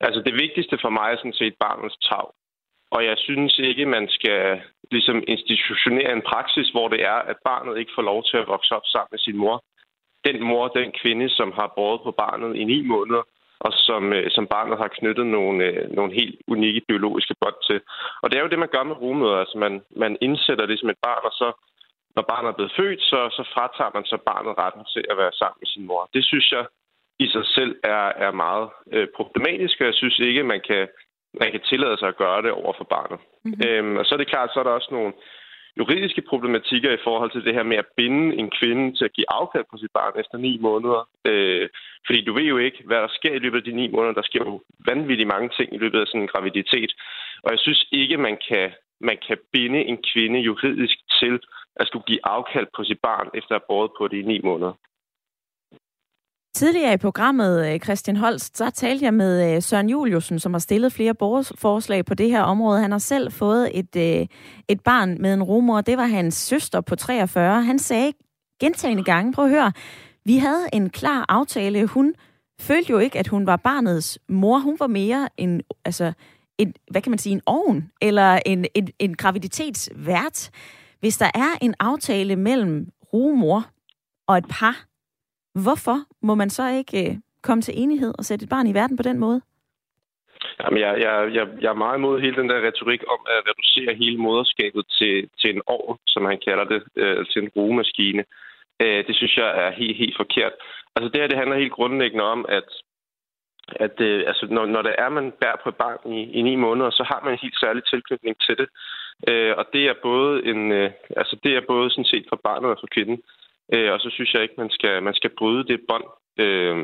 Altså 0.00 0.20
det 0.26 0.34
vigtigste 0.34 0.78
for 0.82 0.90
mig 0.90 1.08
er 1.12 1.16
sådan 1.16 1.40
set 1.40 1.54
barnets 1.60 1.96
tag. 2.08 2.26
Og 2.90 3.04
jeg 3.04 3.16
synes 3.18 3.58
ikke, 3.58 3.86
man 3.86 4.08
skal 4.08 4.60
ligesom 4.90 5.22
institutionere 5.28 6.12
en 6.12 6.22
praksis, 6.32 6.68
hvor 6.68 6.88
det 6.88 7.00
er, 7.02 7.18
at 7.30 7.36
barnet 7.44 7.78
ikke 7.78 7.92
får 7.94 8.02
lov 8.02 8.24
til 8.24 8.36
at 8.36 8.48
vokse 8.48 8.72
op 8.78 8.86
sammen 8.92 9.08
med 9.10 9.18
sin 9.18 9.36
mor. 9.36 9.64
Den 10.24 10.42
mor, 10.42 10.68
den 10.68 10.92
kvinde, 11.02 11.28
som 11.28 11.52
har 11.58 11.72
båret 11.76 12.00
på 12.02 12.10
barnet 12.10 12.56
i 12.56 12.64
ni 12.64 12.82
måneder, 12.82 13.22
og 13.66 13.72
som, 13.88 14.12
øh, 14.12 14.30
som 14.36 14.46
barnet 14.46 14.78
har 14.82 14.88
knyttet 14.98 15.26
nogle, 15.26 15.64
øh, 15.64 15.90
nogle 15.98 16.12
helt 16.20 16.36
unikke 16.54 16.82
biologiske 16.88 17.34
bånd 17.40 17.58
til. 17.68 17.80
Og 18.22 18.26
det 18.30 18.36
er 18.36 18.42
jo 18.42 18.52
det, 18.52 18.58
man 18.64 18.74
gør 18.74 18.82
med 18.82 18.96
rummøder. 19.02 19.38
Altså 19.42 19.58
man, 19.58 19.74
man 20.02 20.12
indsætter 20.20 20.66
det 20.66 20.78
som 20.80 20.90
et 20.90 21.02
barn, 21.06 21.24
og 21.30 21.32
så 21.40 21.48
når 22.16 22.24
barnet 22.32 22.48
er 22.48 22.58
blevet 22.58 22.76
født, 22.78 23.02
så, 23.10 23.20
så 23.36 23.42
fratager 23.54 23.90
man 23.94 24.04
så 24.04 24.16
barnet 24.30 24.58
retten 24.58 24.84
til 24.94 25.04
at 25.10 25.16
være 25.22 25.32
sammen 25.40 25.58
med 25.60 25.68
sin 25.74 25.86
mor. 25.86 26.10
Det 26.14 26.24
synes 26.24 26.52
jeg 26.52 26.64
i 27.24 27.26
sig 27.34 27.46
selv 27.46 27.72
er, 27.84 28.06
er 28.26 28.32
meget 28.44 28.68
øh, 28.92 29.08
problematisk, 29.16 29.80
og 29.80 29.86
jeg 29.86 29.94
synes 29.94 30.18
ikke, 30.18 30.42
man 30.42 30.60
kan, 30.68 30.88
man 31.40 31.50
kan 31.52 31.60
tillade 31.70 31.98
sig 31.98 32.08
at 32.08 32.20
gøre 32.24 32.42
det 32.42 32.52
over 32.60 32.72
for 32.78 32.84
barnet. 32.84 33.18
Mm-hmm. 33.44 33.66
Øhm, 33.66 33.96
og 33.96 34.04
så 34.06 34.14
er 34.14 34.20
det 34.20 34.32
klart, 34.32 34.50
så 34.52 34.60
er 34.60 34.64
der 34.64 34.78
også 34.78 34.88
nogle 34.90 35.12
juridiske 35.78 36.22
problematikker 36.22 36.90
i 36.92 37.04
forhold 37.04 37.30
til 37.32 37.44
det 37.44 37.54
her 37.54 37.62
med 37.62 37.76
at 37.76 37.90
binde 37.96 38.36
en 38.36 38.50
kvinde 38.58 38.96
til 38.96 39.04
at 39.04 39.12
give 39.12 39.32
afkald 39.38 39.64
på 39.70 39.76
sit 39.76 39.92
barn 39.94 40.20
efter 40.20 40.38
ni 40.38 40.58
måneder. 40.60 41.08
Øh, 41.24 41.68
fordi 42.06 42.24
du 42.24 42.32
ved 42.32 42.42
jo 42.42 42.58
ikke, 42.58 42.82
hvad 42.86 42.96
der 42.96 43.08
sker 43.18 43.32
i 43.34 43.38
løbet 43.38 43.58
af 43.58 43.64
de 43.64 43.72
ni 43.72 43.88
måneder. 43.88 44.14
Der 44.14 44.28
sker 44.30 44.42
jo 44.44 44.60
vanvittigt 44.86 45.32
mange 45.34 45.50
ting 45.56 45.74
i 45.74 45.78
løbet 45.78 46.00
af 46.00 46.06
sådan 46.06 46.20
en 46.20 46.32
graviditet. 46.34 46.92
Og 47.44 47.50
jeg 47.50 47.58
synes 47.58 47.86
ikke, 47.92 48.16
man 48.16 48.38
kan, 48.48 48.70
man 49.00 49.18
kan 49.26 49.38
binde 49.52 49.80
en 49.84 49.98
kvinde 50.12 50.38
juridisk 50.40 50.96
til 51.20 51.40
at 51.76 51.86
skulle 51.86 52.08
give 52.10 52.26
afkald 52.26 52.66
på 52.76 52.84
sit 52.84 53.00
barn 53.02 53.28
efter 53.34 53.52
at 53.54 53.60
have 53.60 53.68
båret 53.68 53.90
på 53.98 54.08
det 54.08 54.16
i 54.16 54.28
ni 54.32 54.40
måneder. 54.44 54.74
Tidligere 56.54 56.94
i 56.94 56.96
programmet, 56.96 57.72
øh, 57.72 57.80
Christian 57.80 58.16
Holst, 58.16 58.58
så 58.58 58.70
talte 58.70 59.04
jeg 59.04 59.14
med 59.14 59.56
øh, 59.56 59.62
Søren 59.62 59.88
Juliusen, 59.88 60.38
som 60.38 60.54
har 60.54 60.58
stillet 60.58 60.92
flere 60.92 61.14
borgerforslag 61.14 62.04
på 62.04 62.14
det 62.14 62.30
her 62.30 62.42
område. 62.42 62.80
Han 62.80 62.90
har 62.92 62.98
selv 62.98 63.32
fået 63.32 63.78
et, 63.78 63.96
øh, 63.96 64.26
et 64.68 64.80
barn 64.80 65.22
med 65.22 65.34
en 65.34 65.42
rumor. 65.42 65.80
Det 65.80 65.96
var 65.96 66.06
hans 66.06 66.34
søster 66.34 66.80
på 66.80 66.96
43. 66.96 67.62
Han 67.62 67.78
sagde 67.78 68.12
gentagende 68.60 69.04
gange, 69.04 69.32
prøv 69.32 69.44
at 69.44 69.50
høre, 69.50 69.72
vi 70.24 70.36
havde 70.36 70.66
en 70.72 70.90
klar 70.90 71.24
aftale. 71.28 71.86
Hun 71.86 72.14
følte 72.60 72.90
jo 72.90 72.98
ikke, 72.98 73.18
at 73.18 73.28
hun 73.28 73.46
var 73.46 73.56
barnets 73.56 74.18
mor. 74.28 74.58
Hun 74.58 74.76
var 74.78 74.86
mere 74.86 75.28
en, 75.36 75.62
altså, 75.84 76.12
en, 76.58 76.74
hvad 76.90 77.02
kan 77.02 77.10
man 77.10 77.18
sige, 77.18 77.32
en 77.32 77.42
ovn, 77.46 77.90
eller 78.00 78.38
en, 78.46 78.66
en, 78.74 78.88
en 78.98 79.14
graviditetsvært. 79.14 80.50
Hvis 81.00 81.16
der 81.16 81.30
er 81.34 81.58
en 81.60 81.74
aftale 81.80 82.36
mellem 82.36 82.88
rumor 83.12 83.66
og 84.28 84.38
et 84.38 84.46
par, 84.50 84.91
Hvorfor 85.54 85.98
må 86.22 86.34
man 86.34 86.50
så 86.50 86.68
ikke 86.68 87.10
øh, 87.10 87.16
komme 87.42 87.62
til 87.62 87.74
enighed 87.76 88.14
og 88.18 88.24
sætte 88.24 88.42
et 88.44 88.48
barn 88.48 88.66
i 88.66 88.74
verden 88.74 88.96
på 88.96 89.02
den 89.02 89.18
måde? 89.18 89.40
Jamen, 90.60 90.80
jeg, 90.80 91.00
jeg, 91.00 91.34
jeg, 91.34 91.46
jeg 91.60 91.70
er 91.70 91.82
meget 91.84 91.98
imod 91.98 92.20
hele 92.20 92.36
den 92.36 92.48
der 92.48 92.66
retorik 92.66 93.02
om 93.14 93.20
at 93.34 93.44
reducere 93.48 93.94
hele 94.02 94.18
moderskabet 94.18 94.84
til, 94.98 95.28
til 95.40 95.50
en 95.54 95.62
år, 95.66 95.98
som 96.06 96.24
han 96.24 96.38
kalder 96.46 96.64
det, 96.64 96.82
øh, 96.96 97.26
til 97.26 97.42
en 97.42 97.50
rugemaskine. 97.56 98.24
Øh, 98.82 99.06
det 99.06 99.16
synes 99.16 99.36
jeg 99.36 99.66
er 99.66 99.70
helt, 99.70 99.96
helt 99.96 100.16
forkert. 100.16 100.52
Altså 100.96 101.08
det 101.08 101.20
her, 101.20 101.28
det 101.28 101.38
handler 101.38 101.56
helt 101.62 101.78
grundlæggende 101.78 102.24
om, 102.24 102.46
at, 102.48 102.68
at 103.68 104.00
øh, 104.00 104.24
altså, 104.26 104.46
når, 104.50 104.66
når 104.66 104.82
det 104.82 104.94
er, 104.98 105.08
man 105.08 105.32
bærer 105.40 105.62
på 105.62 105.68
et 105.68 105.76
barn 105.76 106.12
i, 106.12 106.18
i 106.38 106.42
ni 106.42 106.54
måneder, 106.56 106.90
så 106.90 107.02
har 107.10 107.20
man 107.24 107.32
en 107.32 107.44
helt 107.44 107.58
særlig 107.60 107.82
tilknytning 107.84 108.36
til 108.46 108.56
det. 108.60 108.68
Øh, 109.28 109.54
og 109.58 109.64
det 109.72 109.82
er 109.88 109.94
både 110.02 110.46
en, 110.46 110.72
øh, 110.72 110.90
altså 111.16 111.36
det 111.44 111.52
er 111.56 111.70
både 111.72 111.90
sådan 111.90 112.12
set 112.12 112.26
for 112.28 112.40
barnet 112.44 112.70
og 112.70 112.78
for 112.80 112.88
kvinden. 112.94 113.22
Øh, 113.74 113.92
og 113.92 114.00
så 114.00 114.08
synes 114.12 114.34
jeg 114.34 114.42
ikke, 114.42 114.54
man 114.58 114.70
skal, 114.70 115.02
man 115.02 115.14
skal 115.14 115.30
bryde 115.38 115.64
det 115.70 115.80
bånd 115.88 116.06
øh, 116.44 116.76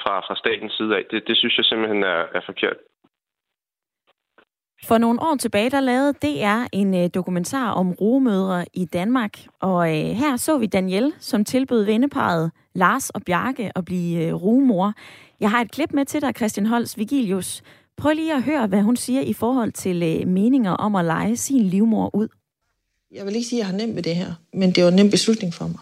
fra, 0.00 0.14
fra 0.26 0.34
statens 0.42 0.72
side 0.72 0.96
af. 0.96 1.02
Det, 1.10 1.28
det 1.28 1.36
synes 1.36 1.56
jeg 1.58 1.64
simpelthen 1.64 2.02
er, 2.02 2.20
er 2.38 2.42
forkert. 2.46 2.76
For 4.84 4.98
nogle 4.98 5.22
år 5.22 5.36
tilbage, 5.36 5.70
der 5.70 5.80
lavede 5.80 6.12
DR 6.12 6.66
en 6.72 6.94
øh, 6.94 7.10
dokumentar 7.14 7.70
om 7.70 7.92
rogemødre 7.92 8.64
i 8.74 8.84
Danmark. 8.84 9.38
Og 9.60 9.98
øh, 9.98 10.04
her 10.04 10.36
så 10.36 10.58
vi 10.58 10.66
Danielle, 10.66 11.12
som 11.18 11.44
tilbød 11.44 11.84
venneparet 11.84 12.50
Lars 12.74 13.10
og 13.10 13.22
Bjarke 13.22 13.72
at 13.76 13.84
blive 13.84 14.26
øh, 14.26 14.34
rugemor. 14.34 14.92
Jeg 15.40 15.50
har 15.50 15.60
et 15.60 15.70
klip 15.70 15.92
med 15.92 16.04
til 16.04 16.20
dig, 16.20 16.32
Christian 16.36 16.66
Holst 16.66 16.98
Vigilius. 16.98 17.62
Prøv 17.96 18.12
lige 18.12 18.34
at 18.34 18.42
høre, 18.42 18.66
hvad 18.66 18.82
hun 18.82 18.96
siger 18.96 19.20
i 19.20 19.32
forhold 19.32 19.72
til 19.72 20.02
øh, 20.02 20.28
meninger 20.28 20.72
om 20.72 20.94
at 20.96 21.04
lege 21.04 21.36
sin 21.36 21.62
livmor 21.62 22.16
ud. 22.16 22.28
Jeg 23.12 23.26
vil 23.26 23.34
ikke 23.34 23.48
sige, 23.48 23.60
at 23.60 23.66
jeg 23.66 23.72
har 23.72 23.86
nemt 23.86 23.96
ved 23.96 24.02
det 24.02 24.16
her, 24.16 24.32
men 24.52 24.70
det 24.72 24.84
var 24.84 24.90
en 24.90 24.96
nem 24.96 25.10
beslutning 25.10 25.54
for 25.54 25.66
mig. 25.66 25.80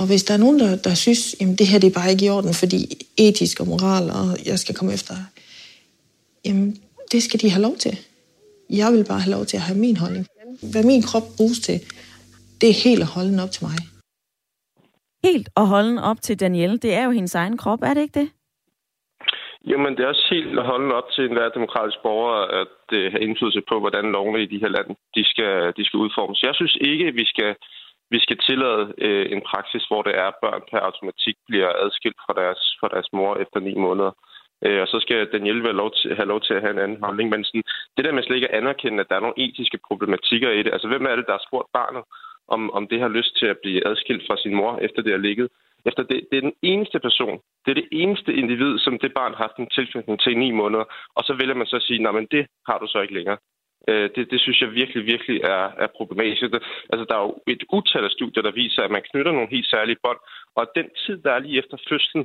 Og 0.00 0.06
hvis 0.06 0.24
der 0.24 0.34
er 0.34 0.38
nogen, 0.44 0.58
der, 0.60 0.70
der 0.76 0.94
synes, 0.94 1.22
at 1.40 1.58
det 1.58 1.66
her 1.70 1.78
det 1.78 1.88
er 1.90 1.98
bare 2.00 2.10
ikke 2.10 2.26
i 2.26 2.28
orden, 2.36 2.54
fordi 2.62 2.80
etisk 3.26 3.60
og 3.60 3.66
moral, 3.66 4.04
og 4.18 4.26
jeg 4.50 4.58
skal 4.58 4.74
komme 4.74 4.92
efter, 4.98 5.14
jamen 6.44 6.66
det 7.12 7.22
skal 7.22 7.40
de 7.40 7.50
have 7.50 7.62
lov 7.62 7.76
til. 7.76 7.94
Jeg 8.80 8.92
vil 8.92 9.04
bare 9.10 9.20
have 9.20 9.34
lov 9.36 9.44
til 9.46 9.56
at 9.56 9.62
have 9.68 9.78
min 9.78 9.96
holdning. 9.96 10.26
Hvad 10.72 10.84
min 10.92 11.02
krop 11.02 11.26
bruges 11.36 11.60
til, 11.66 11.78
det 12.60 12.68
er 12.70 12.78
helt 12.84 13.02
at 13.06 13.10
holde 13.16 13.42
op 13.44 13.50
til 13.50 13.64
mig. 13.68 13.76
Helt 15.28 15.48
at 15.56 15.66
holde 15.66 16.02
op 16.10 16.20
til 16.26 16.40
Danielle, 16.40 16.78
det 16.84 16.92
er 16.94 17.04
jo 17.04 17.10
hendes 17.10 17.34
egen 17.34 17.56
krop, 17.62 17.82
er 17.82 17.94
det 17.94 18.02
ikke 18.02 18.20
det? 18.20 18.28
Jamen, 19.70 19.92
det 19.96 20.02
er 20.02 20.12
også 20.14 20.26
helt 20.30 20.58
at 20.58 20.66
holde 20.72 20.94
op 20.94 21.08
til 21.14 21.24
enhver 21.24 21.48
demokratisk 21.58 21.98
borger 22.02 22.38
at 22.62 22.78
uh, 22.98 23.12
have 23.12 23.22
indflydelse 23.26 23.62
på, 23.70 23.74
hvordan 23.80 24.04
lovene 24.16 24.42
i 24.42 24.50
de 24.52 24.60
her 24.62 24.70
lande 24.76 24.94
de 25.16 25.24
skal, 25.32 25.72
de 25.76 25.84
skal 25.84 25.98
udformes. 26.04 26.42
Jeg 26.42 26.54
synes 26.54 26.76
ikke, 26.90 27.04
at 27.10 27.14
vi 27.14 27.26
skal 27.32 27.50
vi 28.14 28.18
skal 28.24 28.38
tillade 28.48 28.82
øh, 29.06 29.26
en 29.34 29.42
praksis, 29.50 29.84
hvor 29.90 30.02
det 30.02 30.14
er, 30.22 30.26
at 30.28 30.40
børn 30.42 30.62
per 30.70 30.80
automatik 30.88 31.36
bliver 31.48 31.70
adskilt 31.84 32.18
fra 32.24 32.34
deres, 32.40 32.62
fra 32.80 32.88
deres 32.94 33.08
mor 33.12 33.32
efter 33.44 33.58
ni 33.60 33.74
måneder. 33.86 34.12
Øh, 34.64 34.80
og 34.84 34.88
så 34.88 34.98
skal 35.00 35.32
Danielle 35.32 35.62
have 35.62 35.80
lov, 35.82 35.90
til, 35.98 36.08
have 36.18 36.30
lov 36.32 36.40
til 36.40 36.54
at 36.54 36.62
have 36.64 36.74
en 36.76 36.84
anden 36.84 37.02
holdning. 37.04 37.26
Men 37.30 37.44
sådan, 37.44 37.64
det 37.96 38.04
der 38.04 38.12
med 38.12 38.22
slet 38.22 38.36
ikke 38.36 38.52
at 38.52 38.58
anerkende, 38.60 39.00
at 39.00 39.08
der 39.08 39.16
er 39.16 39.24
nogle 39.26 39.40
etiske 39.44 39.78
problematikker 39.88 40.50
i 40.50 40.62
det. 40.62 40.72
Altså, 40.72 40.88
hvem 40.88 41.04
er 41.06 41.16
det, 41.16 41.26
der 41.26 41.36
har 41.38 41.46
spurgt 41.48 41.72
barnet, 41.72 42.04
om, 42.54 42.70
om 42.78 42.88
det 42.90 43.00
har 43.00 43.08
lyst 43.18 43.32
til 43.38 43.46
at 43.46 43.58
blive 43.62 43.86
adskilt 43.88 44.22
fra 44.26 44.36
sin 44.36 44.54
mor, 44.54 44.72
efter 44.86 45.02
det 45.02 45.12
har 45.12 45.18
ligget? 45.28 45.48
Efter 45.88 46.02
det, 46.02 46.20
det 46.30 46.36
er 46.36 46.48
den 46.48 46.58
eneste 46.62 46.98
person, 47.00 47.40
det 47.64 47.70
er 47.70 47.78
det 47.80 47.88
eneste 47.92 48.34
individ, 48.34 48.78
som 48.78 48.98
det 48.98 49.14
barn 49.14 49.34
har 49.34 49.44
haft 49.46 49.56
en 49.56 49.70
tilknytning 49.76 50.20
til 50.20 50.32
i 50.32 50.42
ni 50.44 50.50
måneder. 50.50 50.84
Og 51.16 51.22
så 51.24 51.32
vælger 51.40 51.54
man 51.54 51.66
så 51.66 51.76
at 51.76 51.82
sige, 51.82 52.02
nej, 52.02 52.12
men 52.12 52.26
det 52.30 52.46
har 52.68 52.78
du 52.78 52.86
så 52.86 53.00
ikke 53.00 53.14
længere. 53.14 53.38
Øh, 53.88 54.10
det, 54.14 54.30
det 54.30 54.40
synes 54.40 54.60
jeg 54.60 54.70
virkelig, 54.80 55.06
virkelig 55.06 55.38
er, 55.54 55.64
er 55.84 55.88
problematisk. 55.96 56.42
Altså, 56.92 57.04
der 57.08 57.16
er 57.16 57.24
jo 57.28 57.34
et 57.46 57.62
utal 57.72 58.04
af 58.04 58.10
studier, 58.10 58.42
der 58.42 58.58
viser, 58.62 58.82
at 58.82 58.90
man 58.90 59.06
knytter 59.10 59.32
nogle 59.32 59.50
helt 59.54 59.68
særlige 59.74 60.02
bånd, 60.04 60.20
og 60.58 60.64
den 60.76 60.86
tid, 61.06 61.16
der 61.24 61.32
er 61.32 61.38
lige 61.38 61.58
efter 61.58 61.76
fødslen, 61.88 62.24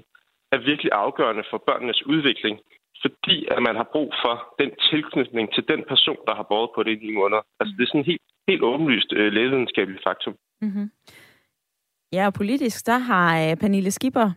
er 0.51 0.57
virkelig 0.57 0.91
afgørende 0.91 1.43
for 1.49 1.63
børnenes 1.67 2.05
udvikling, 2.05 2.59
fordi 3.01 3.47
at 3.51 3.61
man 3.67 3.75
har 3.75 3.87
brug 3.93 4.13
for 4.23 4.35
den 4.59 4.71
tilknytning 4.89 5.53
til 5.55 5.63
den 5.71 5.81
person, 5.91 6.19
der 6.27 6.35
har 6.35 6.45
båret 6.51 6.69
på 6.75 6.83
det 6.83 6.91
i 6.91 7.07
de 7.07 7.13
måneder. 7.13 7.41
Altså, 7.59 7.73
det 7.77 7.83
er 7.83 7.91
sådan 7.91 8.11
helt, 8.11 8.25
helt 8.47 8.63
åbenlyst 8.63 9.13
øh, 9.13 9.33
lægevidenskabeligt 9.33 10.03
faktum. 10.07 10.35
Mm-hmm. 10.61 10.91
Ja, 12.13 12.25
og 12.25 12.33
politisk, 12.33 12.85
der 12.85 12.97
har 12.97 13.27
øh, 13.43 13.57
Pernille 13.57 13.91
Skipper 13.91 14.31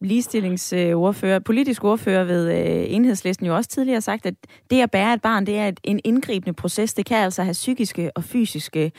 ligestillingsordfører, 0.00 1.38
politisk 1.38 1.84
ordfører 1.84 2.24
ved 2.24 2.52
øh, 2.52 2.94
enhedslisten 2.94 3.46
jo 3.46 3.56
også 3.56 3.70
tidligere 3.70 4.00
sagt, 4.00 4.26
at 4.26 4.34
det 4.70 4.80
at 4.80 4.90
bære 4.90 5.14
et 5.14 5.22
barn, 5.22 5.46
det 5.46 5.58
er 5.58 5.72
en 5.84 6.00
indgribende 6.04 6.52
proces. 6.54 6.94
Det 6.94 7.06
kan 7.06 7.16
altså 7.16 7.42
have 7.42 7.52
psykiske 7.52 8.10
og 8.16 8.24
fysiske 8.24 8.92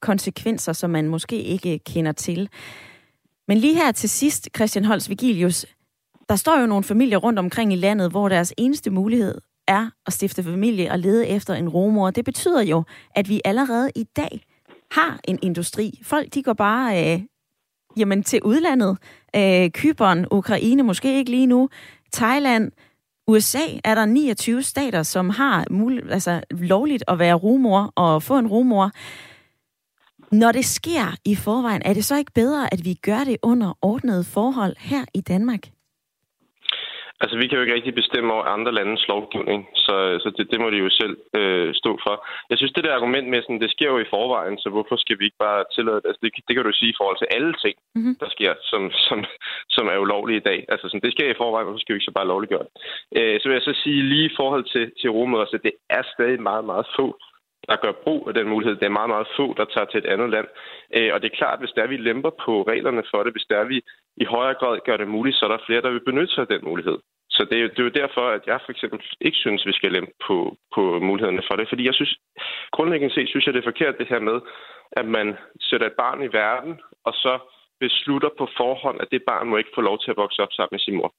konsekvenser, 0.00 0.72
som 0.72 0.90
man 0.90 1.08
måske 1.08 1.42
ikke 1.42 1.78
kender 1.78 2.12
til. 2.12 2.48
Men 3.48 3.58
lige 3.58 3.74
her 3.74 3.92
til 3.92 4.10
sidst, 4.10 4.48
Christian 4.56 4.84
Holst 4.84 5.10
Vigilius, 5.10 5.66
der 6.28 6.36
står 6.36 6.60
jo 6.60 6.66
nogle 6.66 6.84
familier 6.84 7.18
rundt 7.18 7.38
omkring 7.38 7.72
i 7.72 7.76
landet, 7.76 8.10
hvor 8.10 8.28
deres 8.28 8.54
eneste 8.58 8.90
mulighed 8.90 9.34
er 9.68 9.90
at 10.06 10.12
stifte 10.12 10.42
familie 10.42 10.90
og 10.90 10.98
lede 10.98 11.28
efter 11.28 11.54
en 11.54 11.68
romor. 11.68 12.10
Det 12.10 12.24
betyder 12.24 12.62
jo, 12.62 12.84
at 13.14 13.28
vi 13.28 13.40
allerede 13.44 13.90
i 13.96 14.04
dag 14.16 14.40
har 14.90 15.20
en 15.24 15.38
industri. 15.42 16.00
Folk, 16.02 16.34
de 16.34 16.42
går 16.42 16.52
bare 16.52 17.14
øh, 17.14 17.20
jamen, 17.96 18.22
til 18.22 18.42
udlandet. 18.42 18.98
Øh, 19.36 19.70
Kyberen, 19.70 20.26
Ukraine, 20.30 20.82
måske 20.82 21.16
ikke 21.18 21.30
lige 21.30 21.46
nu. 21.46 21.68
Thailand, 22.12 22.72
USA 23.26 23.62
er 23.84 23.94
der 23.94 24.04
29 24.04 24.62
stater, 24.62 25.02
som 25.02 25.30
har 25.30 25.64
mul- 25.70 26.12
altså, 26.12 26.40
lovligt 26.50 27.04
at 27.08 27.18
være 27.18 27.34
rumor 27.34 27.92
og 27.96 28.22
få 28.22 28.38
en 28.38 28.46
rumor. 28.46 28.90
Når 30.32 30.52
det 30.52 30.64
sker 30.64 31.16
i 31.24 31.34
forvejen, 31.34 31.82
er 31.84 31.92
det 31.94 32.04
så 32.04 32.16
ikke 32.16 32.32
bedre, 32.32 32.74
at 32.74 32.84
vi 32.84 32.94
gør 32.94 33.24
det 33.24 33.36
under 33.42 33.78
ordnede 33.82 34.24
forhold 34.24 34.76
her 34.78 35.04
i 35.14 35.20
Danmark? 35.20 35.60
Altså, 37.22 37.34
vi 37.40 37.46
kan 37.46 37.56
jo 37.56 37.62
ikke 37.62 37.74
rigtig 37.74 37.94
bestemme 37.94 38.32
over 38.34 38.44
andre 38.56 38.72
landes 38.78 39.08
lovgivning, 39.08 39.60
så, 39.84 39.94
så 40.22 40.28
det, 40.36 40.44
det 40.50 40.60
må 40.60 40.70
de 40.70 40.78
jo 40.84 40.90
selv 41.00 41.16
øh, 41.38 41.74
stå 41.74 41.90
for. 42.06 42.14
Jeg 42.50 42.58
synes, 42.58 42.72
det 42.72 42.84
der 42.84 42.98
argument 42.98 43.28
med, 43.28 43.42
sådan, 43.42 43.60
det 43.64 43.70
sker 43.70 43.90
jo 43.94 43.98
i 43.98 44.10
forvejen, 44.14 44.58
så 44.58 44.68
hvorfor 44.70 44.96
skal 44.96 45.18
vi 45.18 45.24
ikke 45.24 45.42
bare 45.46 45.64
tillade 45.74 46.00
det? 46.00 46.08
Altså, 46.08 46.20
det, 46.22 46.30
det 46.48 46.54
kan 46.56 46.64
du 46.64 46.72
sige 46.72 46.92
i 46.92 46.98
forhold 47.00 47.18
til 47.18 47.32
alle 47.36 47.52
ting, 47.64 47.76
mm-hmm. 47.94 48.16
der 48.22 48.28
sker, 48.36 48.52
som, 48.70 48.82
som, 49.06 49.18
som 49.76 49.84
er 49.92 49.98
ulovlige 50.04 50.40
i 50.42 50.46
dag. 50.50 50.60
Altså, 50.72 50.84
sådan, 50.88 51.04
det 51.06 51.12
sker 51.12 51.28
i 51.30 51.40
forvejen, 51.42 51.66
hvorfor 51.66 51.82
skal 51.82 51.92
vi 51.92 51.98
ikke 51.98 52.10
så 52.10 52.18
bare 52.18 52.30
lovliggøre 52.32 52.64
det? 52.66 52.72
Øh, 53.18 53.36
så 53.40 53.44
vil 53.48 53.58
jeg 53.58 53.68
så 53.68 53.74
sige 53.84 54.02
lige 54.12 54.26
i 54.30 54.36
forhold 54.40 54.64
til, 54.74 54.84
til 55.00 55.10
rummøder, 55.10 55.46
så 55.50 55.58
det 55.66 55.72
er 55.96 56.02
stadig 56.14 56.40
meget, 56.50 56.64
meget 56.64 56.86
få, 56.96 57.06
der 57.68 57.76
gør 57.76 57.92
brug 58.04 58.28
af 58.28 58.34
den 58.34 58.48
mulighed. 58.48 58.76
Det 58.76 58.86
er 58.86 58.98
meget, 58.98 59.14
meget 59.14 59.28
få, 59.36 59.54
der 59.58 59.64
tager 59.64 59.88
til 59.90 59.98
et 59.98 60.10
andet 60.12 60.30
land. 60.30 60.48
Øh, 60.96 61.10
og 61.14 61.18
det 61.20 61.28
er 61.28 61.38
klart, 61.40 61.58
hvis 61.58 61.76
der 61.76 61.86
vi 61.86 61.96
lemper 61.96 62.30
på 62.44 62.62
reglerne 62.62 63.02
for 63.10 63.22
det, 63.22 63.32
hvis 63.32 63.50
der 63.50 63.64
vi 63.64 63.78
i 64.16 64.24
højere 64.24 64.58
grad 64.60 64.78
gør 64.86 64.96
det 64.96 65.08
muligt, 65.08 65.36
så 65.36 65.44
er 65.44 65.52
der 65.52 65.66
flere, 65.66 65.82
der 65.82 65.90
vil 65.90 66.04
benytte 66.08 66.34
sig 66.34 66.42
af 66.42 66.52
den 66.54 66.64
mulighed. 66.70 66.98
Så 67.30 67.46
det 67.50 67.56
er, 67.58 67.62
jo, 67.62 67.68
det 67.68 67.78
er 67.78 67.88
jo 67.88 67.98
derfor, 68.02 68.24
at 68.36 68.42
jeg 68.46 68.60
for 68.64 68.72
eksempel 68.72 69.00
ikke 69.20 69.38
synes, 69.44 69.66
vi 69.66 69.72
skal 69.72 69.92
lempe 69.92 70.12
på, 70.26 70.56
på 70.74 70.82
mulighederne 71.08 71.42
for 71.48 71.56
det. 71.56 71.68
Fordi 71.68 71.86
jeg 71.86 71.94
synes, 71.94 72.16
grundlæggende 72.72 73.14
set, 73.14 73.28
synes 73.28 73.46
jeg, 73.46 73.54
det 73.54 73.60
er 73.60 73.70
forkert 73.72 73.98
det 73.98 74.08
her 74.08 74.20
med, 74.20 74.40
at 74.92 75.06
man 75.06 75.36
sætter 75.60 75.86
et 75.86 75.98
barn 76.04 76.22
i 76.22 76.32
verden, 76.32 76.80
og 77.04 77.12
så 77.14 77.38
beslutter 77.80 78.30
på 78.38 78.48
forhånd, 78.56 79.00
at 79.00 79.08
det 79.10 79.22
barn 79.26 79.48
må 79.48 79.56
ikke 79.56 79.74
få 79.74 79.80
lov 79.80 79.98
til 79.98 80.10
at 80.10 80.16
vokse 80.16 80.42
op 80.42 80.52
sammen 80.52 80.74
med 80.74 80.80
sin 80.80 80.96
mor. 80.96 81.14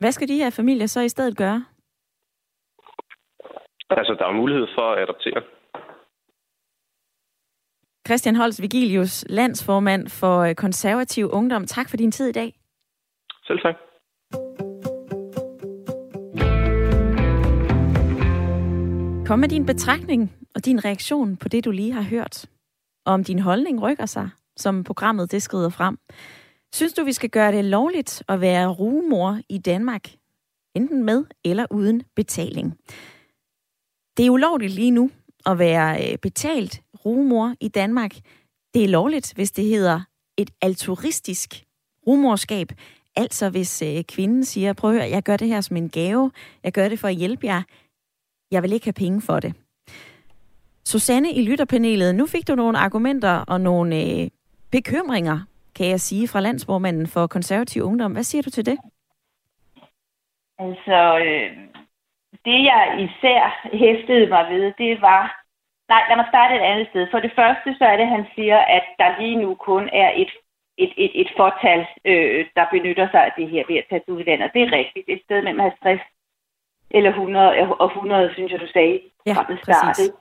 Hvad 0.00 0.12
skal 0.12 0.28
de 0.28 0.36
her 0.42 0.50
familier 0.50 0.86
så 0.86 1.00
i 1.00 1.08
stedet 1.08 1.36
gøre? 1.36 1.64
Altså, 3.90 4.16
der 4.18 4.26
er 4.26 4.32
mulighed 4.32 4.66
for 4.76 4.92
at 4.92 5.02
adoptere. 5.02 5.42
Christian 8.06 8.36
Holst 8.36 8.62
Vigilius, 8.62 9.24
landsformand 9.28 10.08
for 10.08 10.52
konservativ 10.54 11.30
ungdom. 11.32 11.66
Tak 11.66 11.90
for 11.90 11.96
din 11.96 12.12
tid 12.12 12.28
i 12.28 12.32
dag. 12.32 12.54
Selv 13.46 13.58
tak. 13.58 13.74
Kom 19.26 19.38
med 19.38 19.48
din 19.48 19.66
betragtning 19.66 20.32
og 20.54 20.64
din 20.64 20.84
reaktion 20.84 21.36
på 21.36 21.48
det, 21.48 21.64
du 21.64 21.70
lige 21.70 21.92
har 21.92 22.02
hørt. 22.02 22.46
Og 23.06 23.12
om 23.12 23.24
din 23.24 23.38
holdning 23.38 23.82
rykker 23.82 24.06
sig, 24.06 24.30
som 24.56 24.84
programmet 24.84 25.32
det 25.32 25.42
skrider 25.42 25.70
frem. 25.70 25.98
Synes 26.72 26.92
du, 26.92 27.04
vi 27.04 27.12
skal 27.12 27.30
gøre 27.30 27.52
det 27.52 27.64
lovligt 27.64 28.22
at 28.28 28.40
være 28.40 28.68
rugemor 28.68 29.38
i 29.48 29.58
Danmark? 29.58 30.08
Enten 30.74 31.04
med 31.04 31.24
eller 31.44 31.66
uden 31.70 32.02
betaling. 32.16 32.78
Det 34.16 34.26
er 34.26 34.30
ulovligt 34.30 34.72
lige 34.72 34.90
nu 34.90 35.10
at 35.46 35.58
være 35.58 36.12
øh, 36.12 36.18
betalt 36.18 36.82
rumor 37.04 37.54
i 37.60 37.68
Danmark. 37.68 38.12
Det 38.74 38.84
er 38.84 38.88
lovligt, 38.88 39.32
hvis 39.34 39.52
det 39.52 39.64
hedder 39.64 40.00
et 40.36 40.50
altruistisk 40.62 41.64
rumorskab. 42.06 42.68
Altså 43.16 43.50
hvis 43.50 43.82
øh, 43.82 44.04
kvinden 44.04 44.44
siger, 44.44 44.72
prøv 44.72 44.90
at 44.90 44.96
høre, 44.96 45.10
jeg 45.10 45.22
gør 45.22 45.36
det 45.36 45.48
her 45.48 45.60
som 45.60 45.76
en 45.76 45.88
gave, 45.88 46.30
jeg 46.64 46.72
gør 46.72 46.88
det 46.88 46.98
for 46.98 47.08
at 47.08 47.14
hjælpe 47.14 47.46
jer, 47.46 47.62
jeg 48.50 48.62
vil 48.62 48.72
ikke 48.72 48.86
have 48.86 48.92
penge 48.92 49.20
for 49.20 49.40
det. 49.40 49.54
Susanne 50.84 51.32
i 51.32 51.42
lytterpanelet, 51.42 52.14
nu 52.14 52.26
fik 52.26 52.48
du 52.48 52.54
nogle 52.54 52.78
argumenter 52.78 53.44
og 53.48 53.60
nogle 53.60 53.96
øh, 53.96 54.30
bekymringer, 54.70 55.40
kan 55.74 55.86
jeg 55.86 56.00
sige, 56.00 56.28
fra 56.28 56.40
landsformanden 56.40 57.06
for 57.06 57.26
konservativ 57.26 57.82
ungdom. 57.82 58.12
Hvad 58.12 58.22
siger 58.22 58.42
du 58.42 58.50
til 58.50 58.66
det? 58.66 58.78
Altså, 60.58 61.18
øh, 61.18 61.83
det 62.44 62.58
jeg 62.70 62.82
især 63.06 63.42
hæftede 63.72 64.26
mig 64.26 64.44
ved, 64.50 64.72
det 64.78 65.00
var... 65.00 65.22
Nej, 65.88 66.02
lad 66.08 66.16
mig 66.16 66.26
starte 66.28 66.54
et 66.54 66.66
andet 66.70 66.88
sted. 66.88 67.06
For 67.10 67.20
det 67.20 67.32
første, 67.36 67.74
så 67.78 67.84
er 67.84 67.96
det, 67.96 68.02
at 68.02 68.14
han 68.16 68.26
siger, 68.34 68.58
at 68.58 68.84
der 68.98 69.20
lige 69.20 69.36
nu 69.36 69.54
kun 69.54 69.88
er 69.92 70.10
et, 70.16 70.32
et, 70.78 70.92
et, 70.96 71.12
et 71.20 71.30
fortal, 71.36 71.86
øh, 72.04 72.46
der 72.56 72.66
benytter 72.70 73.08
sig 73.10 73.24
af 73.24 73.32
det 73.36 73.48
her 73.48 73.64
ved 73.68 73.76
at 73.76 73.86
tage 73.90 74.02
til 74.04 74.14
udlandet. 74.14 74.50
Det 74.54 74.62
er 74.62 74.72
rigtigt. 74.72 75.08
Et 75.08 75.22
sted 75.24 75.42
mellem 75.42 75.60
50 75.60 76.00
eller 76.90 77.10
100, 77.10 77.76
og 77.80 77.86
100, 77.86 78.32
synes 78.34 78.52
jeg, 78.52 78.60
du 78.60 78.66
sagde. 78.66 79.00
Ja, 79.26 79.34
præcis. 79.42 80.12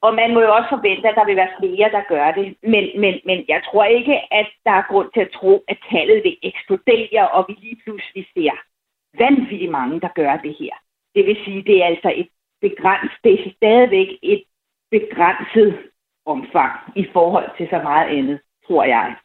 Og 0.00 0.14
man 0.14 0.34
må 0.34 0.40
jo 0.40 0.54
også 0.54 0.68
forvente, 0.68 1.08
at 1.08 1.14
der 1.14 1.24
vil 1.24 1.36
være 1.36 1.56
flere, 1.60 1.90
der 1.90 2.02
gør 2.08 2.30
det. 2.32 2.56
Men, 2.62 2.84
men, 3.00 3.14
men 3.24 3.44
jeg 3.48 3.62
tror 3.64 3.84
ikke, 3.84 4.34
at 4.34 4.48
der 4.64 4.70
er 4.70 4.88
grund 4.90 5.10
til 5.14 5.20
at 5.20 5.30
tro, 5.30 5.64
at 5.68 5.78
tallet 5.90 6.24
vil 6.24 6.36
eksplodere, 6.42 7.28
og 7.28 7.44
vi 7.48 7.52
lige 7.52 7.80
pludselig 7.84 8.26
ser 8.34 8.56
vanvittigt 9.18 9.70
mange, 9.70 10.00
der 10.00 10.08
gør 10.08 10.36
det 10.36 10.56
her. 10.60 10.74
Det 11.18 11.26
vil 11.26 11.44
sige, 11.44 11.62
det 11.62 11.82
er 11.82 11.86
altså 11.86 12.12
et 12.16 12.28
begrænset, 12.60 13.18
det 13.24 13.32
er 13.32 13.52
stadigvæk 13.56 14.08
et 14.22 14.44
begrænset 14.90 15.78
omfang 16.26 16.72
i 16.96 17.06
forhold 17.12 17.50
til 17.56 17.68
så 17.70 17.78
meget 17.82 18.08
andet, 18.18 18.40
tror 18.66 18.84
jeg. 18.84 19.16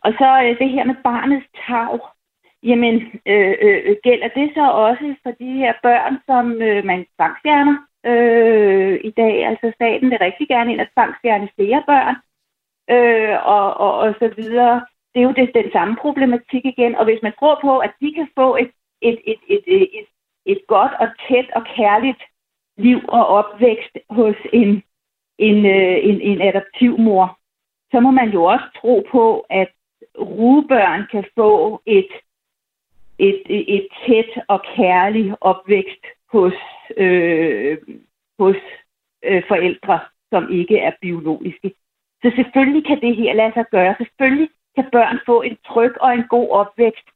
Og 0.00 0.12
så 0.12 0.28
øh, 0.44 0.58
det 0.58 0.70
her 0.70 0.84
med 0.84 0.94
barnets 1.04 1.46
tag. 1.66 1.98
Jamen, 2.62 2.94
øh, 3.26 3.54
øh, 3.62 3.80
øh, 3.86 3.96
gælder 4.02 4.28
det 4.28 4.50
så 4.54 4.70
også 4.70 5.14
for 5.22 5.30
de 5.30 5.52
her 5.52 5.72
børn, 5.82 6.18
som 6.26 6.62
øh, 6.62 6.84
man 6.84 7.06
tvangsfjerner 7.16 7.76
øh, 8.10 9.00
i 9.04 9.10
dag? 9.10 9.46
Altså 9.46 9.72
staten 9.74 10.10
vil 10.10 10.18
rigtig 10.18 10.48
gerne 10.48 10.72
ind 10.72 10.80
at 10.80 10.90
tvangsfjerne 10.94 11.48
flere 11.56 11.82
børn 11.86 12.16
øh, 12.94 13.36
og, 13.46 13.74
og, 13.74 13.98
og 13.98 14.14
så 14.18 14.28
videre. 14.36 14.86
Det 15.14 15.20
er 15.20 15.26
jo 15.28 15.32
det, 15.32 15.54
den 15.54 15.72
samme 15.72 15.96
problematik 15.96 16.64
igen. 16.64 16.94
Og 16.94 17.04
hvis 17.04 17.22
man 17.22 17.32
tror 17.38 17.58
på, 17.62 17.78
at 17.78 17.92
de 18.00 18.14
kan 18.14 18.28
få 18.34 18.56
et, 18.56 18.70
et, 19.02 19.18
et, 19.26 19.40
et, 19.48 19.64
et, 19.98 20.06
et 20.46 20.60
godt 20.66 20.92
og 21.00 21.08
tæt 21.28 21.50
og 21.56 21.64
kærligt 21.76 22.22
liv 22.76 23.00
og 23.08 23.26
opvækst 23.26 23.98
hos 24.10 24.36
en, 24.52 24.82
en, 25.38 25.66
øh, 25.66 25.98
en, 26.08 26.20
en 26.20 26.40
adoptivmor, 26.42 27.38
så 27.90 28.00
må 28.00 28.10
man 28.10 28.30
jo 28.30 28.44
også 28.44 28.64
tro 28.80 29.06
på, 29.10 29.46
at 29.50 29.68
rugebørn 30.18 31.06
kan 31.10 31.24
få 31.34 31.82
et, 31.86 32.08
et, 33.18 33.42
et 33.48 33.88
tæt 34.06 34.42
og 34.48 34.64
kærligt 34.76 35.34
opvækst 35.40 36.04
hos, 36.32 36.54
øh, 36.96 37.78
hos 38.38 38.56
øh, 39.22 39.42
forældre, 39.48 40.00
som 40.30 40.52
ikke 40.52 40.78
er 40.78 40.92
biologiske. 41.00 41.74
Så 42.22 42.32
selvfølgelig 42.36 42.86
kan 42.86 43.00
det 43.00 43.16
her 43.16 43.34
lade 43.34 43.52
sig 43.52 43.64
gøre. 43.70 43.94
Selvfølgelig 43.98 44.48
kan 44.74 44.88
børn 44.92 45.18
få 45.26 45.42
en 45.42 45.56
tryg 45.66 45.94
og 46.00 46.14
en 46.14 46.24
god 46.28 46.50
opvækst 46.50 47.08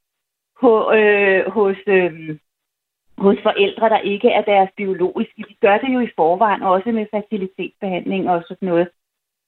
på, 0.60 0.92
øh, 0.92 1.50
hos, 1.50 1.76
øh, 1.86 2.38
hos 3.26 3.38
forældre, 3.42 3.88
der 3.88 3.98
ikke 3.98 4.28
er 4.28 4.42
deres 4.42 4.70
biologiske. 4.76 5.44
De 5.48 5.54
gør 5.60 5.78
det 5.78 5.94
jo 5.94 6.00
i 6.00 6.14
forvejen, 6.16 6.62
også 6.62 6.92
med 6.92 7.06
facilitetsbehandling 7.14 8.30
og 8.30 8.42
sådan 8.48 8.68
noget. 8.68 8.88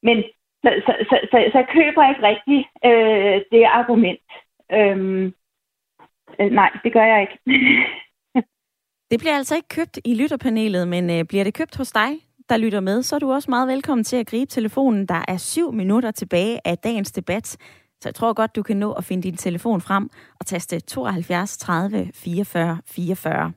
Men 0.03 0.17
så, 0.63 0.71
så, 0.87 0.93
så, 1.09 1.17
så, 1.31 1.37
så 1.53 1.59
jeg 1.59 1.69
køber 1.77 2.03
ikke 2.09 2.23
rigtigt 2.31 2.65
øh, 2.89 3.37
det 3.53 3.65
argument. 3.65 4.27
Øhm, 4.73 5.25
øh, 6.41 6.51
nej, 6.61 6.71
det 6.85 6.93
gør 6.93 7.05
jeg 7.13 7.21
ikke. 7.21 7.39
det 9.11 9.19
bliver 9.21 9.37
altså 9.37 9.55
ikke 9.57 9.69
købt 9.69 9.99
i 10.05 10.15
lytterpanelet, 10.15 10.89
men 10.89 11.11
øh, 11.11 11.25
bliver 11.25 11.45
det 11.45 11.55
købt 11.55 11.77
hos 11.77 11.93
dig, 11.93 12.11
der 12.49 12.57
lytter 12.57 12.81
med, 12.81 13.03
så 13.03 13.15
er 13.15 13.19
du 13.19 13.33
også 13.33 13.51
meget 13.51 13.69
velkommen 13.69 14.05
til 14.05 14.17
at 14.17 14.27
gribe 14.27 14.51
telefonen. 14.51 15.07
Der 15.07 15.25
er 15.29 15.37
syv 15.37 15.73
minutter 15.73 16.11
tilbage 16.11 16.61
af 16.65 16.79
dagens 16.79 17.13
debat. 17.13 17.57
Så 18.03 18.09
jeg 18.09 18.15
tror 18.15 18.33
godt, 18.33 18.57
du 18.57 18.63
kan 18.63 18.77
nå 18.77 18.93
at 18.93 19.05
finde 19.05 19.23
din 19.23 19.37
telefon 19.37 19.81
frem 19.81 20.11
og 20.41 20.47
taste 20.47 20.81
72 20.81 21.59
30 21.59 22.11
44 22.15 22.79
44. 22.87 23.53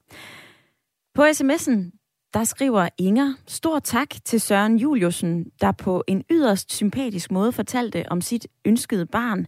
På 1.15 1.23
sms'en, 1.23 1.91
der 2.33 2.43
skriver 2.43 2.89
Inger, 2.97 3.33
stor 3.47 3.79
tak 3.79 4.07
til 4.25 4.41
Søren 4.41 4.77
Juliusen, 4.77 5.45
der 5.61 5.71
på 5.71 6.03
en 6.07 6.23
yderst 6.31 6.73
sympatisk 6.73 7.31
måde 7.31 7.51
fortalte 7.51 8.05
om 8.11 8.21
sit 8.21 8.47
ønskede 8.65 9.05
barn. 9.05 9.47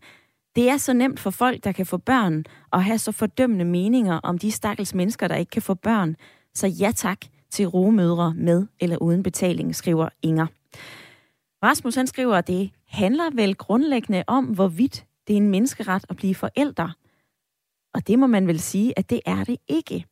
Det 0.55 0.69
er 0.69 0.77
så 0.77 0.93
nemt 0.93 1.19
for 1.19 1.29
folk, 1.29 1.63
der 1.63 1.71
kan 1.71 1.85
få 1.85 1.97
børn, 1.97 2.45
at 2.73 2.83
have 2.83 2.97
så 2.97 3.11
fordømmende 3.11 3.65
meninger 3.65 4.19
om 4.23 4.37
de 4.37 4.51
stakkels 4.51 4.93
mennesker, 4.93 5.27
der 5.27 5.35
ikke 5.35 5.49
kan 5.49 5.61
få 5.61 5.73
børn. 5.73 6.15
Så 6.53 6.67
ja 6.67 6.91
tak 6.95 7.19
til 7.51 7.67
rogemødre 7.67 8.33
med 8.33 8.67
eller 8.79 8.97
uden 8.97 9.23
betaling, 9.23 9.75
skriver 9.75 10.09
Inger. 10.21 10.47
Rasmus 11.63 11.95
han 11.95 12.07
skriver, 12.07 12.35
at 12.35 12.47
det 12.47 12.71
handler 12.87 13.29
vel 13.29 13.55
grundlæggende 13.55 14.23
om, 14.27 14.45
hvorvidt 14.45 15.05
det 15.27 15.33
er 15.33 15.37
en 15.37 15.49
menneskeret 15.49 16.05
at 16.09 16.15
blive 16.15 16.35
forældre. 16.35 16.93
Og 17.93 18.07
det 18.07 18.19
må 18.19 18.27
man 18.27 18.47
vel 18.47 18.59
sige, 18.59 18.99
at 18.99 19.09
det 19.09 19.21
er 19.25 19.43
det 19.43 19.57
ikke. 19.67 20.05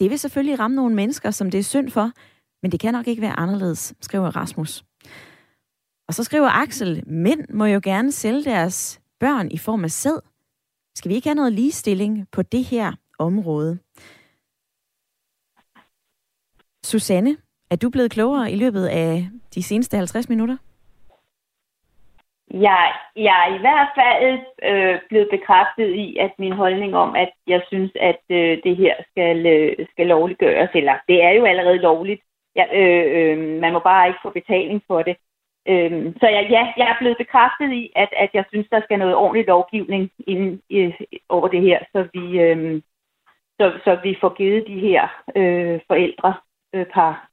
Det 0.00 0.10
vil 0.10 0.18
selvfølgelig 0.18 0.58
ramme 0.58 0.74
nogle 0.74 0.94
mennesker, 0.94 1.30
som 1.30 1.50
det 1.50 1.58
er 1.58 1.62
synd 1.62 1.90
for, 1.90 2.12
men 2.62 2.72
det 2.72 2.80
kan 2.80 2.94
nok 2.94 3.06
ikke 3.06 3.22
være 3.22 3.38
anderledes, 3.38 3.94
skriver 4.00 4.36
Rasmus. 4.36 4.84
Og 6.08 6.14
så 6.14 6.24
skriver 6.24 6.48
Axel, 6.48 7.02
mænd 7.06 7.48
må 7.48 7.64
jo 7.64 7.80
gerne 7.82 8.12
sælge 8.12 8.44
deres 8.44 9.00
børn 9.20 9.50
i 9.50 9.58
form 9.58 9.84
af 9.84 9.90
sæd. 9.90 10.20
Skal 10.96 11.08
vi 11.08 11.14
ikke 11.14 11.28
have 11.28 11.34
noget 11.34 11.52
ligestilling 11.52 12.28
på 12.32 12.42
det 12.42 12.64
her 12.64 12.92
område? 13.18 13.78
Susanne, 16.84 17.36
er 17.70 17.76
du 17.76 17.90
blevet 17.90 18.10
klogere 18.10 18.52
i 18.52 18.56
løbet 18.56 18.86
af 18.86 19.28
de 19.54 19.62
seneste 19.62 19.96
50 19.96 20.28
minutter? 20.28 20.56
Jeg, 22.50 22.92
jeg 23.16 23.36
er 23.46 23.54
i 23.54 23.58
hvert 23.58 23.90
fald 23.98 24.40
øh, 24.70 25.00
blevet 25.08 25.28
bekræftet 25.30 25.94
i, 25.94 26.16
at 26.16 26.32
min 26.38 26.52
holdning 26.52 26.96
om, 26.96 27.16
at 27.16 27.30
jeg 27.46 27.62
synes, 27.66 27.92
at 28.00 28.20
øh, 28.30 28.58
det 28.64 28.76
her 28.76 28.94
skal, 29.10 29.46
øh, 29.46 29.86
skal 29.92 30.06
lovliggøres, 30.06 30.70
eller 30.74 30.94
det 31.08 31.22
er 31.22 31.30
jo 31.30 31.44
allerede 31.44 31.78
lovligt. 31.78 32.22
Ja, 32.56 32.64
øh, 32.72 33.04
øh, 33.16 33.60
man 33.60 33.72
må 33.72 33.78
bare 33.78 34.08
ikke 34.08 34.20
få 34.22 34.30
betaling 34.30 34.82
for 34.86 35.02
det. 35.02 35.16
Øh, 35.68 36.14
så 36.20 36.26
jeg, 36.28 36.46
ja, 36.50 36.72
jeg 36.76 36.88
er 36.90 36.98
blevet 36.98 37.18
bekræftet 37.18 37.72
i, 37.72 37.92
at, 37.96 38.08
at 38.16 38.30
jeg 38.34 38.44
synes, 38.48 38.66
der 38.70 38.80
skal 38.80 38.98
noget 38.98 39.14
ordentlig 39.14 39.46
lovgivning 39.46 40.10
ind 40.26 40.60
øh, 40.72 40.92
over 41.28 41.48
det 41.48 41.62
her, 41.62 41.78
så 41.92 42.08
vi, 42.14 42.40
øh, 42.40 42.82
så, 43.60 43.72
så 43.84 43.98
vi 44.02 44.16
får 44.20 44.34
givet 44.34 44.66
de 44.66 44.80
her 44.80 45.22
øh, 45.36 45.80
forældre 45.88 46.34
øh, 46.74 46.86
par, 46.86 47.27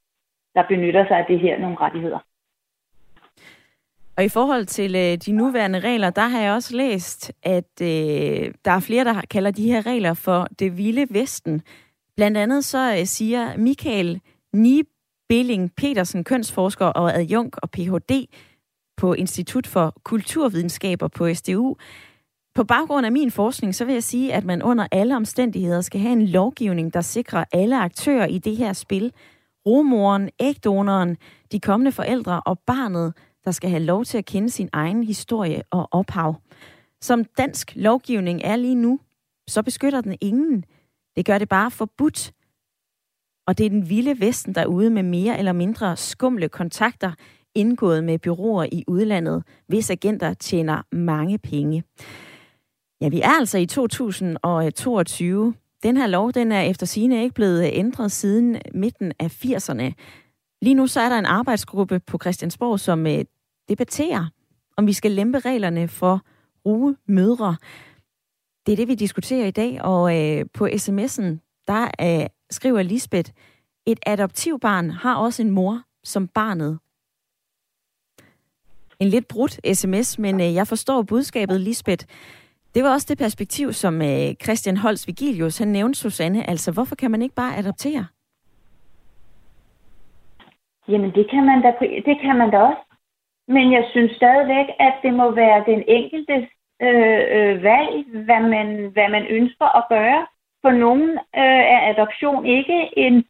der 0.56 0.64
benytter 0.68 1.08
sig 1.08 1.18
af 1.18 1.26
det 1.28 1.40
her, 1.40 1.60
nogle 1.60 1.78
rettigheder. 1.82 2.20
Og 4.18 4.26
i 4.26 4.30
forhold 4.30 4.66
til 4.66 4.96
øh, 4.96 5.18
de 5.18 5.32
nuværende 5.32 5.80
regler, 5.80 6.10
der 6.10 6.28
har 6.28 6.42
jeg 6.42 6.54
også 6.54 6.76
læst, 6.76 7.34
at 7.44 7.82
øh, 7.82 8.54
der 8.66 8.72
er 8.72 8.80
flere, 8.80 9.04
der 9.04 9.22
kalder 9.30 9.52
de 9.52 9.72
her 9.72 9.86
regler 9.86 10.14
for 10.14 10.48
det 10.60 10.78
vilde 10.78 11.08
vesten. 11.10 11.62
Blandt 12.16 12.38
andet 12.38 12.66
så 12.66 12.96
øh, 13.00 13.06
siger 13.06 13.58
Michael 13.58 14.22
Nibilling 14.54 15.72
Petersen, 15.78 16.24
kønsforsker 16.24 16.86
og 16.86 17.16
adjunkt 17.16 17.56
og 17.62 17.72
Ph.D. 17.72 18.26
på 18.98 19.14
Institut 19.14 19.68
for 19.68 19.94
Kulturvidenskaber 20.04 21.08
på 21.08 21.34
SDU. 21.34 21.76
På 22.56 22.64
baggrund 22.64 23.06
af 23.06 23.12
min 23.12 23.32
forskning, 23.32 23.76
så 23.76 23.86
vil 23.86 23.94
jeg 23.94 24.04
sige, 24.04 24.34
at 24.34 24.46
man 24.46 24.64
under 24.64 24.88
alle 24.92 25.16
omstændigheder 25.16 25.82
skal 25.82 26.00
have 26.00 26.14
en 26.14 26.26
lovgivning, 26.26 26.94
der 26.94 27.02
sikrer 27.02 27.44
alle 27.54 27.80
aktører 27.80 28.26
i 28.26 28.38
det 28.38 28.58
her 28.58 28.74
spil. 28.74 29.12
Rumoren, 29.66 30.30
ægdonoren, 30.40 31.18
de 31.52 31.60
kommende 31.60 31.92
forældre 31.92 32.42
og 32.46 32.60
barnet 32.60 33.14
der 33.46 33.52
skal 33.52 33.70
have 33.70 33.84
lov 33.84 34.06
til 34.06 34.18
at 34.18 34.26
kende 34.26 34.50
sin 34.50 34.70
egen 34.74 35.04
historie 35.04 35.62
og 35.72 35.88
ophav. 35.92 36.36
Som 37.02 37.26
dansk 37.38 37.72
lovgivning 37.76 38.42
er 38.44 38.56
lige 38.56 38.76
nu, 38.76 39.00
så 39.48 39.64
beskytter 39.64 40.02
den 40.02 40.18
ingen. 40.22 40.66
Det 41.16 41.26
gør 41.26 41.38
det 41.38 41.50
bare 41.50 41.72
forbudt. 41.72 42.32
Og 43.48 43.58
det 43.58 43.66
er 43.66 43.70
den 43.70 43.90
vilde 43.90 44.20
vesten 44.20 44.56
derude 44.56 44.90
med 44.90 45.04
mere 45.04 45.40
eller 45.40 45.54
mindre 45.54 45.98
skumle 45.98 46.50
kontakter, 46.50 47.12
indgået 47.56 48.04
med 48.04 48.20
byråer 48.20 48.68
i 48.72 48.84
udlandet, 48.88 49.44
hvis 49.68 49.90
agenter 49.90 50.34
tjener 50.34 50.82
mange 50.92 51.38
penge. 51.38 51.84
Ja, 53.02 53.10
vi 53.10 53.22
er 53.22 53.30
altså 53.40 53.58
i 53.58 53.66
2022. 53.66 55.54
Den 55.86 55.98
her 55.98 56.08
lov, 56.08 56.32
den 56.32 56.52
er 56.52 56.62
efter 56.62 56.86
sine 56.86 57.24
ikke 57.24 57.36
blevet 57.36 57.64
øh, 57.64 57.70
ændret 57.74 58.12
siden 58.12 58.56
øh, 58.56 58.62
midten 58.74 59.14
af 59.20 59.46
80'erne. 59.46 59.94
Lige 60.62 60.74
nu 60.74 60.88
så 60.88 61.02
er 61.02 61.10
der 61.10 61.20
en 61.20 61.26
arbejdsgruppe 61.26 62.00
på 62.00 62.18
Christiansborg, 62.22 62.80
som 62.80 63.08
øh, 63.08 63.26
debatterer, 63.70 64.26
om 64.78 64.88
vi 64.88 64.94
skal 64.94 65.12
lempe 65.12 65.40
reglerne 65.40 65.88
for 65.88 66.22
rugemødre. 66.66 67.56
Det 68.66 68.72
er 68.72 68.76
det, 68.76 68.88
vi 68.88 68.96
diskuterer 68.96 69.46
i 69.46 69.52
dag, 69.52 69.82
og 69.82 70.22
øh, 70.22 70.46
på 70.54 70.68
sms'en, 70.68 71.64
der 71.68 71.88
øh, 72.02 72.28
skriver 72.50 72.82
Lisbeth, 72.82 73.32
et 73.86 74.00
adoptivbarn 74.06 74.90
har 74.90 75.16
også 75.16 75.42
en 75.42 75.52
mor 75.52 75.82
som 76.04 76.28
barnet. 76.28 76.80
En 79.00 79.08
lidt 79.08 79.28
brudt 79.28 79.78
sms, 79.78 80.20
men 80.20 80.42
øh, 80.42 80.54
jeg 80.54 80.68
forstår 80.68 81.02
budskabet, 81.02 81.62
Lisbeth. 81.62 82.06
Det 82.76 82.84
var 82.84 82.92
også 82.94 83.08
det 83.10 83.18
perspektiv, 83.18 83.74
som 83.74 84.02
øh, 84.02 84.28
Christian 84.44 84.78
Holst 84.78 85.08
Vigilius 85.08 85.58
han 85.58 85.68
nævnte, 85.68 86.00
Susanne. 86.00 86.50
Altså, 86.50 86.74
hvorfor 86.74 86.96
kan 86.96 87.12
man 87.12 87.22
ikke 87.22 87.36
bare 87.36 87.58
adoptere? 87.58 88.06
Jamen, 90.88 91.12
det 91.12 91.30
kan 91.30 91.44
man 91.46 91.62
da, 91.62 91.72
det 92.10 92.18
kan 92.22 92.36
man 92.38 92.52
da 92.52 92.58
også. 92.58 92.84
Men 93.48 93.72
jeg 93.72 93.86
synes 93.92 94.12
stadigvæk, 94.12 94.68
at 94.80 94.94
det 95.04 95.14
må 95.14 95.32
være 95.32 95.64
den 95.72 95.84
enkelte 95.88 96.36
øh, 96.82 97.22
øh, 97.36 97.64
valg, 97.64 98.06
hvad 98.26 98.42
man, 98.54 98.68
hvad 98.94 99.10
man 99.10 99.26
ønsker 99.30 99.78
at 99.80 99.86
gøre. 99.90 100.28
For 100.62 100.72
nogen 100.72 101.10
øh, 101.42 101.64
er 101.76 101.82
adoption 101.94 102.46
ikke 102.46 102.90
en... 102.98 103.26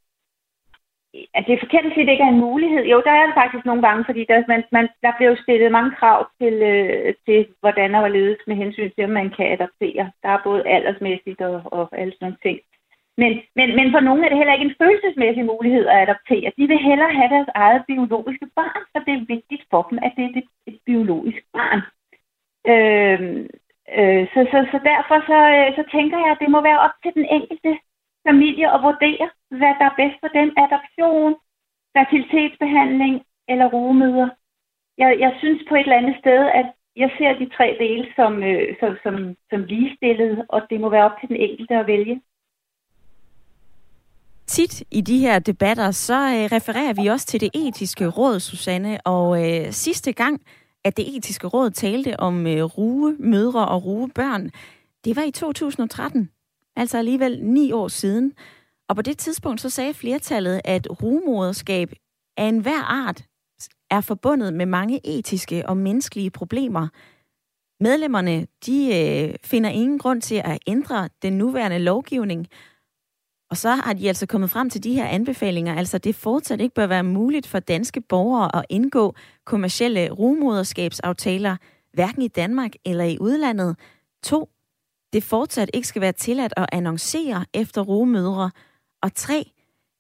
Altså, 1.34 1.48
det 1.48 1.56
er 1.56 1.66
forkert 1.66 1.86
at 1.86 1.94
sige, 1.94 2.04
at 2.04 2.08
det 2.08 2.14
ikke 2.16 2.28
er 2.30 2.36
en 2.36 2.46
mulighed. 2.50 2.84
Jo, 2.92 2.98
der 3.08 3.14
er 3.16 3.26
det 3.26 3.36
faktisk 3.42 3.66
nogle 3.66 3.84
gange, 3.88 4.06
fordi 4.06 4.22
der, 4.30 4.44
man, 4.48 4.64
man, 4.72 4.88
der 5.04 5.12
bliver 5.18 5.36
stillet 5.44 5.72
mange 5.78 5.92
krav 6.00 6.20
til, 6.40 6.56
øh, 6.74 7.14
til, 7.26 7.40
hvordan 7.62 7.94
der 7.94 8.00
hvorledes 8.00 8.42
med 8.48 8.56
hensyn 8.56 8.92
til, 8.92 9.04
om 9.04 9.14
man 9.20 9.30
kan 9.38 9.48
adoptere. 9.56 10.06
Der 10.24 10.30
er 10.30 10.46
både 10.48 10.68
aldersmæssigt 10.76 11.42
og, 11.42 11.56
og 11.78 11.84
alle 12.00 12.14
sådan 12.14 12.26
nogle 12.26 12.44
ting. 12.46 12.60
Men, 13.22 13.32
men, 13.58 13.68
men 13.78 13.88
for 13.94 14.00
nogle 14.00 14.26
er 14.26 14.30
det 14.30 14.38
heller 14.38 14.54
ikke 14.54 14.70
en 14.70 14.80
følelsesmæssig 14.82 15.46
mulighed 15.46 15.86
at 15.88 16.02
adoptere. 16.06 16.52
De 16.58 16.68
vil 16.68 16.86
hellere 16.90 17.14
have 17.20 17.30
deres 17.36 17.52
eget 17.56 17.84
biologiske 17.88 18.48
barn, 18.56 18.82
så 18.92 18.98
det 19.06 19.14
er 19.14 19.32
vigtigt 19.36 19.64
for 19.72 19.82
dem, 19.90 19.98
at 20.06 20.12
det 20.16 20.24
er 20.26 20.30
et, 20.40 20.50
et 20.72 20.80
biologisk 20.86 21.42
barn. 21.58 21.82
Øh, 22.72 23.20
øh, 23.98 24.24
så, 24.34 24.40
så, 24.52 24.58
så 24.72 24.78
derfor 24.92 25.18
så, 25.32 25.40
øh, 25.56 25.70
så 25.78 25.84
tænker 25.96 26.18
jeg, 26.24 26.32
at 26.32 26.42
det 26.44 26.50
må 26.56 26.60
være 26.62 26.84
op 26.86 26.96
til 27.04 27.12
den 27.18 27.26
enkelte 27.38 27.72
familie 28.30 28.68
og 28.74 28.80
vurdere, 28.88 29.28
hvad 29.60 29.74
der 29.80 29.86
er 29.90 30.00
bedst 30.02 30.18
for 30.24 30.32
dem. 30.38 30.48
adoption, 30.66 31.34
fertilitetsbehandling 31.96 33.16
eller 33.52 33.68
rugemøder. 33.76 34.30
Jeg, 34.98 35.10
jeg 35.20 35.32
synes 35.40 35.60
på 35.70 35.76
et 35.76 35.80
eller 35.88 36.02
andet 36.02 36.18
sted, 36.24 36.42
at 36.60 36.68
jeg 36.96 37.10
ser 37.18 37.32
de 37.42 37.48
tre 37.58 37.68
dele 37.80 38.06
som, 38.16 38.44
øh, 38.44 38.68
som, 38.80 38.92
som, 39.04 39.16
som 39.50 39.64
ligestillede, 39.64 40.46
og 40.50 40.62
det 40.70 40.80
må 40.80 40.90
være 40.90 41.06
op 41.10 41.18
til 41.20 41.30
den 41.30 41.36
enkelte 41.36 41.76
at 41.76 41.88
vælge. 41.88 42.22
Tit 44.48 44.84
i 44.92 45.02
de 45.02 45.20
her 45.20 45.40
debatter, 45.40 45.92
så 45.92 46.14
øh, 46.14 46.46
refererer 46.58 46.94
vi 46.94 47.08
også 47.08 47.28
til 47.28 47.42
det 47.42 47.52
etiske 47.54 48.08
råd, 48.08 48.40
Susanne, 48.40 48.98
og 49.06 49.28
øh, 49.44 49.72
sidste 49.72 50.14
gang, 50.14 50.42
at 50.84 50.98
det 50.98 51.18
etiske 51.18 51.48
råd 51.48 51.70
talte 51.70 52.20
om 52.20 52.48
øh, 52.48 52.64
ruge 52.64 53.16
mødre 53.20 53.68
og 53.68 53.86
ruge 53.86 54.10
børn, 54.16 54.50
det 55.06 55.16
var 55.16 55.24
i 55.24 55.32
2013, 55.32 56.30
altså 56.76 56.98
alligevel 56.98 57.44
ni 57.44 57.72
år 57.72 57.88
siden. 57.88 58.34
Og 58.90 58.96
på 58.96 59.02
det 59.02 59.18
tidspunkt 59.18 59.62
så 59.62 59.70
sagde 59.70 59.94
flertallet, 59.94 60.62
at 60.64 60.88
rumoderskab 61.04 61.94
af 62.38 62.46
enhver 62.46 62.82
art 62.82 63.26
er 63.92 64.02
forbundet 64.02 64.54
med 64.54 64.66
mange 64.66 65.18
etiske 65.18 65.70
og 65.70 65.78
menneskelige 65.78 66.30
problemer. 66.30 66.88
Medlemmerne 67.84 68.48
de 68.66 68.88
øh, 68.88 69.36
finder 69.44 69.70
ingen 69.70 70.00
grund 70.00 70.22
til 70.22 70.42
at 70.46 70.60
ændre 70.68 71.10
den 71.22 71.34
nuværende 71.34 71.80
lovgivning, 71.80 72.48
og 73.50 73.58
så 73.58 73.70
har 73.70 73.94
de 73.94 74.08
altså 74.08 74.26
kommet 74.26 74.50
frem 74.50 74.70
til 74.70 74.84
de 74.84 74.94
her 74.94 75.06
anbefalinger, 75.06 75.76
altså 75.76 75.98
det 75.98 76.16
fortsat 76.16 76.62
ikke 76.62 76.76
bør 76.76 76.88
være 76.88 77.04
muligt 77.04 77.48
for 77.48 77.60
danske 77.60 78.02
borgere 78.02 78.56
at 78.56 78.66
indgå 78.70 79.16
kommercielle 79.46 80.10
rumoderskabsaftaler, 80.10 81.58
hverken 81.94 82.22
i 82.22 82.28
Danmark 82.28 82.72
eller 82.86 83.04
i 83.04 83.18
udlandet. 83.20 83.76
To, 84.24 84.50
det 85.16 85.24
fortsat 85.24 85.70
ikke 85.74 85.88
skal 85.88 86.02
være 86.02 86.12
tilladt 86.12 86.54
at 86.58 86.66
annoncere 86.72 87.46
efter 87.54 87.82
rumødre. 87.82 88.52
Og 89.02 89.14
tre, 89.14 89.52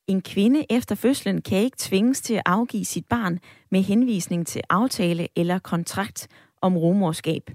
en 0.08 0.22
kvinde 0.22 0.66
efter 0.70 0.96
fødslen 0.96 1.42
kan 1.42 1.58
ikke 1.58 1.78
tvinges 1.80 2.22
til 2.22 2.34
at 2.34 2.42
afgive 2.46 2.86
sit 2.86 3.06
barn 3.06 3.40
med 3.72 3.82
henvisning 3.82 4.48
til 4.48 4.62
aftale 4.70 5.28
eller 5.36 5.60
kontrakt 5.60 6.28
om 6.62 6.78
rumorskab. 6.78 7.52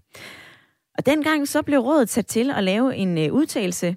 Og 0.99 1.07
dengang 1.07 1.49
så 1.49 1.63
blev 1.63 1.79
rådet 1.79 2.09
sat 2.09 2.27
til 2.27 2.51
at 2.51 2.65
lave 2.65 2.97
en 2.97 3.19
øh, 3.19 3.33
udtalelse 3.33 3.97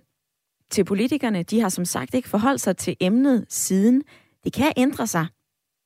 til 0.71 0.85
politikerne. 0.85 1.43
De 1.43 1.59
har 1.59 1.69
som 1.69 1.85
sagt 1.85 2.13
ikke 2.13 2.29
forholdt 2.29 2.61
sig 2.61 2.77
til 2.77 2.97
emnet 2.99 3.45
siden. 3.49 4.03
Det 4.43 4.53
kan 4.53 4.73
ændre 4.77 5.07
sig. 5.07 5.27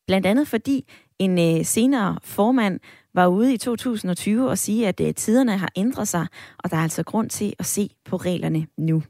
Blandt 0.08 0.28
andet 0.28 0.48
fordi 0.48 0.88
en 1.20 1.40
øh, 1.40 1.66
senere 1.66 2.20
formand 2.24 2.80
var 3.18 3.28
ude 3.28 3.54
i 3.54 3.58
2020 3.58 4.50
og 4.50 4.58
sige, 4.58 4.88
at 4.88 5.00
øh, 5.00 5.14
tiderne 5.14 5.58
har 5.58 5.72
ændret 5.76 6.08
sig, 6.08 6.28
og 6.58 6.72
der 6.72 6.78
er 6.78 6.82
altså 6.82 7.04
grund 7.04 7.30
til 7.30 7.54
at 7.60 7.66
se 7.66 7.90
på 8.06 8.18
reglerne 8.18 8.68
nu. 8.78 9.04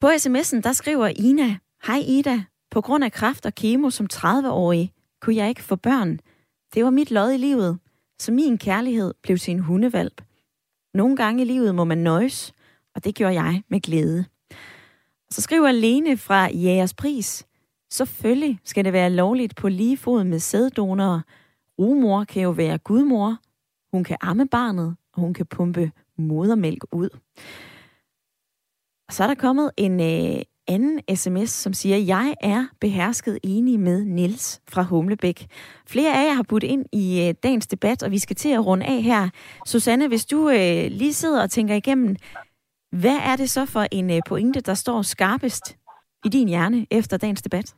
På 0.00 0.06
sms'en, 0.06 0.60
der 0.60 0.72
skriver 0.72 1.06
Ina, 1.06 1.56
Hej 1.86 2.02
Ida, 2.06 2.42
på 2.70 2.80
grund 2.80 3.04
af 3.04 3.12
kræft 3.12 3.46
og 3.46 3.54
kemo 3.54 3.90
som 3.90 4.08
30-årig, 4.12 4.92
kunne 5.20 5.36
jeg 5.36 5.48
ikke 5.48 5.62
få 5.62 5.76
børn. 5.76 6.20
Det 6.74 6.84
var 6.84 6.90
mit 6.90 7.10
lod 7.10 7.32
i 7.32 7.36
livet, 7.36 7.78
så 8.18 8.32
min 8.32 8.58
kærlighed 8.58 9.14
blev 9.22 9.38
til 9.38 9.50
en 9.50 9.60
hundevalp. 9.60 10.22
Nogle 10.94 11.16
gange 11.16 11.42
i 11.42 11.46
livet 11.46 11.74
må 11.74 11.84
man 11.84 11.98
nøjes, 11.98 12.52
og 12.94 13.04
det 13.04 13.14
gjorde 13.14 13.34
jeg 13.34 13.62
med 13.70 13.80
glæde. 13.80 14.24
Så 15.30 15.42
skriver 15.42 15.72
Lene 15.72 16.16
fra 16.16 16.48
Jægers 16.50 16.94
Pris, 16.94 17.46
selvfølgelig 17.90 18.58
skal 18.64 18.84
det 18.84 18.92
være 18.92 19.10
lovligt 19.10 19.56
på 19.56 19.68
lige 19.68 19.96
fod 19.96 20.24
med 20.24 20.38
sæddonorer. 20.38 21.20
Rumor 21.78 22.24
kan 22.24 22.42
jo 22.42 22.50
være 22.50 22.78
gudmor. 22.78 23.36
Hun 23.92 24.04
kan 24.04 24.16
amme 24.20 24.48
barnet, 24.48 24.96
og 25.14 25.20
hun 25.20 25.34
kan 25.34 25.46
pumpe 25.46 25.92
modermælk 26.18 26.84
ud. 26.92 27.08
Og 29.08 29.14
så 29.14 29.22
er 29.22 29.26
der 29.26 29.34
kommet 29.34 29.70
en 29.76 30.00
øh, 30.00 30.42
anden 30.68 31.16
sms, 31.16 31.50
som 31.50 31.72
siger, 31.72 31.96
jeg 31.96 32.34
er 32.40 32.66
behersket 32.80 33.38
enig 33.42 33.80
med 33.80 34.04
Nils 34.04 34.60
fra 34.68 34.82
Humlebæk. 34.82 35.46
Flere 35.86 36.14
af 36.14 36.28
jer 36.28 36.34
har 36.34 36.42
budt 36.42 36.62
ind 36.62 36.84
i 36.92 37.28
øh, 37.28 37.34
dagens 37.42 37.66
debat, 37.66 38.02
og 38.02 38.10
vi 38.10 38.18
skal 38.18 38.36
til 38.36 38.48
at 38.48 38.66
runde 38.66 38.86
af 38.86 39.02
her. 39.02 39.28
Susanne, 39.66 40.08
hvis 40.08 40.26
du 40.26 40.50
øh, 40.50 40.90
lige 40.90 41.14
sidder 41.14 41.42
og 41.42 41.50
tænker 41.50 41.74
igennem, 41.74 42.16
hvad 42.92 43.16
er 43.16 43.36
det 43.36 43.50
så 43.50 43.66
for 43.66 43.86
en 43.92 44.10
øh, 44.10 44.20
pointe, 44.28 44.60
der 44.60 44.74
står 44.74 45.02
skarpest 45.02 45.76
i 46.24 46.28
din 46.28 46.48
hjerne 46.48 46.86
efter 46.90 47.16
dagens 47.16 47.42
debat? 47.42 47.74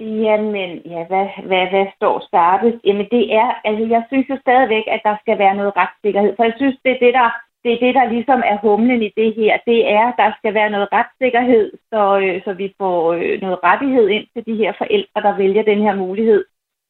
Jamen, 0.00 0.70
ja, 0.92 1.06
hvad, 1.06 1.26
hvad, 1.48 1.66
hvad 1.70 1.86
står 1.96 2.26
startes? 2.26 2.74
Jamen, 2.84 3.08
det 3.10 3.34
er, 3.34 3.60
altså, 3.64 3.84
jeg 3.94 4.02
synes 4.08 4.28
jo 4.28 4.36
stadigvæk, 4.40 4.84
at 4.86 5.00
der 5.04 5.16
skal 5.20 5.38
være 5.38 5.56
noget 5.56 5.76
retssikkerhed, 5.76 6.36
for 6.36 6.44
jeg 6.44 6.54
synes, 6.56 6.76
det 6.84 6.92
er 6.92 6.98
det, 6.98 7.14
der, 7.14 7.30
det 7.64 7.72
er 7.72 7.78
det, 7.84 7.94
der 7.94 8.12
ligesom 8.14 8.42
er 8.44 8.58
humlen 8.58 9.02
i 9.02 9.10
det 9.16 9.34
her. 9.34 9.58
Det 9.66 9.92
er, 9.92 10.04
at 10.08 10.14
der 10.18 10.32
skal 10.38 10.54
være 10.54 10.70
noget 10.70 10.88
retssikkerhed, 10.92 11.72
så, 11.92 12.18
øh, 12.18 12.44
så 12.44 12.52
vi 12.52 12.74
får 12.78 13.12
øh, 13.12 13.40
noget 13.40 13.58
rettighed 13.64 14.08
ind 14.08 14.26
til 14.32 14.46
de 14.46 14.54
her 14.54 14.72
forældre, 14.78 15.22
der 15.22 15.36
vælger 15.36 15.62
den 15.62 15.80
her 15.82 15.94
mulighed. 15.94 16.44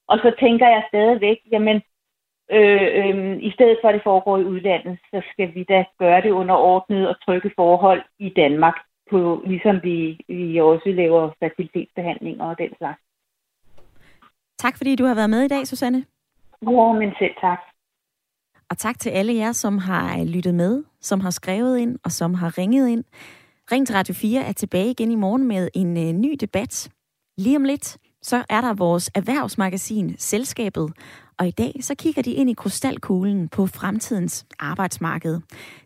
Og 0.09 0.19
så 0.19 0.33
tænker 0.41 0.69
jeg 0.69 0.85
stadigvæk, 0.89 1.39
jamen, 1.53 1.83
øh, 2.51 2.89
øh, 3.01 3.37
i 3.49 3.51
stedet 3.51 3.79
for 3.81 3.89
at 3.89 3.95
det 3.95 4.03
foregår 4.03 4.39
i 4.39 4.45
udlandet, 4.45 4.99
så 5.11 5.23
skal 5.33 5.55
vi 5.55 5.63
da 5.63 5.85
gøre 5.99 6.21
det 6.21 6.31
under 6.31 6.55
ordnet 6.55 7.09
og 7.09 7.21
trygge 7.21 7.51
forhold 7.57 8.03
i 8.19 8.29
Danmark 8.29 8.77
på, 9.11 9.43
ligesom 9.47 9.81
vi, 9.83 10.21
vi 10.29 10.61
også 10.61 10.89
laver 10.89 11.31
fertilitetsbehandlinger 11.41 12.45
og 12.45 12.59
den 12.59 12.71
slags. 12.79 13.01
Tak 14.59 14.77
fordi 14.77 14.97
du 14.97 15.05
har 15.05 15.15
været 15.15 15.31
med 15.31 15.43
i 15.43 15.49
dag, 15.49 15.67
Susanne. 15.67 16.05
Ja, 16.63 16.93
men 16.93 17.11
selv 17.19 17.35
tak. 17.41 17.59
Og 18.71 18.79
tak 18.79 18.99
til 18.99 19.11
alle 19.11 19.35
jer, 19.35 19.53
som 19.53 19.79
har 19.79 20.25
lyttet 20.25 20.55
med, 20.55 20.85
som 21.01 21.21
har 21.21 21.31
skrevet 21.31 21.79
ind 21.79 21.99
og 22.05 22.11
som 22.11 22.35
har 22.35 22.59
ringet 22.59 22.89
ind. 22.89 23.05
Ring 23.73 23.87
til 23.87 23.97
Radio 23.97 24.15
4 24.15 24.41
er 24.43 24.53
tilbage 24.53 24.91
igen 24.91 25.11
i 25.11 25.15
morgen 25.15 25.49
med 25.49 25.69
en 25.75 25.97
uh, 25.97 26.21
ny 26.21 26.37
debat. 26.41 26.91
Lige 27.39 27.57
om 27.57 27.65
lidt, 27.65 27.99
så 28.23 28.45
er 28.51 28.61
der 28.61 28.75
vores 28.75 29.11
erhvervsmagasin 29.15 30.19
Selskabet. 30.19 30.93
Og 31.39 31.47
i 31.47 31.51
dag, 31.51 31.73
så 31.81 31.95
kigger 31.95 32.23
de 32.23 32.33
ind 32.33 32.51
i 32.51 32.55
krystalkuglen 32.55 33.49
på 33.49 33.67
fremtidens 33.67 34.47
arbejdsmarked. 34.59 35.41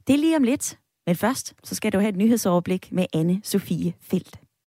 Det 0.06 0.14
er 0.14 0.18
lige 0.18 0.36
om 0.36 0.42
lidt. 0.42 0.79
Men 1.10 1.16
først, 1.16 1.54
så 1.64 1.74
skal 1.74 1.92
du 1.92 1.98
have 1.98 2.08
et 2.08 2.16
nyhedsoverblik 2.16 2.92
med 2.92 3.06
anne 3.14 3.40
Sofie 3.44 3.94
Felt. 4.00 4.40